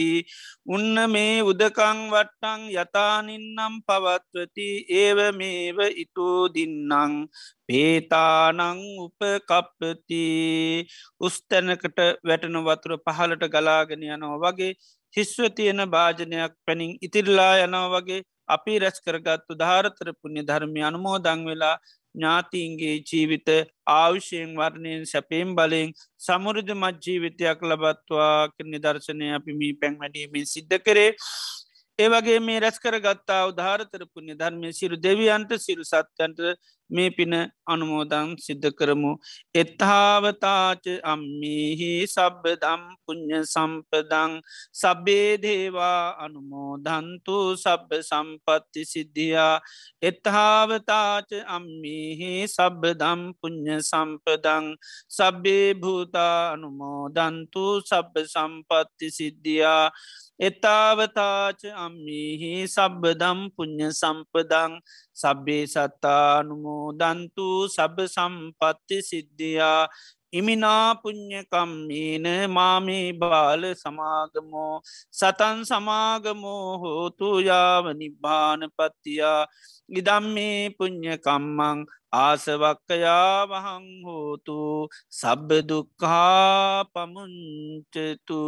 [0.69, 7.29] උන්න මේ උදකං වට්ටං යතානින්නම් පවත්වති ඒව මේව ඉතු හේතු දින්නං
[7.67, 8.61] පේතානං
[8.99, 10.87] උපකප්පති.
[11.21, 14.75] උස්තැනකට වැටන වතුර පහලට ගලාගෙන යනෝ වගේ
[15.15, 21.77] හිස්ව තියෙන භාජනයක් පැනින් ඉතිරලා යනෝ වගේ අපි රැස් කරගත්තු ධාරතර පුුණ්‍ය ධර්මය අනුමෝදං වෙලා
[22.15, 23.51] ඥාතිීන්ගේ ජීවිත
[23.89, 31.11] ආවුෂයෙන් වර්ණයෙන් සැපේම් බලෙන් සමුරුධ මත් ජීවිතයක් ලබත්වා නිදර්ශනය අපි මී පැන් වැඩීමෙන් සිද්ධ කරේ.
[32.01, 36.41] ඒවගේ මේ රැස් කර ගත්තා උදාරතර පුුණ්‍ය ධර්මය සිරු දෙවියන්ට සිරු සත්‍යන්ට
[36.91, 37.35] මේ පින
[37.67, 39.13] අනුමෝදං සිද්ධ කරමු.
[39.55, 44.33] එත්හාවතාච අම්මිහි සබ්බදම් පුං්ඥ සම්පදං
[44.73, 49.55] සබ්බේ දේවා අනුමෝදන්තු සබ්බ සම්පත්ති සිද්ධියා.
[50.03, 54.67] එත්හාවතාච අම්මිහි සබ්බදම් පුං්ඥ සම්පදං
[55.11, 59.87] සබ්බේ භූතා අනුමෝදන්තු සබ්බ සම්පත්ති සිද්ධියා.
[60.41, 64.73] එතාවතාච අම්මිහි සබ්බදම් පුං්ඥ සම්පදං
[65.21, 69.83] සබ්බේ සත්තානුමෝ දන්තු සබ සම්පත්ති සිද්ධියා
[70.33, 74.75] ඉමිනා පුං්ඥකම්මීන මාමේ බාල සමාගමෝ
[75.13, 79.43] සතන් සමාගමෝ හෝතු යාව නිබ්බාන පත්තියා
[79.91, 81.79] ඉදම් මේ පුං්ඥකම්මං
[82.17, 84.61] ආසවක්කයා වහං හෝතු
[85.13, 88.43] සබ්බදුක්කා පමුංචතු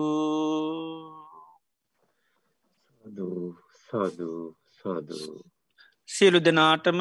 [3.04, 3.30] සදු
[3.82, 4.32] සදු
[4.72, 5.51] සදු.
[6.12, 7.00] සියලු දෙනාටම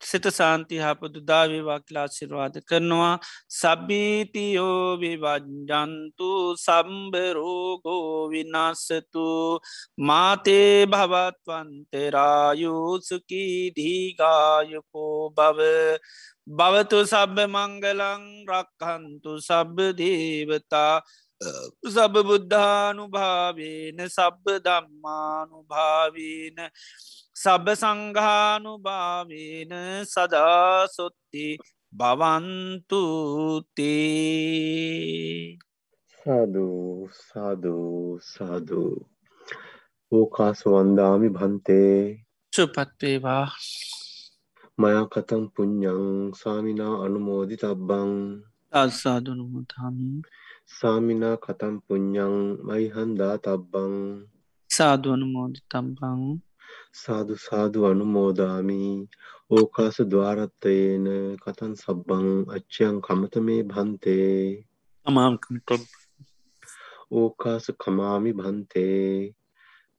[0.00, 3.18] සිත සාන්ති හපදු දාවේවා කියලා සිරවාද කරනවා.
[3.50, 9.60] සබීතියෝ විවජ්ජන්තු සම්බරෝගෝ විනාස්සතු
[10.00, 15.58] මාතේ භවත්වන්තරායුසුකී දීගායකෝ බව
[16.50, 21.02] භවතු සබ්බ මංගලං රක්හන්තු සබ්බ දේවතා
[21.40, 26.58] සබ බුද්ධානු භාවේන සබ්බ දම්මානු භාවීන
[27.34, 29.72] සබ සංඝානු භාවේන
[30.04, 31.46] සදාසොත්ති
[31.92, 33.30] බවන්තුතේ
[36.18, 38.96] සාධූ සාධූ සාධූ
[40.12, 41.98] ඕකාස වන්දාමි භන්තේ.
[42.52, 43.46] සුපත්වේවා.
[44.78, 46.04] මයා කතම් පුඤ්ඥං
[46.34, 48.12] සාමිනා අනුමෝදි තබ්බං
[48.72, 50.18] අත්සාධනුමුතාමී
[50.70, 52.36] සාමිනා කතම් පුඤ්ඥං
[52.66, 53.94] මයිහන්දා තබ්බං.
[54.70, 56.20] සාධුවනුමෝදි තබ්බං
[56.94, 58.82] සාදු සාදු අනුමෝදාමි.
[59.50, 61.06] ඕකාස ద్వාරත්තයේන
[61.42, 64.40] කතන් සබ්බං අච්චයන් කමත මේ භන්තේ
[65.06, 65.70] අමාකමට
[67.12, 69.34] ඕකාස කමාමි භන්තේ.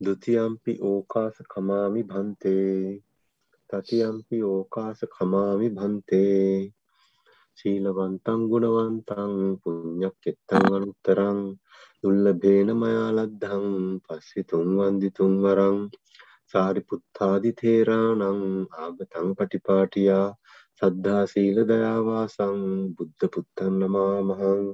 [0.00, 3.02] දුතියම්පි ඕකාස කමාමි භන්තේ.
[3.70, 6.72] තතියම්පි ඕකාස කමාමි භන්තේ
[7.58, 11.40] සීලවන්තං ගුණවන්තං පුඤ්ඤක් කෙත්තං අනුත්තරං
[12.02, 13.66] දුල්ලභේන මයාලද්ධං
[14.04, 15.78] පස්සිතුං වන්දිතුං වරං
[16.52, 18.42] සාරිපුත්තාදි තේරාණං
[18.78, 20.28] ආගතං පටිපාටියා
[20.78, 22.62] සද්ධා සීල දයාවාසං
[22.96, 24.64] බුද්ධ පුත්තන් නමාමහං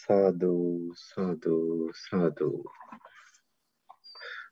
[0.00, 0.54] සාදු
[0.98, 1.56] සාදු
[1.98, 2.50] සාදු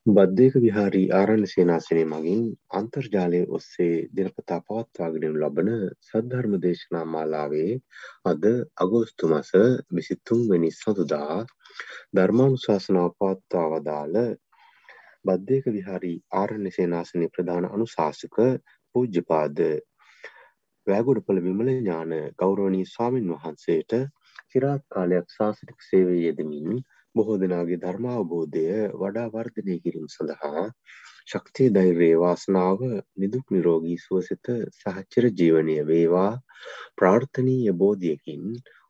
[0.08, 5.68] බද්ධයක විහාරී ආරණ්‍ය සේනාසනය මගින් අන්තර්ජාලය ඔස්සේ දිනපතා පවත්වාගෙන ලබන
[6.04, 7.72] සද්ධර්ම දේශනා මාලාවේ
[8.24, 8.46] අද
[8.78, 9.50] අගෝස්තු මස
[9.92, 11.36] 23 වෙනි සඳුදා
[12.14, 14.16] ධර්මානුශාසනාව පවත්වා වදාළ
[15.24, 18.38] බද්ධයක විහාරී ආරණ්‍ය සේනාසනයේ ප්‍රධාන අනුශාසක
[18.94, 19.60] පූජ්‍යපාද
[20.86, 24.00] වැෑගොඩපළ විමල ඥාන ගෞරවනීය ස්වාමින් වහන්සේට
[24.46, 26.80] চিරාත් කාලයක් ශාසනික සේවයේ යෙදමින්
[27.14, 28.64] බොහෝ දෙනාගේ ධර්මාවබෝධය
[29.00, 30.64] වඩා වර්ධනය කිරීම සඳහා
[31.26, 32.82] ශක්තිය ධෛර්යය වාසනාව
[33.16, 36.32] නිදුක් නිරෝගී සුවසිත සහචර ජීවනය වේවා.
[36.96, 38.44] ප්‍රාර්ථනීය බෝධියකින්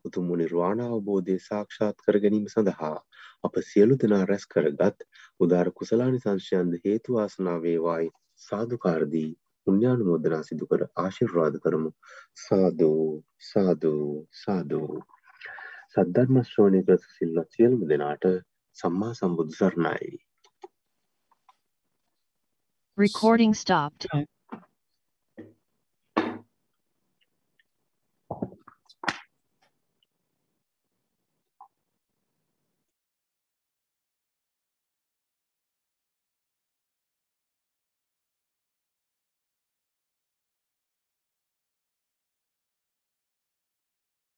[0.05, 2.97] උතුම් නිර්වාණ අවබෝධය සාක්ෂාත් කර ගැනීම සඳහා
[3.45, 5.05] අප සියලු දෙනා රැස් කරගත්
[5.41, 8.09] උදාර කුසලානි සංශයන්ද හේතු වාසනා වේවායි
[8.43, 9.31] සාදුකාරදී
[9.67, 11.91] පුණ්‍යානුමෝදනා සිදු කර ආශිර්වාද කරමු.
[12.39, 12.91] සාදු
[13.51, 13.95] සාදු
[14.37, 14.83] සාදු.
[15.99, 18.27] සද්ධර්ම ශ්‍රවණය කර සිල්වත් සියලුම දෙනාට
[18.77, 20.11] සම්මා සම්බුදු සරණයි
[22.99, 24.07] Recording stopped.